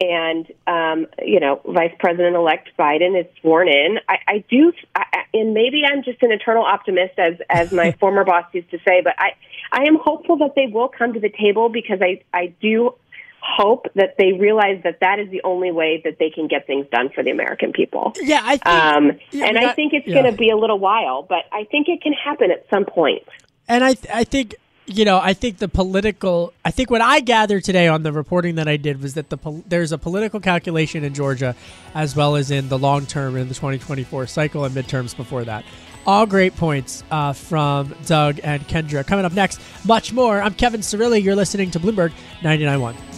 and 0.00 0.46
um, 0.66 1.06
you 1.24 1.40
know, 1.40 1.60
Vice 1.66 1.94
President 1.98 2.36
elect 2.36 2.70
Biden 2.78 3.18
is 3.18 3.26
sworn 3.40 3.68
in. 3.68 3.98
I, 4.08 4.18
I 4.28 4.44
do, 4.48 4.72
I, 4.94 5.24
and 5.34 5.54
maybe 5.54 5.82
I'm 5.84 6.04
just 6.04 6.22
an 6.22 6.30
eternal 6.30 6.64
optimist, 6.64 7.18
as 7.18 7.34
as 7.50 7.72
my 7.72 7.92
former 8.00 8.24
boss 8.24 8.44
used 8.52 8.70
to 8.70 8.78
say. 8.86 9.00
But 9.02 9.14
I, 9.18 9.32
I 9.72 9.84
am 9.84 9.96
hopeful 9.96 10.36
that 10.38 10.54
they 10.54 10.66
will 10.66 10.88
come 10.88 11.14
to 11.14 11.20
the 11.20 11.30
table 11.30 11.68
because 11.68 11.98
I 12.00 12.22
I 12.32 12.54
do 12.60 12.94
hope 13.40 13.86
that 13.94 14.14
they 14.18 14.32
realize 14.32 14.80
that 14.84 15.00
that 15.00 15.18
is 15.18 15.30
the 15.30 15.40
only 15.44 15.70
way 15.70 16.00
that 16.04 16.18
they 16.18 16.30
can 16.30 16.48
get 16.48 16.66
things 16.66 16.86
done 16.90 17.08
for 17.14 17.22
the 17.22 17.30
American 17.30 17.72
people. 17.72 18.12
Yeah, 18.20 18.40
I 18.42 18.56
think, 18.56 18.66
um, 18.66 19.12
yeah, 19.30 19.46
and 19.46 19.58
I 19.58 19.72
think 19.74 19.92
it's 19.92 20.06
yeah. 20.06 20.20
going 20.20 20.30
to 20.32 20.36
be 20.36 20.50
a 20.50 20.56
little 20.56 20.78
while, 20.78 21.22
but 21.22 21.44
I 21.52 21.64
think 21.64 21.88
it 21.88 22.02
can 22.02 22.12
happen 22.12 22.50
at 22.50 22.66
some 22.70 22.84
point. 22.84 23.22
And 23.68 23.84
I, 23.84 23.94
th- 23.94 24.14
I 24.14 24.24
think 24.24 24.56
you 24.88 25.04
know, 25.04 25.20
I 25.22 25.34
think 25.34 25.58
the 25.58 25.68
political. 25.68 26.52
I 26.64 26.70
think 26.70 26.90
what 26.90 27.02
I 27.02 27.20
gathered 27.20 27.62
today 27.64 27.88
on 27.88 28.02
the 28.02 28.12
reporting 28.12 28.54
that 28.56 28.68
I 28.68 28.76
did 28.76 29.02
was 29.02 29.14
that 29.14 29.28
the 29.28 29.36
pol- 29.36 29.62
there's 29.66 29.92
a 29.92 29.98
political 29.98 30.40
calculation 30.40 31.04
in 31.04 31.14
Georgia, 31.14 31.54
as 31.94 32.16
well 32.16 32.36
as 32.36 32.50
in 32.50 32.68
the 32.68 32.78
long 32.78 33.06
term 33.06 33.36
in 33.36 33.48
the 33.48 33.54
2024 33.54 34.26
cycle 34.26 34.64
and 34.64 34.74
midterms 34.74 35.16
before 35.16 35.44
that. 35.44 35.64
All 36.06 36.24
great 36.24 36.56
points 36.56 37.04
uh, 37.10 37.34
from 37.34 37.94
Doug 38.06 38.40
and 38.42 38.66
Kendra. 38.66 39.06
Coming 39.06 39.26
up 39.26 39.32
next, 39.32 39.60
much 39.84 40.12
more. 40.12 40.40
I'm 40.40 40.54
Kevin 40.54 40.80
Cirilli. 40.80 41.22
You're 41.22 41.36
listening 41.36 41.70
to 41.72 41.80
Bloomberg 41.80 42.12
99.1. 42.40 43.17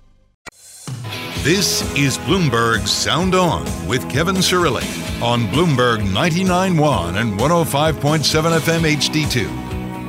This 1.43 1.81
is 1.97 2.19
Bloomberg 2.19 2.87
Sound 2.87 3.33
On 3.33 3.65
with 3.87 4.07
Kevin 4.11 4.35
Cirilli 4.35 4.83
on 5.23 5.47
Bloomberg 5.47 6.01
99.1 6.01 7.19
and 7.19 7.39
105.7 7.39 8.59
FM 8.59 8.95
HD2. 8.95 9.47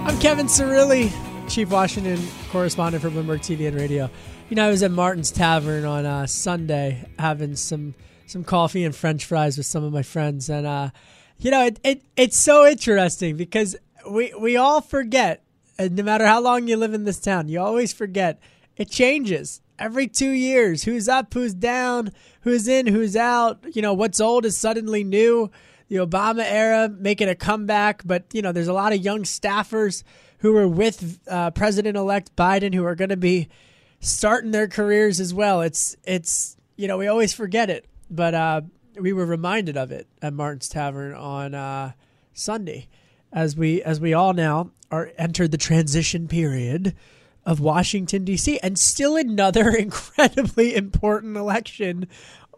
I'm 0.07 0.21
Kevin 0.21 0.45
Cirilli, 0.45 1.11
Chief 1.49 1.71
Washington 1.71 2.21
correspondent 2.51 3.03
for 3.03 3.09
Bloomberg 3.09 3.39
TV 3.39 3.67
and 3.67 3.75
Radio. 3.75 4.11
You 4.51 4.57
know, 4.57 4.67
I 4.67 4.71
was 4.71 4.83
at 4.83 4.91
Martin's 4.91 5.31
Tavern 5.31 5.87
on 5.87 6.05
uh, 6.05 6.27
Sunday 6.27 7.09
having 7.19 7.57
some 7.57 7.95
some 8.27 8.45
coffee 8.45 8.85
and 8.85 8.95
French 8.95 9.25
fries 9.25 9.57
with 9.57 9.65
some 9.65 9.85
of 9.85 9.91
my 9.91 10.03
friends, 10.03 10.51
and 10.51 10.67
uh, 10.67 10.91
you 11.39 11.51
know, 11.51 11.65
it, 11.65 11.81
it 11.83 12.03
it's 12.15 12.39
so 12.39 12.67
interesting 12.67 13.39
because 13.39 13.75
we 14.07 14.35
we 14.39 14.59
all 14.59 14.83
forget, 14.83 15.43
no 15.79 16.03
matter 16.03 16.27
how 16.27 16.43
long 16.43 16.69
you 16.69 16.77
live 16.77 16.93
in 16.93 17.05
this 17.05 17.21
town, 17.21 17.49
you 17.49 17.59
always 17.59 17.91
forget 17.91 18.39
it 18.77 18.91
changes 18.91 19.62
every 19.79 20.09
two 20.09 20.31
years. 20.31 20.85
Who's 20.85 21.09
up, 21.09 21.35
who's 21.35 21.55
down, 21.55 22.13
who's 22.43 22.69
in, 22.69 22.87
who's 22.87 23.17
out. 23.17 23.65
You 23.75 23.83
know, 23.83 23.95
what's 23.95 24.21
old 24.21 24.45
is 24.45 24.57
suddenly 24.57 25.05
new. 25.05 25.51
The 25.89 25.97
Obama 25.97 26.45
era 26.47 26.89
making 26.89 27.29
a 27.29 27.35
comeback, 27.35 28.03
but, 28.05 28.25
you 28.33 28.41
know, 28.41 28.53
there's 28.53 28.69
a 28.69 28.73
lot 28.73 28.93
of 28.93 29.01
young 29.01 29.25
staffers 29.25 30.05
who 30.39 30.57
are 30.57 30.67
with 30.67 31.21
uh, 31.29 31.51
President 31.51 31.97
elect 31.97 32.35
Biden 32.35 32.75
who 32.75 32.85
are 32.85 32.95
going 32.95 33.11
to 33.11 33.17
be 33.17 33.49
starting 34.01 34.53
their 34.53 34.69
careers 34.69 35.21
as 35.21 35.35
well. 35.35 35.61
It's, 35.61 35.95
it's, 36.05 36.57
you 36.77 36.89
know, 36.89 36.97
we 36.97 37.09
always 37.09 37.35
forget 37.35 37.69
it, 37.69 37.87
but 38.11 38.33
uh, 38.33 38.63
we 38.99 39.13
were 39.13 39.27
reminded 39.27 39.77
of 39.77 39.93
it 39.93 40.07
at 40.23 40.33
Martin's 40.33 40.69
Tavern 40.69 41.13
on 41.13 41.55
uh, 41.55 41.93
Sunday 42.33 42.89
as 43.31 43.55
we, 43.55 43.83
as 43.83 44.01
we 44.01 44.15
all 44.15 44.33
now 44.33 44.71
are 44.91 45.13
entered 45.19 45.51
the 45.51 45.59
transition 45.59 46.27
period 46.27 46.95
of 47.45 47.61
Washington, 47.61 48.25
D.C., 48.25 48.59
and 48.61 48.79
still 48.79 49.17
another 49.17 49.71
incredibly 49.77 50.75
important 50.75 51.37
election 51.37 52.09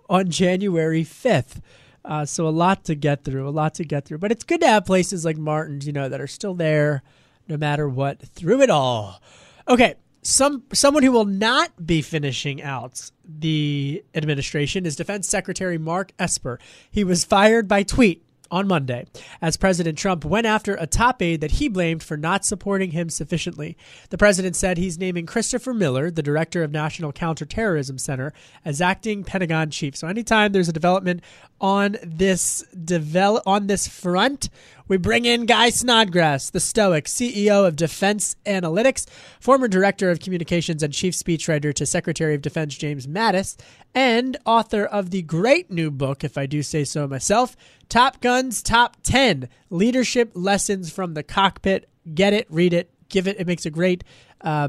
on 0.09 0.31
January 0.31 1.05
5th. 1.05 1.61
Uh, 2.05 2.27
so 2.27 2.47
a 2.47 2.51
lot 2.51 2.85
to 2.85 2.95
get 2.95 3.25
through, 3.25 3.49
a 3.49 3.51
lot 3.51 3.75
to 3.75 3.85
get 3.85 4.05
through. 4.05 4.19
But 4.19 4.31
it's 4.31 4.45
good 4.45 4.61
to 4.61 4.69
have 4.69 4.85
places 4.85 5.25
like 5.25 5.39
Martin's, 5.39 5.87
you 5.87 5.93
know, 5.93 6.09
that 6.09 6.21
are 6.21 6.27
still 6.27 6.55
there 6.55 7.03
no 7.49 7.57
matter 7.57 7.89
what 7.89 8.21
through 8.21 8.63
it 8.63 8.71
all. 8.71 9.23
Okay, 9.69 9.95
some 10.23 10.65
someone 10.73 11.03
who 11.03 11.13
will 11.13 11.25
not 11.25 11.87
be 11.87 12.03
finishing 12.03 12.63
out 12.63 13.11
the 13.25 14.03
administration 14.15 14.87
is 14.87 14.97
Defense 14.97 15.29
Secretary 15.29 15.79
Mark 15.79 16.13
Esper. 16.19 16.59
He 16.91 17.05
was 17.05 17.25
fired 17.25 17.69
by 17.69 17.83
tweet 17.83 18.24
on 18.51 18.69
Monday 18.69 19.07
as 19.41 19.57
President 19.57 19.99
Trump 19.99 20.25
went 20.25 20.47
after 20.47 20.75
a 20.75 20.87
top 20.87 21.21
aide 21.23 21.41
that 21.41 21.53
he 21.53 21.69
blamed 21.69 22.03
for 22.03 22.17
not 22.17 22.45
supporting 22.45 22.91
him 22.91 23.09
sufficiently. 23.11 23.77
The 24.11 24.19
president 24.19 24.57
said 24.57 24.79
he's 24.79 24.99
naming 24.99 25.27
Christopher 25.27 25.75
Miller, 25.75 26.11
the 26.11 26.23
director 26.23 26.63
of 26.63 26.73
National 26.73 27.13
Counterterrorism 27.13 27.99
Center, 27.99 28.33
as 28.65 28.81
acting 28.81 29.25
Pentagon 29.25 29.71
chief. 29.71 29.97
So 29.97 30.09
anytime 30.09 30.53
there's 30.53 30.69
a 30.69 30.73
development 30.73 31.23
on 31.65 31.97
this 32.03 32.63
develop 32.85 33.43
on 33.47 33.69
this 33.69 33.89
front, 33.89 34.51
we 34.87 34.99
bring 34.99 35.25
in 35.25 35.47
Guy 35.47 35.71
Snodgrass, 35.71 36.51
the 36.51 36.61
stoic 36.61 37.07
CEO 37.07 37.67
of 37.67 37.75
Defense 37.75 38.37
Analytics, 38.45 39.07
former 39.41 39.67
director 39.67 40.11
of 40.11 40.21
communications 40.21 40.83
and 40.83 40.93
chief 40.93 41.15
speechwriter 41.15 41.73
to 41.73 41.87
Secretary 41.87 42.35
of 42.35 42.43
Defense 42.43 42.77
James 42.77 43.07
Mattis, 43.07 43.57
and 43.95 44.37
author 44.45 44.85
of 44.85 45.09
the 45.09 45.23
great 45.23 45.71
new 45.71 45.91
book, 45.91 46.23
if 46.23 46.37
I 46.37 46.45
do 46.45 46.63
say 46.63 46.85
so 46.85 47.09
myself, 47.09 47.57
Top 47.89 48.21
Guns 48.21 48.63
Top 48.63 48.99
10 49.03 49.49
Leadership 49.71 50.33
Lessons 50.35 50.93
from 50.93 51.15
the 51.15 51.23
Cockpit. 51.23 51.89
Get 52.15 52.35
it, 52.35 52.47
read 52.51 52.75
it, 52.75 52.91
give 53.09 53.27
it. 53.27 53.41
It 53.41 53.47
makes 53.47 53.65
a 53.65 53.71
great, 53.71 54.05
uh, 54.43 54.69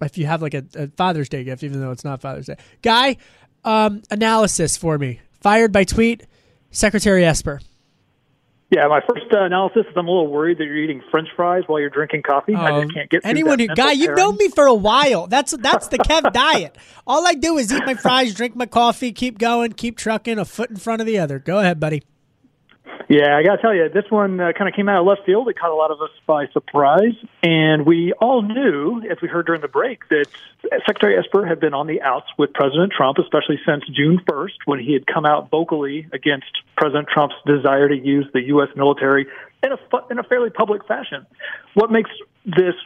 if 0.00 0.16
you 0.16 0.26
have 0.26 0.42
like 0.42 0.54
a, 0.54 0.64
a, 0.76 0.86
Father's 0.90 1.28
Day 1.28 1.42
gift, 1.42 1.64
even 1.64 1.80
though 1.80 1.90
it's 1.90 2.04
not 2.04 2.20
Father's 2.20 2.46
Day. 2.46 2.56
Guy, 2.82 3.16
um, 3.64 4.02
analysis 4.12 4.76
for 4.76 4.96
me. 4.96 5.18
Fired 5.40 5.72
by 5.72 5.84
tweet, 5.84 6.24
Secretary 6.70 7.24
Esper. 7.24 7.60
Yeah, 8.70 8.86
my 8.86 9.00
first 9.00 9.26
uh, 9.32 9.42
analysis 9.42 9.84
is 9.90 9.92
I'm 9.96 10.06
a 10.06 10.10
little 10.10 10.28
worried 10.28 10.58
that 10.58 10.64
you're 10.64 10.76
eating 10.76 11.02
French 11.10 11.28
fries 11.34 11.64
while 11.66 11.80
you're 11.80 11.90
drinking 11.90 12.22
coffee. 12.22 12.54
I 12.54 12.70
just 12.70 12.84
um, 12.84 12.90
can't 12.90 13.10
get 13.10 13.22
anyone 13.24 13.58
who 13.58 13.66
guy. 13.66 13.92
You've 13.92 14.16
known 14.16 14.36
me 14.36 14.48
for 14.48 14.66
a 14.66 14.74
while. 14.74 15.26
That's 15.26 15.56
that's 15.56 15.88
the 15.88 15.98
Kev 15.98 16.32
diet. 16.32 16.76
All 17.04 17.26
I 17.26 17.34
do 17.34 17.58
is 17.58 17.72
eat 17.72 17.84
my 17.84 17.94
fries, 17.94 18.32
drink 18.32 18.54
my 18.54 18.66
coffee, 18.66 19.10
keep 19.10 19.38
going, 19.38 19.72
keep 19.72 19.96
trucking, 19.96 20.38
a 20.38 20.44
foot 20.44 20.70
in 20.70 20.76
front 20.76 21.00
of 21.00 21.06
the 21.08 21.18
other. 21.18 21.40
Go 21.40 21.58
ahead, 21.58 21.80
buddy. 21.80 22.04
Yeah, 23.10 23.36
I 23.36 23.42
got 23.42 23.56
to 23.56 23.60
tell 23.60 23.74
you, 23.74 23.88
this 23.88 24.08
one 24.08 24.38
uh, 24.38 24.52
kind 24.56 24.68
of 24.68 24.74
came 24.76 24.88
out 24.88 25.00
of 25.00 25.04
left 25.04 25.26
field. 25.26 25.48
It 25.48 25.58
caught 25.58 25.72
a 25.72 25.74
lot 25.74 25.90
of 25.90 26.00
us 26.00 26.10
by 26.28 26.46
surprise. 26.52 27.16
And 27.42 27.84
we 27.84 28.12
all 28.12 28.40
knew, 28.40 29.02
as 29.10 29.18
we 29.20 29.26
heard 29.26 29.46
during 29.46 29.62
the 29.62 29.66
break, 29.66 30.08
that 30.10 30.26
Secretary 30.86 31.18
Esper 31.18 31.44
had 31.44 31.58
been 31.58 31.74
on 31.74 31.88
the 31.88 32.00
outs 32.02 32.28
with 32.38 32.52
President 32.52 32.92
Trump, 32.96 33.18
especially 33.18 33.58
since 33.66 33.82
June 33.92 34.20
1st, 34.30 34.58
when 34.66 34.78
he 34.78 34.92
had 34.92 35.08
come 35.08 35.26
out 35.26 35.50
vocally 35.50 36.06
against 36.12 36.46
President 36.76 37.08
Trump's 37.12 37.34
desire 37.46 37.88
to 37.88 37.96
use 37.96 38.28
the 38.32 38.42
U.S. 38.42 38.68
military 38.76 39.26
in 39.64 39.72
a, 39.72 39.78
in 40.08 40.20
a 40.20 40.22
fairly 40.22 40.50
public 40.50 40.86
fashion. 40.86 41.26
What 41.74 41.90
makes 41.90 42.10
this 42.46 42.76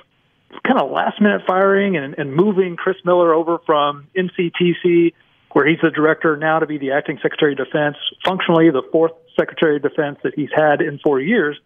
kind 0.66 0.80
of 0.80 0.90
last 0.90 1.20
minute 1.20 1.42
firing 1.46 1.98
and, 1.98 2.14
and 2.16 2.34
moving 2.34 2.76
Chris 2.76 2.96
Miller 3.04 3.34
over 3.34 3.58
from 3.66 4.06
NCTC 4.16 5.12
where 5.54 5.66
he's 5.66 5.78
the 5.80 5.90
director 5.90 6.36
now 6.36 6.58
to 6.58 6.66
be 6.66 6.78
the 6.78 6.90
acting 6.90 7.18
Secretary 7.22 7.52
of 7.52 7.58
Defense, 7.58 7.96
functionally 8.24 8.70
the 8.70 8.82
fourth 8.90 9.12
Secretary 9.38 9.76
of 9.76 9.82
Defense 9.82 10.18
that 10.24 10.34
he's 10.34 10.50
had 10.54 10.82
in 10.82 10.98
four 10.98 11.20
years, 11.20 11.56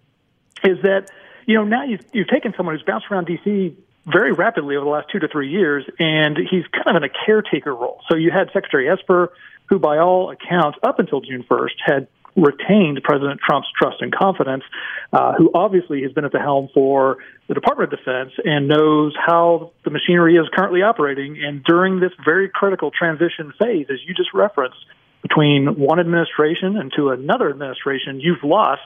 is 0.62 0.76
that 0.82 1.10
you 1.46 1.54
know 1.54 1.64
now 1.64 1.84
you've, 1.84 2.04
you've 2.12 2.28
taken 2.28 2.52
someone 2.54 2.74
who's 2.74 2.84
bounced 2.84 3.06
around 3.10 3.26
D.C. 3.26 3.74
very 4.06 4.32
rapidly 4.32 4.76
over 4.76 4.84
the 4.84 4.90
last 4.90 5.08
two 5.10 5.18
to 5.18 5.28
three 5.28 5.50
years, 5.50 5.86
and 5.98 6.36
he's 6.36 6.64
kind 6.66 6.96
of 6.96 7.02
in 7.02 7.04
a 7.04 7.26
caretaker 7.26 7.74
role. 7.74 8.00
So 8.10 8.16
you 8.16 8.30
had 8.30 8.50
Secretary 8.52 8.90
Esper, 8.90 9.32
who 9.70 9.78
by 9.78 9.98
all 9.98 10.30
accounts 10.30 10.78
up 10.82 10.98
until 10.98 11.22
June 11.22 11.44
1st 11.50 11.76
had 11.84 12.08
retained 12.36 13.00
President 13.02 13.40
Trump's 13.46 13.68
trust 13.76 13.96
and 14.00 14.14
confidence, 14.14 14.64
uh, 15.12 15.34
who 15.34 15.50
obviously 15.54 16.02
has 16.02 16.12
been 16.12 16.24
at 16.24 16.32
the 16.32 16.38
helm 16.38 16.68
for 16.74 17.18
the 17.48 17.54
Department 17.54 17.92
of 17.92 17.98
Defense 17.98 18.32
and 18.44 18.68
knows 18.68 19.14
how 19.16 19.72
the 19.84 19.90
machinery 19.90 20.36
is 20.36 20.46
currently 20.52 20.82
operating. 20.82 21.42
And 21.42 21.64
during 21.64 22.00
this 22.00 22.12
very 22.24 22.48
critical 22.48 22.90
transition 22.90 23.52
phase, 23.58 23.86
as 23.90 23.98
you 24.06 24.14
just 24.14 24.34
referenced, 24.34 24.78
between 25.22 25.78
one 25.78 25.98
administration 25.98 26.76
and 26.76 26.92
to 26.96 27.10
another 27.10 27.50
administration, 27.50 28.20
you've 28.20 28.44
lost 28.44 28.82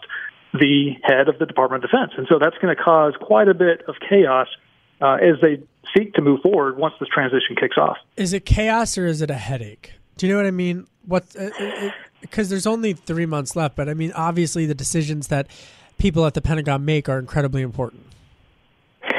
the 0.54 0.92
head 1.02 1.28
of 1.28 1.38
the 1.38 1.46
Department 1.46 1.84
of 1.84 1.90
Defense. 1.90 2.12
And 2.16 2.26
so 2.28 2.38
that's 2.38 2.56
going 2.58 2.74
to 2.74 2.82
cause 2.82 3.14
quite 3.20 3.48
a 3.48 3.54
bit 3.54 3.82
of 3.88 3.96
chaos 4.08 4.48
uh, 5.00 5.14
as 5.14 5.40
they 5.40 5.62
seek 5.96 6.14
to 6.14 6.22
move 6.22 6.40
forward 6.42 6.76
once 6.76 6.94
this 7.00 7.08
transition 7.08 7.56
kicks 7.58 7.76
off. 7.76 7.96
Is 8.16 8.32
it 8.32 8.44
chaos 8.46 8.96
or 8.96 9.06
is 9.06 9.20
it 9.20 9.30
a 9.30 9.34
headache? 9.34 9.94
Do 10.16 10.26
you 10.26 10.32
know 10.32 10.38
what 10.38 10.46
I 10.46 10.52
mean? 10.52 10.86
What 11.06 11.24
because 12.22 12.48
there's 12.48 12.66
only 12.66 12.94
three 12.94 13.26
months 13.26 13.54
left, 13.54 13.76
but 13.76 13.88
I 13.88 13.94
mean, 13.94 14.12
obviously, 14.12 14.64
the 14.64 14.74
decisions 14.74 15.28
that 15.28 15.48
people 15.98 16.24
at 16.24 16.34
the 16.34 16.40
Pentagon 16.40 16.84
make 16.84 17.08
are 17.08 17.18
incredibly 17.18 17.62
important. 17.62 18.06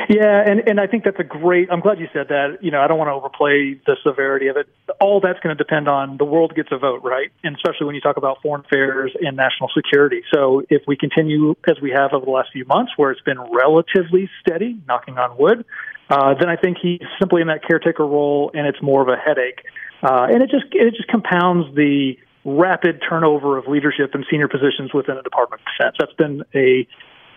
Yeah, 0.09 0.43
and 0.45 0.67
and 0.67 0.79
I 0.79 0.87
think 0.87 1.03
that's 1.05 1.19
a 1.19 1.23
great. 1.23 1.69
I'm 1.71 1.79
glad 1.79 1.99
you 1.99 2.07
said 2.13 2.27
that. 2.29 2.57
You 2.61 2.71
know, 2.71 2.81
I 2.81 2.87
don't 2.87 2.97
want 2.97 3.09
to 3.09 3.13
overplay 3.13 3.79
the 3.85 3.95
severity 4.03 4.47
of 4.47 4.57
it. 4.57 4.67
All 4.99 5.21
that's 5.21 5.39
going 5.39 5.55
to 5.55 5.63
depend 5.63 5.87
on 5.87 6.17
the 6.17 6.25
world 6.25 6.55
gets 6.55 6.69
a 6.71 6.77
vote, 6.77 7.03
right? 7.03 7.31
And 7.43 7.55
especially 7.55 7.85
when 7.85 7.95
you 7.95 8.01
talk 8.01 8.17
about 8.17 8.41
foreign 8.41 8.65
affairs 8.65 9.13
and 9.21 9.37
national 9.37 9.69
security. 9.75 10.23
So 10.33 10.63
if 10.69 10.83
we 10.87 10.97
continue 10.97 11.55
as 11.69 11.77
we 11.81 11.91
have 11.91 12.11
over 12.13 12.25
the 12.25 12.31
last 12.31 12.49
few 12.51 12.65
months, 12.65 12.91
where 12.97 13.11
it's 13.11 13.21
been 13.21 13.39
relatively 13.39 14.29
steady, 14.41 14.77
knocking 14.87 15.17
on 15.17 15.37
wood, 15.37 15.65
uh, 16.09 16.33
then 16.39 16.49
I 16.49 16.57
think 16.57 16.77
he's 16.81 17.01
simply 17.19 17.41
in 17.41 17.47
that 17.47 17.65
caretaker 17.65 18.05
role, 18.05 18.51
and 18.53 18.67
it's 18.67 18.81
more 18.81 19.01
of 19.01 19.07
a 19.07 19.15
headache. 19.15 19.63
Uh, 20.03 20.27
and 20.29 20.43
it 20.43 20.49
just 20.49 20.65
it 20.73 20.95
just 20.95 21.07
compounds 21.07 21.73
the 21.75 22.17
rapid 22.45 23.01
turnover 23.07 23.57
of 23.57 23.67
leadership 23.67 24.11
and 24.13 24.25
senior 24.29 24.47
positions 24.47 24.93
within 24.93 25.15
the 25.15 25.21
Department 25.21 25.61
of 25.61 25.67
Defense. 25.77 25.95
That's 25.99 26.13
been 26.13 26.43
a 26.53 26.87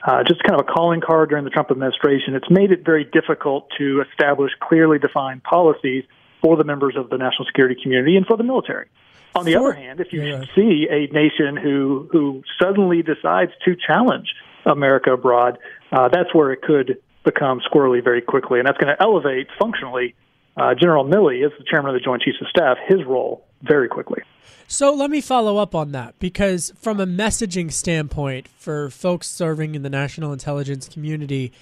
uh, 0.06 0.22
just 0.22 0.42
kind 0.44 0.60
of 0.60 0.66
a 0.68 0.72
calling 0.72 1.00
card 1.00 1.30
during 1.30 1.44
the 1.44 1.50
Trump 1.50 1.70
administration. 1.70 2.34
It's 2.34 2.50
made 2.50 2.70
it 2.70 2.84
very 2.84 3.04
difficult 3.04 3.68
to 3.78 4.04
establish 4.08 4.52
clearly 4.60 4.98
defined 4.98 5.42
policies 5.42 6.04
for 6.42 6.56
the 6.56 6.64
members 6.64 6.96
of 6.96 7.10
the 7.10 7.18
national 7.18 7.46
security 7.46 7.80
community 7.82 8.16
and 8.16 8.26
for 8.26 8.36
the 8.36 8.44
military. 8.44 8.88
On 9.34 9.44
the 9.44 9.56
other 9.56 9.72
hand, 9.72 10.00
if 10.00 10.12
you 10.12 10.22
yeah. 10.22 10.44
see 10.54 10.86
a 10.90 11.12
nation 11.12 11.56
who 11.56 12.08
who 12.10 12.42
suddenly 12.60 13.02
decides 13.02 13.52
to 13.64 13.76
challenge 13.76 14.28
America 14.64 15.12
abroad, 15.12 15.58
uh, 15.92 16.08
that's 16.08 16.34
where 16.34 16.52
it 16.52 16.62
could 16.62 16.98
become 17.24 17.60
squirrely 17.60 18.02
very 18.02 18.22
quickly, 18.22 18.60
and 18.60 18.66
that's 18.66 18.78
going 18.78 18.94
to 18.94 19.02
elevate 19.02 19.48
functionally 19.58 20.14
uh, 20.56 20.74
General 20.74 21.04
Milley, 21.04 21.44
as 21.44 21.52
the 21.58 21.64
chairman 21.68 21.94
of 21.94 22.00
the 22.00 22.04
Joint 22.04 22.22
Chiefs 22.22 22.38
of 22.40 22.48
Staff, 22.48 22.78
his 22.88 23.04
role 23.04 23.45
very 23.62 23.88
quickly. 23.88 24.22
So 24.68 24.92
let 24.92 25.10
me 25.10 25.20
follow 25.20 25.58
up 25.58 25.74
on 25.74 25.92
that 25.92 26.18
because, 26.18 26.72
from 26.76 26.98
a 26.98 27.06
messaging 27.06 27.72
standpoint, 27.72 28.48
for 28.58 28.90
folks 28.90 29.28
serving 29.28 29.74
in 29.76 29.82
the 29.82 29.90
national 29.90 30.32
intelligence 30.32 30.88
community, 30.88 31.52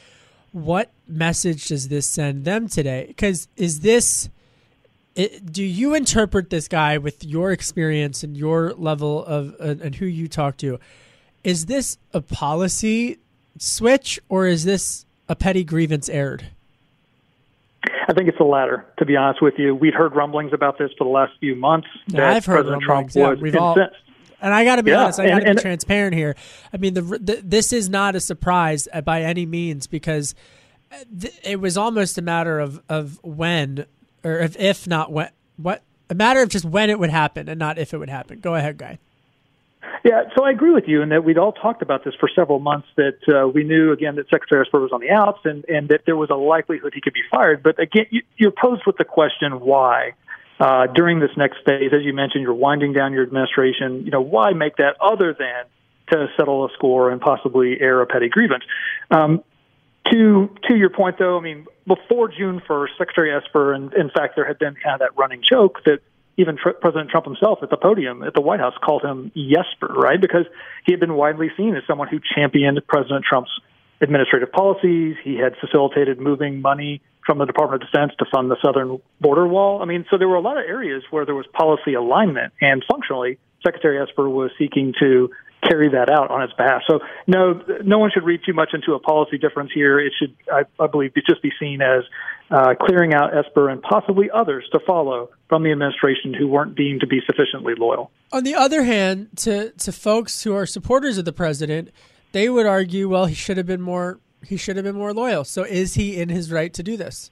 what 0.52 0.90
message 1.06 1.68
does 1.68 1.88
this 1.88 2.06
send 2.06 2.44
them 2.44 2.66
today? 2.66 3.04
Because 3.08 3.48
is 3.56 3.80
this, 3.80 4.30
it, 5.14 5.52
do 5.52 5.62
you 5.62 5.94
interpret 5.94 6.48
this 6.48 6.66
guy 6.66 6.96
with 6.96 7.22
your 7.24 7.52
experience 7.52 8.22
and 8.22 8.36
your 8.36 8.72
level 8.72 9.24
of 9.24 9.54
and 9.60 9.94
who 9.96 10.06
you 10.06 10.26
talk 10.26 10.56
to? 10.58 10.78
Is 11.42 11.66
this 11.66 11.98
a 12.14 12.22
policy 12.22 13.18
switch 13.58 14.18
or 14.30 14.46
is 14.46 14.64
this 14.64 15.04
a 15.28 15.36
petty 15.36 15.62
grievance 15.62 16.08
aired? 16.08 16.46
I 18.06 18.12
think 18.12 18.28
it's 18.28 18.38
the 18.38 18.44
latter. 18.44 18.86
To 18.98 19.04
be 19.04 19.16
honest 19.16 19.42
with 19.42 19.54
you, 19.58 19.74
we'd 19.74 19.94
heard 19.94 20.14
rumblings 20.14 20.52
about 20.52 20.78
this 20.78 20.90
for 20.98 21.04
the 21.04 21.10
last 21.10 21.32
few 21.40 21.54
months. 21.54 21.88
Yeah, 22.08 22.30
I've 22.30 22.44
heard 22.44 22.64
President 22.64 22.86
rumblings. 22.86 23.14
Trump 23.14 23.40
was 23.40 23.52
yeah. 23.52 23.60
All, 23.60 23.76
and 24.40 24.52
I 24.52 24.64
got 24.64 24.76
to 24.76 24.82
be 24.82 24.90
yeah, 24.90 25.04
honest, 25.04 25.20
I 25.20 25.28
got 25.28 25.40
to 25.40 25.54
be 25.54 25.60
transparent 25.60 26.14
here. 26.14 26.36
I 26.72 26.76
mean, 26.76 26.94
the, 26.94 27.00
the, 27.00 27.40
this 27.42 27.72
is 27.72 27.88
not 27.88 28.14
a 28.14 28.20
surprise 28.20 28.86
uh, 28.92 29.00
by 29.00 29.22
any 29.22 29.46
means 29.46 29.86
because 29.86 30.34
uh, 30.92 30.96
th- 31.18 31.34
it 31.42 31.60
was 31.60 31.78
almost 31.78 32.18
a 32.18 32.22
matter 32.22 32.60
of 32.60 32.82
of 32.88 33.18
when 33.24 33.86
or 34.22 34.38
if, 34.38 34.56
if 34.58 34.86
not 34.86 35.10
when 35.10 35.30
what 35.56 35.82
a 36.10 36.14
matter 36.14 36.42
of 36.42 36.50
just 36.50 36.64
when 36.64 36.90
it 36.90 36.98
would 36.98 37.10
happen 37.10 37.48
and 37.48 37.58
not 37.58 37.78
if 37.78 37.94
it 37.94 37.98
would 37.98 38.10
happen. 38.10 38.40
Go 38.40 38.54
ahead, 38.54 38.76
guy. 38.76 38.98
Yeah, 40.04 40.24
so 40.36 40.44
I 40.44 40.50
agree 40.50 40.70
with 40.70 40.84
you 40.86 41.00
in 41.00 41.08
that 41.08 41.24
we'd 41.24 41.38
all 41.38 41.52
talked 41.52 41.80
about 41.80 42.04
this 42.04 42.14
for 42.20 42.28
several 42.28 42.58
months. 42.58 42.88
That 42.96 43.18
uh, 43.26 43.48
we 43.48 43.64
knew 43.64 43.90
again 43.92 44.16
that 44.16 44.28
Secretary 44.28 44.60
Esper 44.60 44.80
was 44.80 44.92
on 44.92 45.00
the 45.00 45.10
outs, 45.10 45.40
and 45.44 45.64
and 45.64 45.88
that 45.88 46.02
there 46.04 46.16
was 46.16 46.30
a 46.30 46.34
likelihood 46.34 46.92
he 46.94 47.00
could 47.00 47.14
be 47.14 47.22
fired. 47.30 47.62
But 47.62 47.80
again, 47.80 48.06
you, 48.10 48.22
you're 48.36 48.52
posed 48.52 48.82
with 48.86 48.96
the 48.96 49.04
question 49.04 49.60
why. 49.60 50.12
Uh, 50.60 50.86
during 50.86 51.18
this 51.18 51.32
next 51.36 51.56
phase, 51.66 51.90
as 51.92 52.04
you 52.04 52.12
mentioned, 52.12 52.42
you're 52.42 52.54
winding 52.54 52.92
down 52.92 53.12
your 53.12 53.24
administration. 53.24 54.04
You 54.04 54.12
know, 54.12 54.20
why 54.20 54.52
make 54.52 54.76
that 54.76 54.94
other 55.00 55.34
than 55.36 55.64
to 56.12 56.28
settle 56.36 56.64
a 56.64 56.68
score 56.74 57.10
and 57.10 57.20
possibly 57.20 57.80
air 57.80 58.00
a 58.00 58.06
petty 58.06 58.28
grievance? 58.28 58.62
Um, 59.10 59.42
to 60.12 60.48
to 60.68 60.76
your 60.76 60.90
point, 60.90 61.18
though, 61.18 61.38
I 61.38 61.40
mean, 61.40 61.66
before 61.86 62.28
June 62.28 62.60
1st, 62.68 62.88
Secretary 62.98 63.34
Esper, 63.34 63.72
and 63.72 63.92
in 63.94 64.10
fact, 64.10 64.36
there 64.36 64.46
had 64.46 64.58
been 64.58 64.74
kind 64.74 64.94
of 64.94 65.00
that 65.00 65.16
running 65.16 65.42
joke 65.42 65.82
that 65.86 66.00
even 66.36 66.56
tr- 66.56 66.70
President 66.80 67.10
Trump 67.10 67.26
himself 67.26 67.60
at 67.62 67.70
the 67.70 67.76
podium 67.76 68.22
at 68.22 68.34
the 68.34 68.40
White 68.40 68.60
House 68.60 68.74
called 68.84 69.02
him 69.02 69.30
Yesper, 69.36 69.94
right? 69.94 70.20
Because 70.20 70.46
he 70.84 70.92
had 70.92 71.00
been 71.00 71.14
widely 71.14 71.50
seen 71.56 71.76
as 71.76 71.82
someone 71.86 72.08
who 72.08 72.20
championed 72.34 72.80
President 72.86 73.24
Trump's 73.24 73.50
administrative 74.00 74.52
policies. 74.52 75.16
He 75.22 75.36
had 75.36 75.56
facilitated 75.60 76.20
moving 76.20 76.60
money 76.60 77.00
from 77.24 77.38
the 77.38 77.46
Department 77.46 77.82
of 77.82 77.90
Defense 77.90 78.12
to 78.18 78.26
fund 78.32 78.50
the 78.50 78.56
southern 78.62 78.98
border 79.20 79.46
wall. 79.46 79.80
I 79.80 79.86
mean, 79.86 80.04
so 80.10 80.18
there 80.18 80.28
were 80.28 80.36
a 80.36 80.42
lot 80.42 80.58
of 80.58 80.64
areas 80.64 81.02
where 81.10 81.24
there 81.24 81.34
was 81.34 81.46
policy 81.52 81.94
alignment, 81.94 82.52
and 82.60 82.84
functionally, 82.90 83.38
Secretary 83.64 84.00
Esper 84.00 84.28
was 84.28 84.50
seeking 84.58 84.92
to 85.00 85.30
carry 85.68 85.90
that 85.90 86.10
out 86.10 86.30
on 86.30 86.42
its 86.42 86.52
behalf. 86.54 86.82
So 86.88 87.00
no, 87.26 87.60
no 87.82 87.98
one 87.98 88.10
should 88.12 88.24
read 88.24 88.40
too 88.46 88.52
much 88.52 88.70
into 88.72 88.94
a 88.94 88.98
policy 88.98 89.38
difference 89.38 89.70
here. 89.72 89.98
It 89.98 90.12
should, 90.18 90.36
I, 90.52 90.62
I 90.82 90.86
believe, 90.86 91.12
just 91.26 91.42
be 91.42 91.52
seen 91.58 91.80
as 91.82 92.04
uh, 92.50 92.74
clearing 92.80 93.14
out 93.14 93.36
Esper 93.36 93.68
and 93.68 93.82
possibly 93.82 94.30
others 94.30 94.64
to 94.72 94.80
follow 94.86 95.30
from 95.48 95.62
the 95.62 95.72
administration 95.72 96.34
who 96.34 96.46
weren't 96.48 96.76
deemed 96.76 97.00
to 97.00 97.06
be 97.06 97.20
sufficiently 97.26 97.74
loyal. 97.78 98.10
On 98.32 98.44
the 98.44 98.54
other 98.54 98.84
hand, 98.84 99.28
to 99.36 99.70
to 99.70 99.92
folks 99.92 100.42
who 100.42 100.54
are 100.54 100.66
supporters 100.66 101.18
of 101.18 101.24
the 101.24 101.32
president, 101.32 101.90
they 102.32 102.48
would 102.48 102.66
argue, 102.66 103.08
well, 103.08 103.26
he 103.26 103.34
should 103.34 103.56
have 103.56 103.66
been 103.66 103.80
more 103.80 104.18
he 104.44 104.56
should 104.56 104.76
have 104.76 104.84
been 104.84 104.96
more 104.96 105.14
loyal. 105.14 105.44
So 105.44 105.64
is 105.64 105.94
he 105.94 106.20
in 106.20 106.28
his 106.28 106.52
right 106.52 106.72
to 106.74 106.82
do 106.82 106.96
this? 106.96 107.30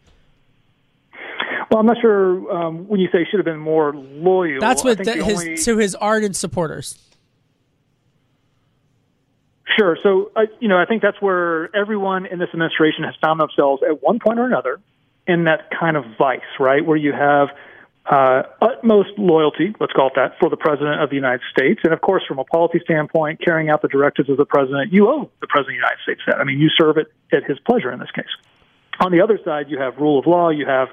Well, 1.70 1.80
I'm 1.80 1.86
not 1.86 1.96
sure 2.00 2.52
um, 2.52 2.86
when 2.88 3.00
you 3.00 3.08
say 3.10 3.26
should 3.30 3.38
have 3.38 3.46
been 3.46 3.58
more 3.58 3.94
loyal. 3.94 4.60
That's 4.60 4.84
what 4.84 4.98
the, 4.98 5.24
his 5.24 5.40
only... 5.40 5.56
to 5.56 5.78
his 5.78 5.94
ardent 5.94 6.36
supporters. 6.36 6.98
Sure. 9.78 9.96
So, 10.02 10.30
uh, 10.36 10.42
you 10.60 10.68
know, 10.68 10.78
I 10.78 10.84
think 10.86 11.02
that's 11.02 11.20
where 11.20 11.74
everyone 11.74 12.26
in 12.26 12.38
this 12.38 12.48
administration 12.52 13.04
has 13.04 13.14
found 13.20 13.40
themselves 13.40 13.82
at 13.82 14.02
one 14.02 14.18
point 14.18 14.38
or 14.38 14.46
another 14.46 14.80
in 15.26 15.44
that 15.44 15.70
kind 15.78 15.96
of 15.96 16.04
vice, 16.18 16.40
right? 16.58 16.84
Where 16.84 16.96
you 16.96 17.12
have 17.12 17.48
uh, 18.04 18.42
utmost 18.60 19.10
loyalty, 19.16 19.74
let's 19.78 19.92
call 19.92 20.08
it 20.08 20.14
that, 20.16 20.34
for 20.40 20.50
the 20.50 20.56
President 20.56 21.00
of 21.00 21.10
the 21.10 21.16
United 21.16 21.42
States. 21.56 21.80
And 21.84 21.92
of 21.92 22.00
course, 22.00 22.22
from 22.26 22.38
a 22.38 22.44
policy 22.44 22.80
standpoint, 22.84 23.40
carrying 23.40 23.70
out 23.70 23.82
the 23.82 23.88
directives 23.88 24.28
of 24.28 24.36
the 24.36 24.44
President, 24.44 24.92
you 24.92 25.08
owe 25.08 25.30
the 25.40 25.46
President 25.46 25.76
of 25.76 25.80
the 25.80 25.86
United 25.86 26.02
States 26.02 26.20
that. 26.26 26.36
I 26.38 26.44
mean, 26.44 26.58
you 26.58 26.68
serve 26.68 26.96
it 26.98 27.12
at 27.32 27.44
his 27.44 27.58
pleasure 27.60 27.92
in 27.92 28.00
this 28.00 28.10
case. 28.10 28.32
On 29.00 29.12
the 29.12 29.20
other 29.20 29.38
side, 29.44 29.66
you 29.68 29.78
have 29.78 29.96
rule 29.98 30.18
of 30.18 30.26
law, 30.26 30.50
you 30.50 30.66
have 30.66 30.88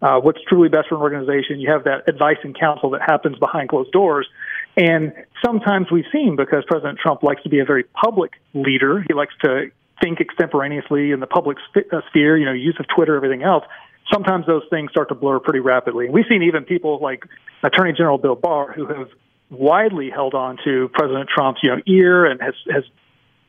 uh, 0.00 0.20
what's 0.20 0.40
truly 0.48 0.68
best 0.68 0.88
for 0.88 0.96
an 0.96 1.00
organization, 1.00 1.60
you 1.60 1.70
have 1.70 1.84
that 1.84 2.08
advice 2.08 2.38
and 2.42 2.58
counsel 2.58 2.90
that 2.90 3.02
happens 3.02 3.38
behind 3.38 3.68
closed 3.68 3.92
doors. 3.92 4.28
And 4.76 5.12
sometimes 5.44 5.90
we've 5.90 6.06
seen, 6.12 6.36
because 6.36 6.64
President 6.66 6.98
Trump 6.98 7.22
likes 7.22 7.42
to 7.42 7.48
be 7.48 7.60
a 7.60 7.64
very 7.64 7.84
public 7.84 8.32
leader, 8.54 9.04
he 9.06 9.14
likes 9.14 9.34
to 9.44 9.70
think 10.00 10.20
extemporaneously 10.20 11.12
in 11.12 11.20
the 11.20 11.26
public 11.26 11.58
uh, 11.76 12.00
sphere, 12.08 12.36
you 12.36 12.46
know, 12.46 12.52
use 12.52 12.76
of 12.80 12.86
Twitter, 12.94 13.16
everything 13.16 13.42
else 13.42 13.64
sometimes 14.12 14.46
those 14.46 14.62
things 14.70 14.90
start 14.90 15.08
to 15.08 15.14
blur 15.14 15.38
pretty 15.38 15.60
rapidly. 15.60 16.06
And 16.06 16.14
we've 16.14 16.26
seen 16.28 16.42
even 16.42 16.64
people 16.64 16.98
like 17.00 17.24
Attorney 17.62 17.92
General 17.92 18.18
Bill 18.18 18.34
Barr 18.34 18.72
who 18.72 18.86
have 18.86 19.08
widely 19.50 20.10
held 20.10 20.34
on 20.34 20.58
to 20.64 20.88
President 20.92 21.28
Trump's 21.28 21.60
you 21.62 21.70
know 21.70 21.82
ear 21.86 22.24
and 22.24 22.40
has 22.40 22.54
has 22.70 22.84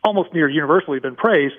almost 0.03 0.33
near 0.33 0.49
universally 0.49 0.99
been 0.99 1.15
praised 1.15 1.55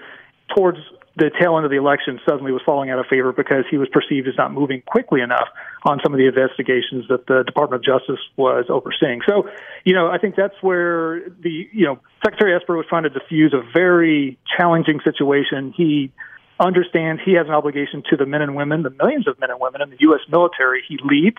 towards 0.55 0.79
the 1.17 1.31
tail 1.41 1.57
end 1.57 1.65
of 1.65 1.71
the 1.71 1.77
election 1.77 2.19
suddenly 2.29 2.51
was 2.51 2.63
falling 2.67 2.91
out 2.91 2.99
of 2.99 3.07
favor 3.07 3.33
because 3.33 3.65
he 3.71 3.79
was 3.79 3.89
perceived 3.89 4.27
as 4.27 4.35
not 4.37 4.53
moving 4.53 4.83
quickly 4.85 5.21
enough 5.21 5.47
on 5.85 6.01
some 6.03 6.13
of 6.13 6.19
the 6.19 6.27
investigations 6.27 7.07
that 7.09 7.27
the 7.27 7.45
Department 7.45 7.81
of 7.81 7.85
Justice 7.85 8.21
was 8.37 8.67
overseeing. 8.69 9.21
So, 9.27 9.49
you 9.85 9.95
know, 9.95 10.09
I 10.09 10.19
think 10.19 10.35
that's 10.35 10.57
where 10.61 11.29
the, 11.29 11.69
you 11.73 11.87
know, 11.87 12.01
Secretary 12.25 12.55
Esper 12.57 12.77
was 12.77 12.87
trying 12.89 13.05
to 13.05 13.11
diffuse 13.11 13.55
a 13.55 13.63
very 13.73 14.39
challenging 14.57 15.01
situation. 15.05 15.73
He 15.77 16.11
understands 16.59 17.23
he 17.25 17.35
has 17.35 17.47
an 17.47 17.55
obligation 17.55 18.03
to 18.11 18.17
the 18.17 18.27
men 18.27 18.43
and 18.43 18.57
women, 18.57 18.83
the 18.83 18.91
millions 18.91 19.29
of 19.29 19.39
men 19.39 19.51
and 19.51 19.61
women 19.61 19.83
in 19.83 19.91
the 19.91 19.97
U.S. 20.01 20.21
military 20.29 20.83
he 20.89 20.99
leads, 21.03 21.39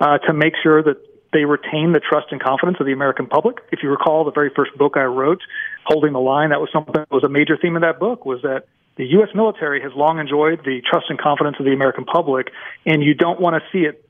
uh, 0.00 0.18
to 0.18 0.32
make 0.32 0.54
sure 0.62 0.82
that 0.82 0.98
they 1.32 1.44
retain 1.44 1.92
the 1.92 2.00
trust 2.00 2.28
and 2.30 2.40
confidence 2.40 2.78
of 2.78 2.86
the 2.86 2.92
American 2.92 3.26
public. 3.26 3.56
If 3.72 3.80
you 3.82 3.90
recall, 3.90 4.24
the 4.24 4.30
very 4.30 4.50
first 4.54 4.76
book 4.78 4.96
I 4.96 5.04
wrote, 5.04 5.40
Holding 5.84 6.12
the 6.12 6.20
Line, 6.20 6.50
that 6.50 6.60
was 6.60 6.70
something 6.72 6.94
that 6.94 7.10
was 7.10 7.24
a 7.24 7.28
major 7.28 7.56
theme 7.60 7.76
of 7.76 7.82
that 7.82 7.98
book, 7.98 8.24
was 8.24 8.42
that 8.42 8.66
the 8.96 9.04
U.S. 9.18 9.28
military 9.34 9.82
has 9.82 9.92
long 9.94 10.18
enjoyed 10.18 10.60
the 10.64 10.80
trust 10.88 11.06
and 11.08 11.18
confidence 11.18 11.56
of 11.58 11.66
the 11.66 11.72
American 11.72 12.04
public, 12.04 12.50
and 12.84 13.02
you 13.02 13.14
don't 13.14 13.40
want 13.40 13.62
to 13.62 13.68
see 13.70 13.84
it 13.84 14.02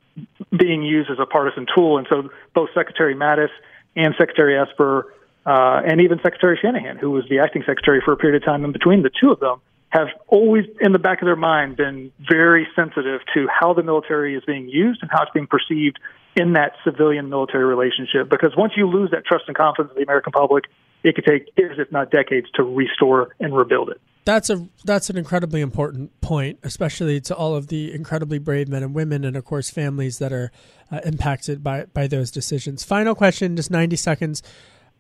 being 0.57 0.83
used 0.83 1.11
as 1.11 1.19
a 1.21 1.27
partisan 1.27 1.67
tool. 1.75 1.99
And 1.99 2.07
so 2.09 2.31
both 2.55 2.71
Secretary 2.75 3.15
Mattis 3.15 3.51
and 3.97 4.15
Secretary 4.19 4.59
Esper, 4.59 5.13
uh, 5.45 5.83
and 5.85 6.01
even 6.01 6.19
Secretary 6.23 6.59
Shanahan, 6.61 6.99
who 6.99 7.11
was 7.11 7.25
the 7.29 7.41
acting 7.41 7.63
secretary 7.67 8.01
for 8.05 8.13
a 8.13 8.17
period 8.17 8.43
of 8.43 8.47
time 8.47 8.65
in 8.65 8.73
between 8.73 9.03
the 9.03 9.11
two 9.11 9.31
of 9.31 9.41
them, 9.41 9.61
have 9.91 10.09
always 10.29 10.65
in 10.81 10.93
the 10.93 10.99
back 10.99 11.23
of 11.23 11.27
their 11.27 11.37
mind 11.37 11.77
been 11.77 12.13
very 12.19 12.67
sensitive 12.75 13.21
to 13.35 13.49
how 13.49 13.73
the 13.73 13.83
military 13.83 14.37
is 14.37 14.45
being 14.45 14.69
used 14.69 15.01
and 15.03 15.11
how 15.13 15.23
it's 15.23 15.33
being 15.33 15.47
perceived 15.47 15.99
in 16.35 16.53
that 16.53 16.73
civilian 16.85 17.29
military 17.29 17.65
relationship. 17.65 18.29
Because 18.29 18.55
once 18.57 18.75
you 18.77 18.87
lose 18.87 19.11
that 19.13 19.25
trust 19.25 19.45
and 19.47 19.57
confidence 19.57 19.91
of 19.91 19.97
the 19.97 20.03
American 20.03 20.33
public, 20.33 20.65
it 21.03 21.15
could 21.15 21.25
take 21.25 21.51
years, 21.57 21.79
if 21.79 21.91
not 21.91 22.11
decades, 22.11 22.47
to 22.55 22.63
restore 22.63 23.35
and 23.41 23.57
rebuild 23.57 23.91
it. 23.91 24.01
That's 24.27 24.51
a 24.51 24.69
that's 24.85 25.09
an 25.09 25.17
incredibly 25.17 25.61
important 25.61 26.21
point, 26.21 26.59
especially 26.65 27.21
to 27.23 27.35
all 27.35 27.55
of 27.55 27.69
the 27.69 27.95
incredibly 27.95 28.41
brave 28.41 28.69
men 28.69 28.83
and 28.83 28.93
women, 28.93 29.25
and 29.25 29.37
of 29.37 29.45
course 29.45 29.71
families 29.71 30.19
that 30.19 30.33
are 30.33 30.51
uh, 30.91 31.01
impacted 31.05 31.63
by 31.63 31.85
by 31.85 32.09
those 32.09 32.33
decisions. 32.33 32.83
Final 32.83 33.15
question, 33.15 33.55
just 33.55 33.71
ninety 33.71 33.95
seconds. 33.95 34.43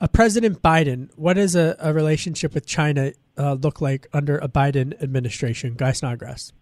Uh, 0.00 0.06
President 0.06 0.62
Biden, 0.62 1.10
what 1.16 1.34
does 1.34 1.56
a, 1.56 1.74
a 1.80 1.92
relationship 1.92 2.54
with 2.54 2.66
China 2.66 3.12
uh, 3.36 3.54
look 3.54 3.80
like 3.80 4.06
under 4.12 4.38
a 4.38 4.46
Biden 4.46 4.94
administration? 5.02 5.74
Guy 5.74 5.90
Snodgrass. 5.90 6.52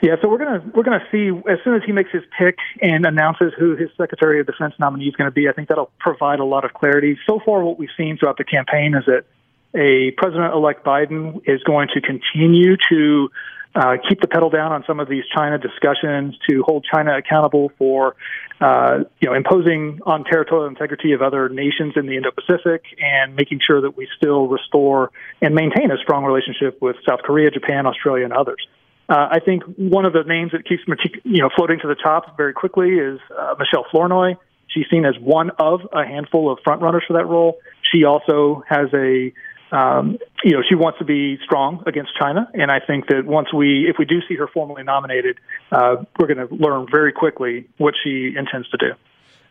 Yeah, 0.00 0.16
so 0.22 0.28
we're 0.28 0.38
gonna 0.38 0.64
we're 0.74 0.84
gonna 0.84 1.06
see 1.12 1.28
as 1.28 1.58
soon 1.64 1.74
as 1.74 1.82
he 1.84 1.92
makes 1.92 2.10
his 2.12 2.22
pick 2.38 2.56
and 2.80 3.04
announces 3.04 3.52
who 3.58 3.76
his 3.76 3.90
Secretary 3.98 4.40
of 4.40 4.46
Defense 4.46 4.72
nominee 4.78 5.08
is 5.08 5.16
going 5.16 5.28
to 5.28 5.34
be. 5.34 5.50
I 5.50 5.52
think 5.52 5.68
that'll 5.68 5.92
provide 6.00 6.40
a 6.40 6.44
lot 6.44 6.64
of 6.64 6.72
clarity. 6.72 7.18
So 7.28 7.40
far, 7.44 7.62
what 7.62 7.78
we've 7.78 7.90
seen 7.94 8.16
throughout 8.16 8.38
the 8.38 8.44
campaign 8.44 8.94
is 8.94 9.04
that 9.06 9.26
a 9.74 10.10
President-elect 10.16 10.84
Biden 10.84 11.40
is 11.46 11.62
going 11.64 11.88
to 11.94 12.00
continue 12.00 12.76
to 12.90 13.28
uh, 13.74 13.96
keep 14.06 14.20
the 14.20 14.28
pedal 14.28 14.50
down 14.50 14.72
on 14.72 14.84
some 14.86 15.00
of 15.00 15.08
these 15.08 15.24
China 15.34 15.58
discussions, 15.58 16.36
to 16.48 16.62
hold 16.62 16.84
China 16.92 17.16
accountable 17.16 17.72
for, 17.78 18.16
uh, 18.60 18.98
you 19.18 19.28
know, 19.28 19.34
imposing 19.34 20.00
on 20.04 20.24
territorial 20.24 20.66
integrity 20.66 21.12
of 21.12 21.22
other 21.22 21.48
nations 21.48 21.94
in 21.96 22.06
the 22.06 22.16
Indo-Pacific, 22.16 22.84
and 23.00 23.34
making 23.34 23.60
sure 23.66 23.80
that 23.80 23.96
we 23.96 24.06
still 24.16 24.46
restore 24.46 25.10
and 25.40 25.54
maintain 25.54 25.90
a 25.90 25.96
strong 26.02 26.24
relationship 26.24 26.82
with 26.82 26.96
South 27.08 27.20
Korea, 27.22 27.50
Japan, 27.50 27.86
Australia, 27.86 28.24
and 28.24 28.32
others. 28.34 28.66
Uh, 29.08 29.28
I 29.30 29.40
think 29.40 29.62
one 29.76 30.04
of 30.04 30.12
the 30.12 30.22
names 30.24 30.52
that 30.52 30.66
keeps 30.66 30.82
you 31.24 31.42
know 31.42 31.50
floating 31.56 31.80
to 31.80 31.88
the 31.88 31.96
top 31.96 32.36
very 32.36 32.52
quickly 32.52 32.90
is 32.90 33.20
uh, 33.36 33.54
Michelle 33.58 33.86
Flournoy. 33.90 34.36
She's 34.68 34.86
seen 34.90 35.04
as 35.04 35.18
one 35.18 35.50
of 35.58 35.80
a 35.92 36.06
handful 36.06 36.50
of 36.50 36.58
frontrunners 36.66 37.06
for 37.06 37.14
that 37.14 37.26
role. 37.26 37.58
She 37.92 38.04
also 38.04 38.62
has 38.68 38.88
a 38.94 39.32
um, 39.72 40.18
you 40.44 40.52
know, 40.52 40.62
she 40.68 40.74
wants 40.74 40.98
to 40.98 41.04
be 41.04 41.38
strong 41.44 41.82
against 41.86 42.12
China, 42.18 42.48
and 42.54 42.70
I 42.70 42.78
think 42.78 43.06
that 43.08 43.24
once 43.24 43.52
we, 43.52 43.88
if 43.88 43.96
we 43.98 44.04
do 44.04 44.20
see 44.28 44.36
her 44.36 44.46
formally 44.46 44.82
nominated, 44.82 45.38
uh, 45.72 45.96
we're 46.18 46.32
going 46.32 46.46
to 46.46 46.54
learn 46.54 46.86
very 46.90 47.12
quickly 47.12 47.66
what 47.78 47.94
she 48.02 48.34
intends 48.36 48.68
to 48.70 48.76
do. 48.76 48.92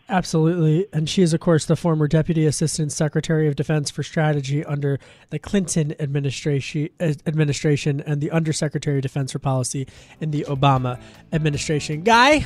Absolutely. 0.10 0.88
And 0.92 1.10
she 1.10 1.22
is, 1.22 1.34
of 1.34 1.40
course, 1.40 1.66
the 1.66 1.78
former 1.78 2.08
Deputy 2.08 2.46
Assistant 2.46 2.92
Secretary 2.92 3.48
of 3.48 3.56
Defense 3.56 3.90
for 3.90 4.04
Strategy 4.04 4.64
under 4.66 5.00
the 5.30 5.40
Clinton 5.40 5.96
administration, 6.02 6.90
administration 7.00 8.02
and 8.02 8.20
the 8.20 8.30
Undersecretary 8.30 8.98
of 8.98 9.04
Defense 9.04 9.32
for 9.32 9.40
Policy 9.40 9.88
in 10.20 10.32
the 10.32 10.46
Obama 10.50 11.02
administration. 11.32 12.04
Guy, 12.04 12.46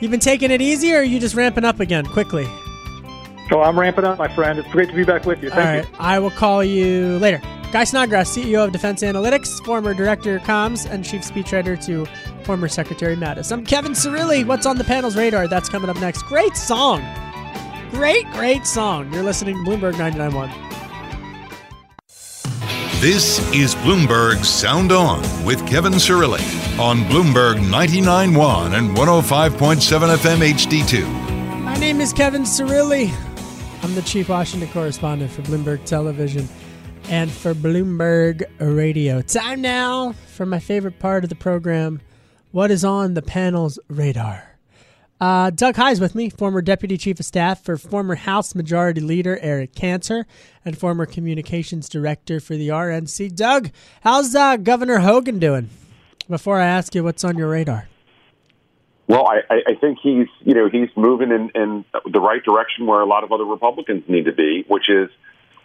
you've 0.00 0.12
been 0.12 0.20
taking 0.20 0.52
it 0.52 0.62
easy, 0.62 0.94
or 0.94 0.98
are 0.98 1.02
you 1.02 1.18
just 1.18 1.34
ramping 1.34 1.64
up 1.64 1.80
again 1.80 2.06
quickly? 2.06 2.46
So 3.50 3.62
I'm 3.62 3.78
ramping 3.78 4.04
up, 4.04 4.16
my 4.18 4.32
friend. 4.32 4.58
It's 4.60 4.68
great 4.68 4.88
to 4.90 4.94
be 4.94 5.02
back 5.02 5.26
with 5.26 5.42
you. 5.42 5.50
Thank 5.50 5.60
All 5.60 5.74
right. 5.74 5.84
you. 5.84 5.96
I 5.98 6.18
will 6.20 6.30
call 6.30 6.62
you 6.62 7.18
later. 7.18 7.42
Guy 7.72 7.84
Snodgrass, 7.84 8.30
CEO 8.30 8.64
of 8.64 8.72
Defense 8.72 9.02
Analytics, 9.02 9.64
former 9.64 9.92
Director 9.92 10.36
of 10.36 10.42
Comms, 10.42 10.88
and 10.88 11.04
Chief 11.04 11.22
Speechwriter 11.22 11.82
to 11.84 12.06
former 12.44 12.68
Secretary 12.68 13.16
Mattis. 13.16 13.50
I'm 13.52 13.64
Kevin 13.66 13.92
Cirilli. 13.92 14.46
What's 14.46 14.66
on 14.66 14.78
the 14.78 14.84
panel's 14.84 15.16
radar? 15.16 15.48
That's 15.48 15.68
coming 15.68 15.90
up 15.90 16.00
next. 16.00 16.22
Great 16.22 16.56
song. 16.56 17.02
Great, 17.90 18.24
great 18.30 18.66
song. 18.66 19.12
You're 19.12 19.24
listening 19.24 19.56
to 19.64 19.70
Bloomberg 19.70 19.94
99.1. 19.94 20.70
This 23.00 23.38
is 23.52 23.74
Bloomberg 23.76 24.44
Sound 24.44 24.92
On 24.92 25.22
with 25.44 25.66
Kevin 25.66 25.94
Cirilli 25.94 26.78
on 26.78 26.98
Bloomberg 27.04 27.56
99.1 27.56 28.76
and 28.76 28.96
105.7 28.96 30.16
FM 30.16 30.52
HD2. 30.52 31.62
My 31.62 31.74
name 31.76 32.00
is 32.00 32.12
Kevin 32.12 32.42
Cirilli. 32.42 33.10
I'm 33.82 33.94
the 33.94 34.02
chief 34.02 34.28
Washington 34.28 34.68
correspondent 34.70 35.30
for 35.30 35.40
Bloomberg 35.42 35.84
Television 35.84 36.46
and 37.08 37.30
for 37.30 37.54
Bloomberg 37.54 38.44
Radio. 38.58 39.22
Time 39.22 39.62
now 39.62 40.12
for 40.12 40.44
my 40.44 40.58
favorite 40.58 40.98
part 40.98 41.24
of 41.24 41.30
the 41.30 41.36
program 41.36 42.00
what 42.52 42.70
is 42.70 42.84
on 42.84 43.14
the 43.14 43.22
panel's 43.22 43.78
radar? 43.88 44.58
Uh, 45.20 45.50
Doug 45.50 45.76
Heye's 45.76 46.00
with 46.00 46.14
me, 46.14 46.28
former 46.28 46.60
Deputy 46.60 46.98
Chief 46.98 47.20
of 47.20 47.26
Staff 47.26 47.62
for 47.62 47.76
former 47.76 48.16
House 48.16 48.54
Majority 48.54 49.00
Leader 49.00 49.38
Eric 49.40 49.74
Cantor 49.74 50.26
and 50.64 50.76
former 50.76 51.06
Communications 51.06 51.88
Director 51.88 52.40
for 52.40 52.56
the 52.56 52.68
RNC. 52.68 53.34
Doug, 53.34 53.70
how's 54.02 54.34
uh, 54.34 54.56
Governor 54.56 54.98
Hogan 54.98 55.38
doing? 55.38 55.70
Before 56.28 56.58
I 56.58 56.66
ask 56.66 56.94
you 56.94 57.04
what's 57.04 57.24
on 57.24 57.38
your 57.38 57.48
radar. 57.48 57.88
Well, 59.10 59.26
I, 59.26 59.40
I 59.66 59.74
think 59.74 59.98
he's 60.00 60.28
you 60.44 60.54
know 60.54 60.68
he's 60.70 60.88
moving 60.96 61.32
in, 61.32 61.50
in 61.60 61.84
the 62.12 62.20
right 62.20 62.40
direction 62.44 62.86
where 62.86 63.00
a 63.00 63.06
lot 63.06 63.24
of 63.24 63.32
other 63.32 63.44
Republicans 63.44 64.04
need 64.06 64.26
to 64.26 64.32
be, 64.32 64.64
which 64.68 64.88
is 64.88 65.10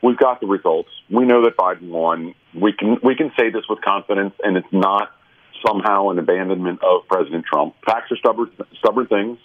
we've 0.02 0.18
got 0.18 0.42
the 0.42 0.48
results. 0.48 0.90
We 1.12 1.26
know 1.26 1.44
that 1.44 1.56
Biden 1.56 1.90
won. 1.90 2.34
We 2.56 2.74
can 2.74 2.98
we 3.04 3.16
can 3.16 3.32
say 3.38 3.52
this 3.52 3.62
with 3.70 3.82
confidence, 3.82 4.34
and 4.44 4.58
it's 4.58 4.72
not 4.72 5.12
somehow 5.64 6.10
an 6.10 6.18
abandonment 6.18 6.80
of 6.84 7.08
President 7.08 7.46
Trump. 7.46 7.76
Facts 7.86 8.12
are 8.12 8.18
stubborn 8.18 8.50
stubborn 8.80 9.06
things, 9.06 9.38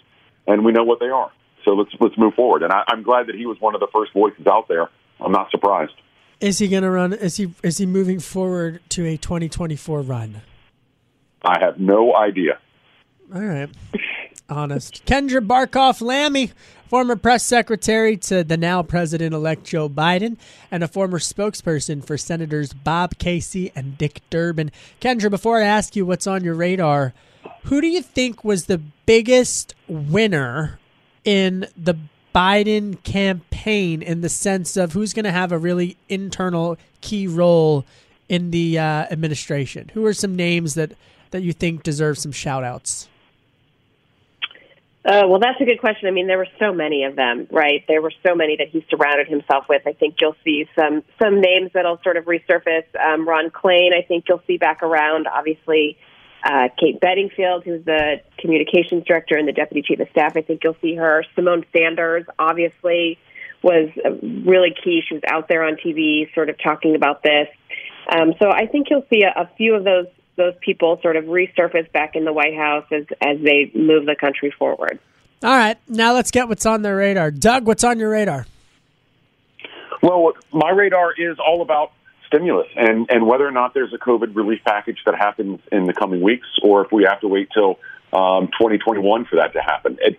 and 0.47 0.65
we 0.65 0.71
know 0.71 0.83
what 0.83 0.99
they 0.99 1.09
are. 1.09 1.31
So 1.63 1.73
let's 1.73 1.91
let's 1.99 2.17
move 2.17 2.33
forward. 2.33 2.63
And 2.63 2.73
I, 2.73 2.81
I'm 2.87 3.03
glad 3.03 3.27
that 3.27 3.35
he 3.35 3.45
was 3.45 3.61
one 3.61 3.75
of 3.75 3.81
the 3.81 3.87
first 3.93 4.13
voices 4.13 4.47
out 4.47 4.67
there. 4.67 4.89
I'm 5.19 5.31
not 5.31 5.51
surprised. 5.51 5.93
Is 6.39 6.57
he 6.57 6.69
going 6.69 6.81
to 6.81 6.89
run? 6.89 7.13
Is 7.13 7.37
he 7.37 7.53
is 7.61 7.77
he 7.77 7.85
moving 7.85 8.19
forward 8.19 8.81
to 8.89 9.05
a 9.05 9.15
2024 9.15 10.01
run? 10.01 10.41
I 11.43 11.59
have 11.63 11.79
no 11.79 12.15
idea. 12.15 12.57
All 13.33 13.41
right, 13.41 13.69
honest. 14.49 15.05
Kendra 15.05 15.39
Barkoff 15.39 16.01
Lamy, 16.01 16.51
former 16.89 17.15
press 17.15 17.45
secretary 17.45 18.17
to 18.17 18.43
the 18.43 18.57
now 18.57 18.83
president-elect 18.83 19.63
Joe 19.63 19.87
Biden, 19.87 20.35
and 20.69 20.83
a 20.83 20.87
former 20.89 21.17
spokesperson 21.17 22.05
for 22.05 22.17
Senators 22.17 22.73
Bob 22.73 23.17
Casey 23.19 23.71
and 23.73 23.97
Dick 23.97 24.19
Durbin. 24.29 24.69
Kendra, 24.99 25.29
before 25.29 25.59
I 25.61 25.63
ask 25.63 25.95
you 25.95 26.05
what's 26.05 26.27
on 26.27 26.43
your 26.43 26.55
radar, 26.55 27.13
who 27.63 27.79
do 27.79 27.87
you 27.87 28.01
think 28.01 28.43
was 28.43 28.65
the 28.65 28.79
biggest 29.05 29.75
winner 29.87 30.77
in 31.23 31.67
the 31.77 31.95
Biden 32.35 33.01
campaign 33.03 34.01
in 34.01 34.19
the 34.19 34.27
sense 34.27 34.75
of 34.75 34.91
who's 34.91 35.13
going 35.13 35.23
to 35.23 35.31
have 35.31 35.53
a 35.53 35.57
really 35.57 35.95
internal 36.09 36.77
key 36.99 37.27
role 37.27 37.85
in 38.27 38.51
the 38.51 38.77
uh, 38.77 39.05
administration? 39.09 39.89
Who 39.93 40.05
are 40.05 40.13
some 40.13 40.35
names 40.35 40.73
that, 40.73 40.91
that 41.29 41.43
you 41.43 41.53
think 41.53 41.83
deserve 41.83 42.17
some 42.17 42.33
shout 42.33 42.65
outs? 42.65 43.07
Uh, 45.03 45.23
well, 45.27 45.39
that's 45.39 45.59
a 45.59 45.65
good 45.65 45.79
question. 45.79 46.07
I 46.07 46.11
mean, 46.11 46.27
there 46.27 46.37
were 46.37 46.47
so 46.59 46.73
many 46.73 47.05
of 47.05 47.15
them, 47.15 47.47
right? 47.49 47.83
There 47.87 48.01
were 48.03 48.13
so 48.25 48.35
many 48.35 48.57
that 48.57 48.67
he 48.69 48.85
surrounded 48.89 49.27
himself 49.27 49.65
with. 49.67 49.81
I 49.87 49.93
think 49.93 50.15
you'll 50.21 50.35
see 50.43 50.67
some 50.77 51.03
some 51.19 51.41
names 51.41 51.71
that'll 51.73 51.99
sort 52.03 52.17
of 52.17 52.25
resurface. 52.25 52.85
Um, 52.99 53.27
Ron 53.27 53.49
Klain, 53.49 53.93
I 53.97 54.03
think 54.07 54.25
you'll 54.29 54.43
see 54.45 54.57
back 54.57 54.83
around. 54.83 55.27
Obviously, 55.27 55.97
uh, 56.43 56.69
Kate 56.79 56.99
Bedingfield, 56.99 57.63
who's 57.63 57.83
the 57.83 58.21
communications 58.37 59.03
director 59.05 59.37
and 59.37 59.47
the 59.47 59.53
deputy 59.53 59.81
chief 59.81 59.99
of 59.99 60.07
staff. 60.11 60.37
I 60.37 60.41
think 60.41 60.63
you'll 60.63 60.77
see 60.81 60.95
her. 60.95 61.23
Symone 61.35 61.65
Sanders, 61.73 62.25
obviously, 62.37 63.17
was 63.63 63.89
really 64.21 64.75
key. 64.83 65.01
She 65.07 65.15
was 65.15 65.23
out 65.27 65.47
there 65.47 65.63
on 65.63 65.77
TV, 65.77 66.31
sort 66.35 66.49
of 66.49 66.57
talking 66.61 66.95
about 66.95 67.23
this. 67.23 67.47
Um, 68.07 68.33
so 68.39 68.51
I 68.51 68.67
think 68.67 68.87
you'll 68.91 69.05
see 69.09 69.23
a, 69.23 69.41
a 69.41 69.49
few 69.57 69.75
of 69.75 69.83
those 69.83 70.07
those 70.37 70.53
people 70.61 70.99
sort 71.01 71.15
of 71.15 71.25
resurface 71.25 71.91
back 71.91 72.15
in 72.15 72.25
the 72.25 72.33
White 72.33 72.55
House 72.55 72.85
as 72.91 73.05
as 73.21 73.37
they 73.41 73.71
move 73.75 74.05
the 74.05 74.15
country 74.19 74.51
forward. 74.57 74.99
All 75.43 75.55
right, 75.55 75.77
now 75.87 76.13
let's 76.13 76.31
get 76.31 76.47
what's 76.47 76.65
on 76.65 76.83
their 76.83 76.95
radar. 76.95 77.31
Doug, 77.31 77.65
what's 77.65 77.83
on 77.83 77.97
your 77.97 78.11
radar? 78.11 78.45
Well, 80.01 80.33
my 80.51 80.69
radar 80.69 81.13
is 81.13 81.37
all 81.39 81.61
about 81.61 81.91
stimulus 82.27 82.67
and, 82.75 83.07
and 83.09 83.27
whether 83.27 83.45
or 83.45 83.51
not 83.51 83.73
there's 83.73 83.93
a 83.93 83.97
COVID 83.97 84.35
relief 84.35 84.61
package 84.65 84.97
that 85.05 85.15
happens 85.15 85.59
in 85.71 85.85
the 85.85 85.93
coming 85.93 86.21
weeks 86.21 86.47
or 86.63 86.85
if 86.85 86.91
we 86.91 87.03
have 87.03 87.19
to 87.21 87.27
wait 87.27 87.49
till 87.53 87.79
um, 88.13 88.47
2021 88.47 89.25
for 89.25 89.35
that 89.37 89.53
to 89.53 89.61
happen. 89.61 89.97
It, 89.99 90.17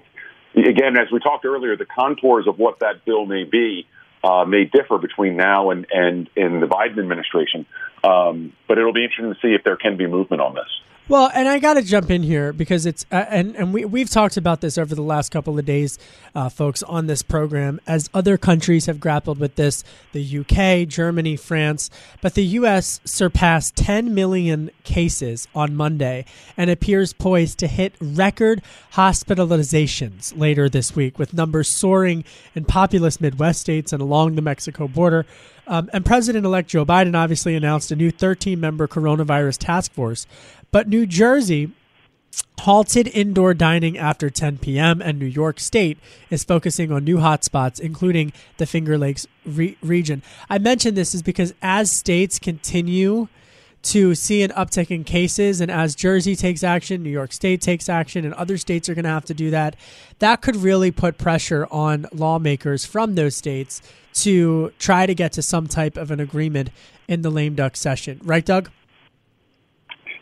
again, 0.54 0.98
as 0.98 1.10
we 1.10 1.20
talked 1.20 1.44
earlier, 1.44 1.76
the 1.76 1.86
contours 1.86 2.46
of 2.46 2.58
what 2.58 2.80
that 2.80 3.04
bill 3.04 3.26
may 3.26 3.44
be 3.44 3.86
uh, 4.24 4.44
may 4.44 4.64
differ 4.64 4.98
between 4.98 5.36
now 5.36 5.70
and, 5.70 5.86
and 5.90 6.30
in 6.36 6.60
the 6.60 6.66
Biden 6.66 6.98
administration. 6.98 7.66
Um, 8.04 8.52
but 8.68 8.78
it'll 8.78 8.92
be 8.92 9.04
interesting 9.04 9.34
to 9.34 9.40
see 9.40 9.54
if 9.54 9.64
there 9.64 9.76
can 9.76 9.96
be 9.96 10.06
movement 10.06 10.42
on 10.42 10.54
this. 10.54 10.68
Well, 11.08 11.32
and 11.34 11.48
I 11.48 11.58
got 11.58 11.74
to 11.74 11.82
jump 11.82 12.12
in 12.12 12.22
here 12.22 12.52
because 12.52 12.86
it's 12.86 13.04
uh, 13.10 13.24
and 13.28 13.56
and 13.56 13.74
we 13.74 13.84
we've 13.84 14.08
talked 14.08 14.36
about 14.36 14.60
this 14.60 14.78
over 14.78 14.94
the 14.94 15.02
last 15.02 15.32
couple 15.32 15.58
of 15.58 15.64
days, 15.64 15.98
uh, 16.32 16.48
folks, 16.48 16.80
on 16.84 17.08
this 17.08 17.22
program 17.22 17.80
as 17.88 18.08
other 18.14 18.38
countries 18.38 18.86
have 18.86 19.00
grappled 19.00 19.40
with 19.40 19.56
this. 19.56 19.82
The 20.12 20.38
UK, 20.38 20.88
Germany, 20.88 21.36
France, 21.36 21.90
but 22.20 22.34
the 22.34 22.44
U.S. 22.44 23.00
surpassed 23.04 23.74
10 23.74 24.14
million 24.14 24.70
cases 24.84 25.48
on 25.56 25.74
Monday 25.74 26.24
and 26.56 26.70
appears 26.70 27.12
poised 27.12 27.58
to 27.58 27.66
hit 27.66 27.94
record 28.00 28.62
hospitalizations 28.92 30.38
later 30.38 30.68
this 30.68 30.94
week, 30.94 31.18
with 31.18 31.34
numbers 31.34 31.66
soaring 31.66 32.24
in 32.54 32.64
populous 32.64 33.20
Midwest 33.20 33.60
states 33.60 33.92
and 33.92 34.00
along 34.00 34.36
the 34.36 34.42
Mexico 34.42 34.86
border. 34.86 35.26
Um, 35.66 35.88
and 35.92 36.04
President 36.04 36.44
elect 36.44 36.70
Joe 36.70 36.84
Biden 36.84 37.16
obviously 37.16 37.54
announced 37.54 37.90
a 37.92 37.96
new 37.96 38.10
13 38.10 38.58
member 38.58 38.88
coronavirus 38.88 39.58
task 39.58 39.92
force. 39.92 40.26
But 40.70 40.88
New 40.88 41.06
Jersey 41.06 41.72
halted 42.60 43.08
indoor 43.08 43.54
dining 43.54 43.98
after 43.98 44.30
10 44.30 44.58
p.m., 44.58 45.02
and 45.02 45.18
New 45.18 45.26
York 45.26 45.60
State 45.60 45.98
is 46.30 46.44
focusing 46.44 46.92
on 46.92 47.04
new 47.04 47.18
hotspots, 47.18 47.80
including 47.80 48.32
the 48.56 48.66
Finger 48.66 48.96
Lakes 48.96 49.26
re- 49.44 49.76
region. 49.82 50.22
I 50.48 50.58
mention 50.58 50.94
this 50.94 51.14
is 51.14 51.22
because 51.22 51.54
as 51.60 51.90
states 51.90 52.38
continue 52.38 53.28
to 53.82 54.14
see 54.14 54.42
an 54.42 54.50
uptick 54.52 54.92
in 54.92 55.02
cases, 55.02 55.60
and 55.60 55.70
as 55.70 55.96
Jersey 55.96 56.36
takes 56.36 56.62
action, 56.62 57.02
New 57.02 57.10
York 57.10 57.32
State 57.32 57.60
takes 57.60 57.88
action, 57.88 58.24
and 58.24 58.32
other 58.34 58.56
states 58.56 58.88
are 58.88 58.94
going 58.94 59.04
to 59.04 59.10
have 59.10 59.24
to 59.24 59.34
do 59.34 59.50
that, 59.50 59.74
that 60.20 60.40
could 60.40 60.54
really 60.54 60.92
put 60.92 61.18
pressure 61.18 61.66
on 61.70 62.06
lawmakers 62.12 62.84
from 62.84 63.16
those 63.16 63.34
states 63.34 63.82
to 64.14 64.72
try 64.78 65.06
to 65.06 65.14
get 65.14 65.32
to 65.32 65.42
some 65.42 65.66
type 65.66 65.96
of 65.96 66.10
an 66.10 66.20
agreement 66.20 66.70
in 67.08 67.22
the 67.22 67.30
lame 67.30 67.54
duck 67.54 67.76
session. 67.76 68.20
Right, 68.22 68.44
Doug? 68.44 68.70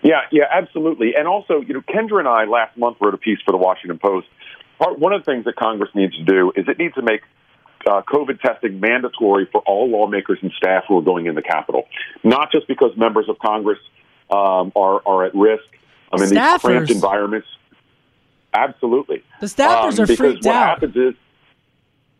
Yeah, 0.03 0.21
yeah, 0.33 0.45
absolutely. 0.51 1.15
And 1.17 1.29
also, 1.29 1.61
you 1.61 1.75
know, 1.75 1.83
Kendra 1.83 2.21
and 2.21 2.29
I 2.29 2.45
last 2.45 2.77
month 2.77 2.97
wrote 3.01 3.15
a 3.15 3.19
piece 3.19 3.39
for 3.45 3.53
the 3.53 3.59
Washington 3.59 3.99
Post. 3.99 4.29
Part, 4.79 4.99
one 4.99 5.13
of 5.13 5.21
the 5.25 5.31
things 5.31 5.45
that 5.45 5.57
Congress 5.57 5.91
needs 5.95 6.17
to 6.17 6.25
do 6.25 6.53
is 6.57 6.67
it 6.69 6.79
needs 6.79 6.95
to 6.95 7.03
make 7.03 7.21
uh, 7.87 8.03
COVID 8.03 8.41
testing 8.41 8.81
mandatory 8.81 9.47
for 9.51 9.61
all 9.63 9.89
lawmakers 9.91 10.39
and 10.43 10.53
staff 10.57 10.85
who 10.89 10.99
are 10.99 11.03
going 11.03 11.27
in 11.27 11.35
the 11.35 11.43
Capitol, 11.43 11.87
not 12.25 12.51
just 12.51 12.67
because 12.67 12.97
members 12.97 13.29
of 13.29 13.39
Congress 13.39 13.79
um, 14.31 14.73
are 14.77 15.03
are 15.07 15.25
at 15.25 15.35
risk 15.35 15.65
um, 16.13 16.23
in 16.23 16.29
Staffers. 16.29 16.53
these 16.53 16.61
cramped 16.61 16.91
environments. 16.91 17.49
Absolutely, 18.53 19.23
the 19.41 19.47
staffers 19.47 19.99
um, 19.99 20.05
are 20.05 20.07
because 20.07 20.17
freaked 20.17 20.45
what 20.45 20.55
out. 20.57 20.69
happens 20.81 20.97
is. 20.97 21.15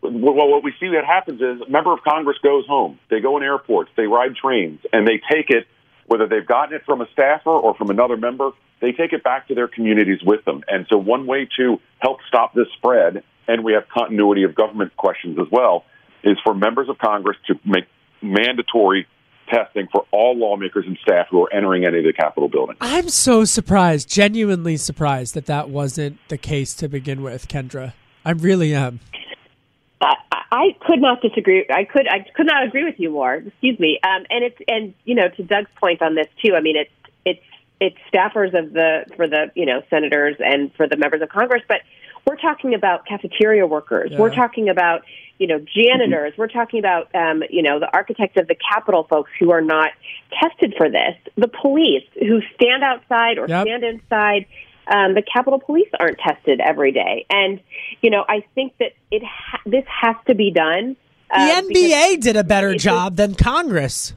Well, 0.01 0.47
what 0.49 0.63
we 0.63 0.73
see 0.79 0.89
that 0.89 1.05
happens 1.05 1.41
is 1.41 1.61
a 1.61 1.69
member 1.69 1.93
of 1.93 1.99
Congress 2.03 2.37
goes 2.41 2.65
home. 2.65 2.99
They 3.09 3.19
go 3.19 3.37
in 3.37 3.43
airports, 3.43 3.91
they 3.95 4.07
ride 4.07 4.35
trains, 4.35 4.79
and 4.91 5.07
they 5.07 5.21
take 5.31 5.49
it 5.49 5.67
whether 6.11 6.27
they've 6.27 6.45
gotten 6.45 6.75
it 6.75 6.83
from 6.85 6.99
a 6.99 7.07
staffer 7.13 7.49
or 7.49 7.73
from 7.75 7.89
another 7.89 8.17
member, 8.17 8.51
they 8.81 8.91
take 8.91 9.13
it 9.13 9.23
back 9.23 9.47
to 9.47 9.55
their 9.55 9.69
communities 9.69 10.19
with 10.21 10.43
them. 10.43 10.61
And 10.67 10.85
so, 10.89 10.97
one 10.97 11.25
way 11.25 11.47
to 11.57 11.79
help 11.99 12.19
stop 12.27 12.53
this 12.53 12.67
spread, 12.75 13.23
and 13.47 13.63
we 13.63 13.71
have 13.73 13.87
continuity 13.87 14.43
of 14.43 14.53
government 14.53 14.95
questions 14.97 15.37
as 15.39 15.47
well, 15.49 15.85
is 16.21 16.37
for 16.43 16.53
members 16.53 16.89
of 16.89 16.97
Congress 16.97 17.37
to 17.47 17.57
make 17.63 17.85
mandatory 18.21 19.07
testing 19.49 19.87
for 19.89 20.05
all 20.11 20.37
lawmakers 20.37 20.85
and 20.85 20.97
staff 21.01 21.27
who 21.29 21.43
are 21.43 21.53
entering 21.53 21.85
any 21.85 21.99
of 21.99 22.03
the 22.03 22.13
Capitol 22.13 22.49
building. 22.49 22.75
I'm 22.81 23.07
so 23.07 23.45
surprised, 23.45 24.09
genuinely 24.09 24.75
surprised 24.75 25.33
that 25.35 25.45
that 25.45 25.69
wasn't 25.69 26.17
the 26.27 26.37
case 26.37 26.73
to 26.75 26.89
begin 26.89 27.21
with, 27.21 27.47
Kendra. 27.47 27.93
I 28.25 28.31
really 28.31 28.75
am. 28.75 28.99
I, 30.01 30.15
I 30.51 30.77
could 30.85 30.99
not 31.01 31.21
disagree. 31.21 31.65
I 31.69 31.85
could 31.85 32.07
I 32.07 32.25
could 32.35 32.47
not 32.47 32.65
agree 32.65 32.83
with 32.83 32.95
you 32.97 33.11
more. 33.11 33.35
Excuse 33.35 33.79
me. 33.79 33.99
Um, 34.03 34.25
and 34.29 34.43
it's 34.43 34.57
and 34.67 34.93
you 35.05 35.15
know 35.15 35.29
to 35.29 35.43
Doug's 35.43 35.69
point 35.79 36.01
on 36.01 36.15
this 36.15 36.27
too. 36.43 36.55
I 36.55 36.61
mean 36.61 36.75
it's 36.75 36.91
it's 37.25 37.43
it's 37.79 37.97
staffers 38.13 38.57
of 38.57 38.73
the 38.73 39.05
for 39.15 39.27
the 39.27 39.51
you 39.55 39.65
know 39.65 39.81
senators 39.89 40.35
and 40.39 40.73
for 40.75 40.87
the 40.87 40.97
members 40.97 41.21
of 41.21 41.29
Congress, 41.29 41.63
but 41.67 41.81
we're 42.27 42.37
talking 42.37 42.75
about 42.75 43.05
cafeteria 43.05 43.65
workers. 43.65 44.11
Yeah. 44.11 44.19
We're 44.19 44.33
talking 44.35 44.69
about 44.69 45.01
you 45.39 45.47
know 45.47 45.59
janitors. 45.59 46.33
We're 46.37 46.47
talking 46.47 46.79
about 46.79 47.13
um, 47.15 47.43
you 47.49 47.61
know 47.63 47.79
the 47.79 47.89
architects 47.93 48.37
of 48.39 48.47
the 48.47 48.55
Capitol 48.55 49.05
folks 49.09 49.31
who 49.39 49.51
are 49.51 49.61
not 49.61 49.91
tested 50.39 50.75
for 50.77 50.89
this. 50.89 51.15
The 51.35 51.47
police 51.47 52.03
who 52.19 52.41
stand 52.55 52.83
outside 52.83 53.37
or 53.37 53.47
Yep. 53.47 53.65
stand 53.65 53.83
inside. 53.83 54.45
Um, 54.91 55.13
the 55.13 55.21
Capitol 55.21 55.59
Police 55.59 55.89
aren't 55.99 56.19
tested 56.19 56.59
every 56.59 56.91
day, 56.91 57.25
and 57.29 57.59
you 58.01 58.09
know 58.09 58.25
I 58.27 58.43
think 58.55 58.77
that 58.79 58.91
it 59.09 59.23
ha- 59.23 59.61
this 59.65 59.85
has 59.87 60.15
to 60.27 60.35
be 60.35 60.51
done. 60.51 60.97
The 61.29 61.37
uh, 61.37 61.61
NBA 61.61 62.21
did 62.21 62.35
a 62.35 62.43
better 62.43 62.75
job 62.75 63.15
than 63.15 63.35
Congress. 63.35 64.13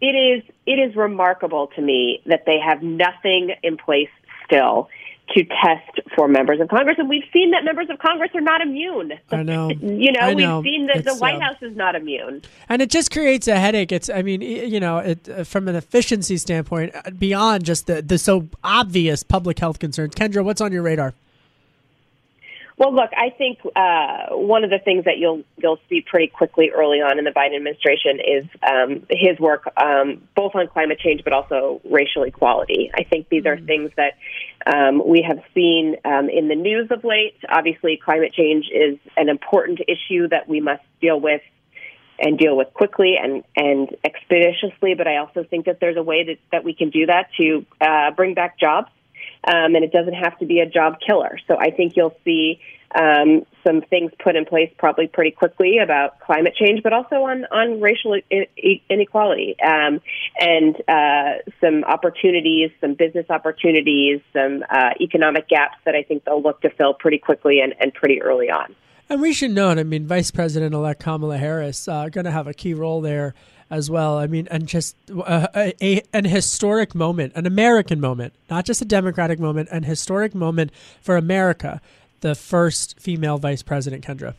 it 0.00 0.06
is 0.06 0.42
it 0.66 0.78
is 0.78 0.94
remarkable 0.96 1.68
to 1.68 1.80
me 1.80 2.20
that 2.26 2.44
they 2.44 2.58
have 2.58 2.82
nothing 2.82 3.54
in 3.62 3.76
place 3.76 4.10
still 4.44 4.88
to 5.30 5.44
test 5.44 6.00
for 6.14 6.28
members 6.28 6.60
of 6.60 6.68
Congress, 6.68 6.96
and 6.98 7.08
we've 7.08 7.24
seen 7.32 7.50
that 7.52 7.64
members 7.64 7.88
of 7.90 7.98
Congress 7.98 8.30
are 8.34 8.40
not 8.40 8.60
immune. 8.60 9.12
I 9.30 9.42
know. 9.42 9.70
You 9.70 10.12
know, 10.12 10.20
I 10.20 10.34
know. 10.34 10.60
we've 10.60 10.70
seen 10.70 10.86
that 10.88 11.04
the 11.04 11.16
White 11.16 11.36
um, 11.36 11.40
House 11.40 11.56
is 11.62 11.76
not 11.76 11.94
immune. 11.94 12.42
And 12.68 12.82
it 12.82 12.90
just 12.90 13.10
creates 13.10 13.48
a 13.48 13.58
headache. 13.58 13.90
It's, 13.90 14.10
I 14.10 14.22
mean, 14.22 14.42
you 14.42 14.80
know, 14.80 14.98
it, 14.98 15.28
uh, 15.28 15.44
from 15.44 15.66
an 15.68 15.76
efficiency 15.76 16.36
standpoint, 16.36 16.94
uh, 16.94 17.10
beyond 17.10 17.64
just 17.64 17.86
the, 17.86 18.02
the 18.02 18.18
so 18.18 18.48
obvious 18.62 19.22
public 19.22 19.58
health 19.58 19.78
concerns. 19.78 20.14
Kendra, 20.14 20.44
what's 20.44 20.60
on 20.60 20.72
your 20.72 20.82
radar? 20.82 21.14
Well, 22.76 22.92
look, 22.92 23.10
I 23.16 23.30
think 23.30 23.60
uh, 23.76 24.34
one 24.34 24.64
of 24.64 24.70
the 24.70 24.80
things 24.80 25.04
that 25.04 25.18
you'll 25.18 25.44
you'll 25.56 25.78
see 25.88 26.00
pretty 26.00 26.26
quickly 26.26 26.70
early 26.74 26.98
on 26.98 27.18
in 27.18 27.24
the 27.24 27.30
Biden 27.30 27.54
administration 27.54 28.18
is 28.18 28.44
um, 28.68 29.06
his 29.10 29.38
work 29.38 29.72
um, 29.76 30.26
both 30.34 30.56
on 30.56 30.66
climate 30.66 30.98
change 30.98 31.22
but 31.22 31.32
also 31.32 31.80
racial 31.88 32.24
equality. 32.24 32.90
I 32.92 33.04
think 33.04 33.28
these 33.28 33.46
are 33.46 33.58
things 33.60 33.92
that 33.96 34.14
um, 34.66 35.06
we 35.06 35.22
have 35.22 35.38
seen 35.54 35.96
um, 36.04 36.28
in 36.28 36.48
the 36.48 36.56
news 36.56 36.90
of 36.90 37.04
late. 37.04 37.36
Obviously, 37.48 37.96
climate 37.96 38.32
change 38.32 38.66
is 38.74 38.98
an 39.16 39.28
important 39.28 39.80
issue 39.86 40.28
that 40.28 40.48
we 40.48 40.60
must 40.60 40.82
deal 41.00 41.20
with 41.20 41.42
and 42.18 42.38
deal 42.38 42.56
with 42.56 42.72
quickly 42.74 43.14
and, 43.22 43.44
and 43.56 43.96
expeditiously. 44.04 44.94
But 44.94 45.06
I 45.06 45.18
also 45.18 45.44
think 45.44 45.66
that 45.66 45.78
there's 45.80 45.96
a 45.96 46.02
way 46.02 46.24
that, 46.24 46.38
that 46.50 46.64
we 46.64 46.74
can 46.74 46.90
do 46.90 47.06
that 47.06 47.28
to 47.36 47.66
uh, 47.80 48.10
bring 48.12 48.34
back 48.34 48.58
jobs 48.58 48.88
um, 49.46 49.74
and 49.74 49.84
it 49.84 49.92
doesn't 49.92 50.14
have 50.14 50.38
to 50.38 50.46
be 50.46 50.60
a 50.60 50.66
job 50.66 50.98
killer. 51.06 51.38
So 51.46 51.56
I 51.58 51.70
think 51.70 51.96
you'll 51.96 52.16
see 52.24 52.60
um, 52.94 53.44
some 53.66 53.82
things 53.82 54.12
put 54.22 54.36
in 54.36 54.44
place 54.44 54.70
probably 54.78 55.08
pretty 55.08 55.32
quickly 55.32 55.78
about 55.78 56.20
climate 56.20 56.54
change, 56.54 56.82
but 56.82 56.92
also 56.92 57.16
on 57.16 57.44
on 57.46 57.80
racial 57.80 58.18
inequality 58.88 59.56
um, 59.60 60.00
and 60.38 60.76
uh, 60.88 61.42
some 61.60 61.84
opportunities, 61.84 62.70
some 62.80 62.94
business 62.94 63.26
opportunities, 63.30 64.20
some 64.32 64.64
uh, 64.70 64.90
economic 65.00 65.48
gaps 65.48 65.76
that 65.84 65.94
I 65.94 66.02
think 66.02 66.24
they'll 66.24 66.42
look 66.42 66.60
to 66.62 66.70
fill 66.70 66.94
pretty 66.94 67.18
quickly 67.18 67.60
and, 67.60 67.74
and 67.80 67.92
pretty 67.92 68.22
early 68.22 68.48
on. 68.50 68.74
And 69.08 69.20
we 69.20 69.34
should 69.34 69.50
note, 69.50 69.78
I 69.78 69.82
mean, 69.82 70.06
Vice 70.06 70.30
President 70.30 70.74
elect 70.74 71.02
Kamala 71.02 71.36
Harris 71.36 71.88
uh, 71.88 72.08
going 72.08 72.24
to 72.24 72.30
have 72.30 72.46
a 72.46 72.54
key 72.54 72.72
role 72.72 73.02
there 73.02 73.34
as 73.74 73.90
well. 73.90 74.18
I 74.18 74.26
mean, 74.26 74.46
and 74.50 74.66
just 74.66 74.96
uh, 75.10 75.48
a, 75.54 75.74
a, 75.84 76.02
an 76.12 76.24
historic 76.24 76.94
moment, 76.94 77.32
an 77.34 77.46
American 77.46 78.00
moment, 78.00 78.32
not 78.48 78.64
just 78.64 78.80
a 78.80 78.84
Democratic 78.84 79.38
moment, 79.38 79.68
an 79.70 79.82
historic 79.82 80.34
moment 80.34 80.70
for 81.02 81.16
America 81.16 81.80
the 82.24 82.34
first 82.34 82.98
female 82.98 83.36
vice 83.36 83.62
president, 83.62 84.02
Kendra? 84.02 84.34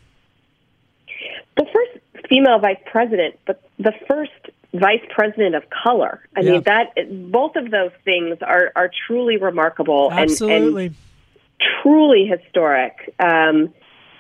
The 1.56 1.68
first 1.72 2.28
female 2.28 2.58
vice 2.58 2.80
president, 2.88 3.38
but 3.46 3.62
the 3.78 3.94
first 4.08 4.32
vice 4.74 5.04
president 5.10 5.54
of 5.54 5.64
color. 5.70 6.20
I 6.36 6.42
yeah. 6.42 6.52
mean, 6.54 6.64
that 6.64 7.32
both 7.32 7.56
of 7.56 7.70
those 7.70 7.92
things 8.04 8.38
are 8.42 8.72
are 8.76 8.90
truly 9.08 9.38
remarkable 9.38 10.12
Absolutely. 10.12 10.88
and, 10.88 10.96
and 10.96 11.76
truly 11.84 12.26
historic. 12.26 13.14
Um, 13.20 13.72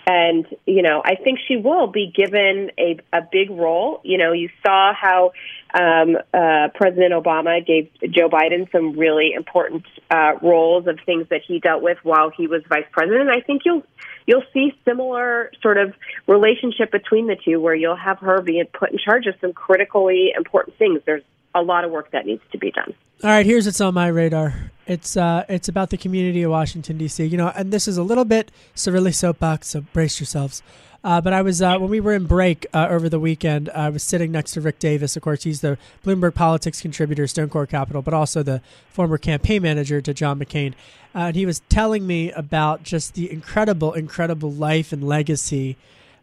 and 0.08 0.46
you 0.66 0.82
know, 0.82 1.02
I 1.04 1.16
think 1.16 1.40
she 1.48 1.58
will 1.58 1.88
be 1.88 2.12
given 2.16 2.72
a 2.78 3.00
a 3.12 3.22
big 3.32 3.50
role. 3.50 4.02
You 4.04 4.18
know, 4.18 4.32
you 4.34 4.50
saw 4.66 4.94
how 4.94 5.32
um, 5.74 6.18
uh, 6.34 6.70
President 6.76 7.14
Obama 7.14 7.66
gave 7.66 7.90
Joe 8.12 8.30
Biden 8.30 8.72
some 8.72 8.98
really 8.98 9.34
important 9.34 9.86
uh, 10.12 10.34
roles 10.42 10.88
of 10.88 11.00
things 11.06 11.28
that 11.30 11.42
he 11.48 11.60
dealt 11.60 11.82
with 11.82 11.98
while 12.04 12.30
he 12.30 12.48
was 12.48 12.62
vice 12.70 12.86
president. 12.92 13.30
I 13.30 13.42
think 13.42 13.64
you'll 13.66 13.84
you'll 14.28 14.44
see 14.54 14.74
similar 14.86 15.52
sort 15.62 15.78
of 15.78 15.94
relationship 16.28 16.92
between 16.92 17.28
the 17.28 17.36
two, 17.36 17.60
where 17.60 17.76
you'll 17.76 17.96
have 17.96 18.20
her 18.20 18.42
being 18.42 18.66
put 18.66 18.92
in 18.92 19.00
charge 19.00 19.26
of 19.26 19.36
some 19.42 19.54
critically 19.54 20.34
important 20.36 20.78
things. 20.78 21.02
There's 21.06 21.24
a 21.56 21.62
lot 21.62 21.84
of 21.84 21.92
work 21.92 22.12
that 22.12 22.28
needs 22.28 22.44
to 22.52 22.58
be 22.60 22.70
done. 22.70 22.94
All 23.24 23.30
right, 23.30 23.46
here's 23.46 23.66
what's 23.66 23.82
on 23.82 23.94
my 23.94 24.08
radar. 24.08 24.72
It's 24.86 25.18
uh, 25.18 25.46
it's 25.50 25.68
about 25.68 25.90
the 25.90 25.98
community 25.98 26.44
of 26.44 26.52
Washington 26.52 26.98
D.C. 26.98 27.26
You 27.26 27.38
know, 27.38 27.52
and 27.56 27.72
this 27.74 27.88
is 27.88 27.98
a 27.98 28.04
little 28.04 28.26
bit 28.26 28.52
Cirilli 28.76 29.16
soapbox, 29.16 29.70
so 29.70 29.82
brace 29.82 30.20
yourselves. 30.20 30.62
Uh, 31.04 31.22
but 31.22 31.34
I 31.34 31.44
was 31.44 31.62
uh, 31.62 31.78
when 31.78 31.90
we 31.90 32.00
were 32.00 32.14
in 32.14 32.26
break 32.26 32.66
uh, 32.74 32.88
over 32.90 33.10
the 33.10 33.20
weekend. 33.20 33.70
I 33.70 33.90
was 33.90 34.04
sitting 34.04 34.32
next 34.32 34.52
to 34.54 34.62
Rick 34.62 34.80
Davis. 34.80 35.16
Of 35.16 35.22
course, 35.22 35.44
he's 35.44 35.62
the 35.62 35.78
Bloomberg 36.04 36.34
politics 36.34 36.82
contributor, 36.82 37.26
Stone 37.28 37.50
Court 37.50 37.70
Capital, 37.70 38.02
but 38.02 38.14
also 38.14 38.44
the 38.44 38.62
former 38.90 39.20
campaign 39.20 39.62
manager 39.62 40.02
to 40.02 40.14
John 40.14 40.40
McCain. 40.40 40.74
Uh, 41.14 41.28
and 41.28 41.36
he 41.36 41.46
was 41.46 41.62
telling 41.70 42.06
me 42.06 42.32
about 42.32 42.84
just 42.84 43.14
the 43.14 43.32
incredible, 43.32 43.94
incredible 43.94 44.52
life 44.52 44.92
and 44.92 45.08
legacy 45.08 45.78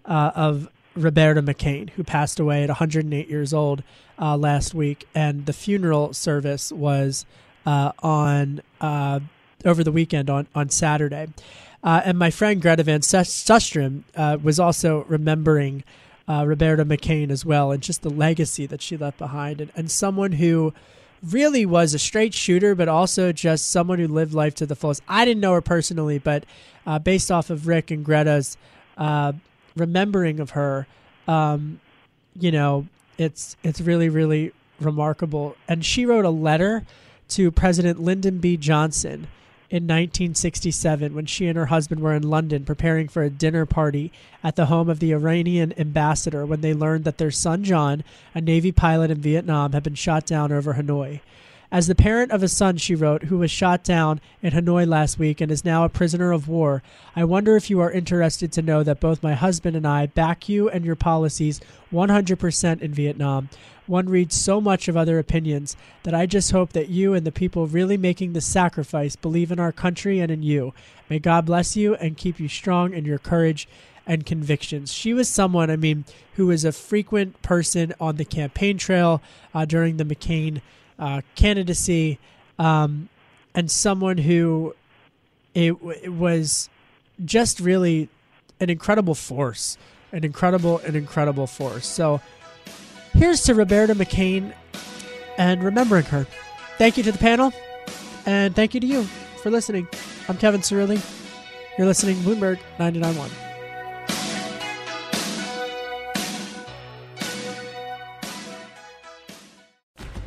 uh, 0.04 0.32
of 0.34 0.68
Roberta 0.94 1.42
McCain, 1.42 1.90
who 1.90 2.04
passed 2.04 2.38
away 2.40 2.62
at 2.62 2.68
108 2.68 3.28
years 3.28 3.54
old 3.54 3.82
uh, 4.18 4.36
last 4.36 4.74
week. 4.74 5.06
And 5.14 5.46
the 5.46 5.52
funeral 5.52 6.12
service 6.12 6.72
was 6.72 7.26
on 7.64 8.60
over 9.64 9.84
the 9.84 9.92
weekend 9.92 10.28
on 10.28 10.46
on 10.54 10.68
Saturday. 10.68 11.28
Uh, 11.82 12.00
and 12.04 12.18
my 12.18 12.30
friend 12.30 12.62
Greta 12.62 12.84
Van 12.84 13.00
Susteren 13.00 14.04
uh, 14.14 14.38
was 14.40 14.60
also 14.60 15.04
remembering 15.08 15.82
uh, 16.28 16.44
Roberta 16.46 16.84
McCain 16.84 17.30
as 17.30 17.44
well, 17.44 17.72
and 17.72 17.82
just 17.82 18.02
the 18.02 18.10
legacy 18.10 18.66
that 18.66 18.80
she 18.80 18.96
left 18.96 19.18
behind, 19.18 19.60
and, 19.60 19.72
and 19.74 19.90
someone 19.90 20.32
who 20.32 20.72
really 21.22 21.66
was 21.66 21.94
a 21.94 21.98
straight 21.98 22.34
shooter, 22.34 22.74
but 22.74 22.88
also 22.88 23.32
just 23.32 23.70
someone 23.70 23.98
who 23.98 24.06
lived 24.06 24.32
life 24.32 24.54
to 24.54 24.66
the 24.66 24.76
fullest. 24.76 25.02
I 25.08 25.24
didn't 25.24 25.40
know 25.40 25.52
her 25.54 25.60
personally, 25.60 26.18
but 26.18 26.44
uh, 26.86 27.00
based 27.00 27.30
off 27.30 27.50
of 27.50 27.66
Rick 27.66 27.90
and 27.90 28.04
Greta's 28.04 28.56
uh, 28.96 29.32
remembering 29.76 30.40
of 30.40 30.50
her, 30.50 30.86
um, 31.28 31.80
you 32.38 32.50
know, 32.50 32.86
it's 33.18 33.56
it's 33.62 33.80
really 33.80 34.08
really 34.08 34.52
remarkable. 34.80 35.56
And 35.68 35.84
she 35.84 36.06
wrote 36.06 36.24
a 36.24 36.30
letter 36.30 36.84
to 37.30 37.50
President 37.50 38.00
Lyndon 38.00 38.38
B. 38.38 38.56
Johnson 38.56 39.28
in 39.72 39.84
1967 39.84 41.14
when 41.14 41.24
she 41.24 41.46
and 41.46 41.56
her 41.56 41.66
husband 41.66 42.02
were 42.02 42.14
in 42.14 42.22
London 42.28 42.62
preparing 42.62 43.08
for 43.08 43.22
a 43.22 43.30
dinner 43.30 43.64
party 43.64 44.12
at 44.44 44.54
the 44.54 44.66
home 44.66 44.90
of 44.90 45.00
the 45.00 45.12
Iranian 45.12 45.72
ambassador 45.80 46.44
when 46.44 46.60
they 46.60 46.74
learned 46.74 47.04
that 47.04 47.16
their 47.16 47.30
son 47.30 47.64
John, 47.64 48.04
a 48.34 48.40
Navy 48.42 48.70
pilot 48.70 49.10
in 49.10 49.22
Vietnam, 49.22 49.72
had 49.72 49.82
been 49.82 49.94
shot 49.94 50.26
down 50.26 50.52
over 50.52 50.74
Hanoi. 50.74 51.20
As 51.72 51.86
the 51.86 51.94
parent 51.94 52.32
of 52.32 52.42
a 52.42 52.48
son, 52.48 52.76
she 52.76 52.94
wrote, 52.94 53.22
who 53.24 53.38
was 53.38 53.50
shot 53.50 53.82
down 53.82 54.20
in 54.42 54.52
Hanoi 54.52 54.86
last 54.86 55.18
week 55.18 55.40
and 55.40 55.50
is 55.50 55.64
now 55.64 55.84
a 55.84 55.88
prisoner 55.88 56.30
of 56.30 56.46
war, 56.46 56.82
I 57.16 57.24
wonder 57.24 57.56
if 57.56 57.70
you 57.70 57.80
are 57.80 57.90
interested 57.90 58.52
to 58.52 58.60
know 58.60 58.82
that 58.82 59.00
both 59.00 59.22
my 59.22 59.32
husband 59.32 59.74
and 59.74 59.86
I 59.86 60.04
back 60.04 60.50
you 60.50 60.68
and 60.68 60.84
your 60.84 60.96
policies 60.96 61.62
100% 61.90 62.82
in 62.82 62.92
Vietnam. 62.92 63.48
One 63.86 64.10
reads 64.10 64.36
so 64.36 64.60
much 64.60 64.86
of 64.86 64.98
other 64.98 65.18
opinions 65.18 65.74
that 66.02 66.14
I 66.14 66.26
just 66.26 66.50
hope 66.50 66.74
that 66.74 66.90
you 66.90 67.14
and 67.14 67.26
the 67.26 67.32
people 67.32 67.66
really 67.66 67.96
making 67.96 68.34
the 68.34 68.42
sacrifice 68.42 69.16
believe 69.16 69.50
in 69.50 69.58
our 69.58 69.72
country 69.72 70.20
and 70.20 70.30
in 70.30 70.42
you. 70.42 70.74
May 71.08 71.20
God 71.20 71.46
bless 71.46 71.74
you 71.74 71.94
and 71.94 72.18
keep 72.18 72.38
you 72.38 72.48
strong 72.48 72.92
in 72.92 73.06
your 73.06 73.18
courage 73.18 73.66
and 74.06 74.26
convictions. 74.26 74.92
She 74.92 75.14
was 75.14 75.26
someone, 75.26 75.70
I 75.70 75.76
mean, 75.76 76.04
who 76.34 76.48
was 76.48 76.66
a 76.66 76.72
frequent 76.72 77.40
person 77.40 77.94
on 77.98 78.16
the 78.16 78.26
campaign 78.26 78.76
trail 78.76 79.22
uh, 79.54 79.64
during 79.64 79.96
the 79.96 80.04
McCain 80.04 80.60
uh, 80.98 81.22
candidacy, 81.34 82.18
um, 82.58 83.08
and 83.54 83.70
someone 83.70 84.18
who 84.18 84.74
it, 85.54 85.72
it, 86.02 86.12
was 86.12 86.68
just 87.24 87.60
really 87.60 88.08
an 88.60 88.70
incredible 88.70 89.14
force, 89.14 89.76
an 90.12 90.24
incredible, 90.24 90.78
an 90.78 90.96
incredible 90.96 91.46
force. 91.46 91.86
So 91.86 92.20
here's 93.12 93.42
to 93.44 93.54
Roberta 93.54 93.94
McCain 93.94 94.54
and 95.38 95.62
remembering 95.62 96.04
her. 96.06 96.26
Thank 96.78 96.96
you 96.96 97.02
to 97.04 97.12
the 97.12 97.18
panel, 97.18 97.52
and 98.26 98.54
thank 98.54 98.74
you 98.74 98.80
to 98.80 98.86
you 98.86 99.04
for 99.42 99.50
listening. 99.50 99.86
I'm 100.28 100.36
Kevin 100.38 100.60
Cirilli. 100.60 101.00
You're 101.76 101.86
listening 101.86 102.16
Bloomberg 102.16 102.58
99.1. 102.78 103.51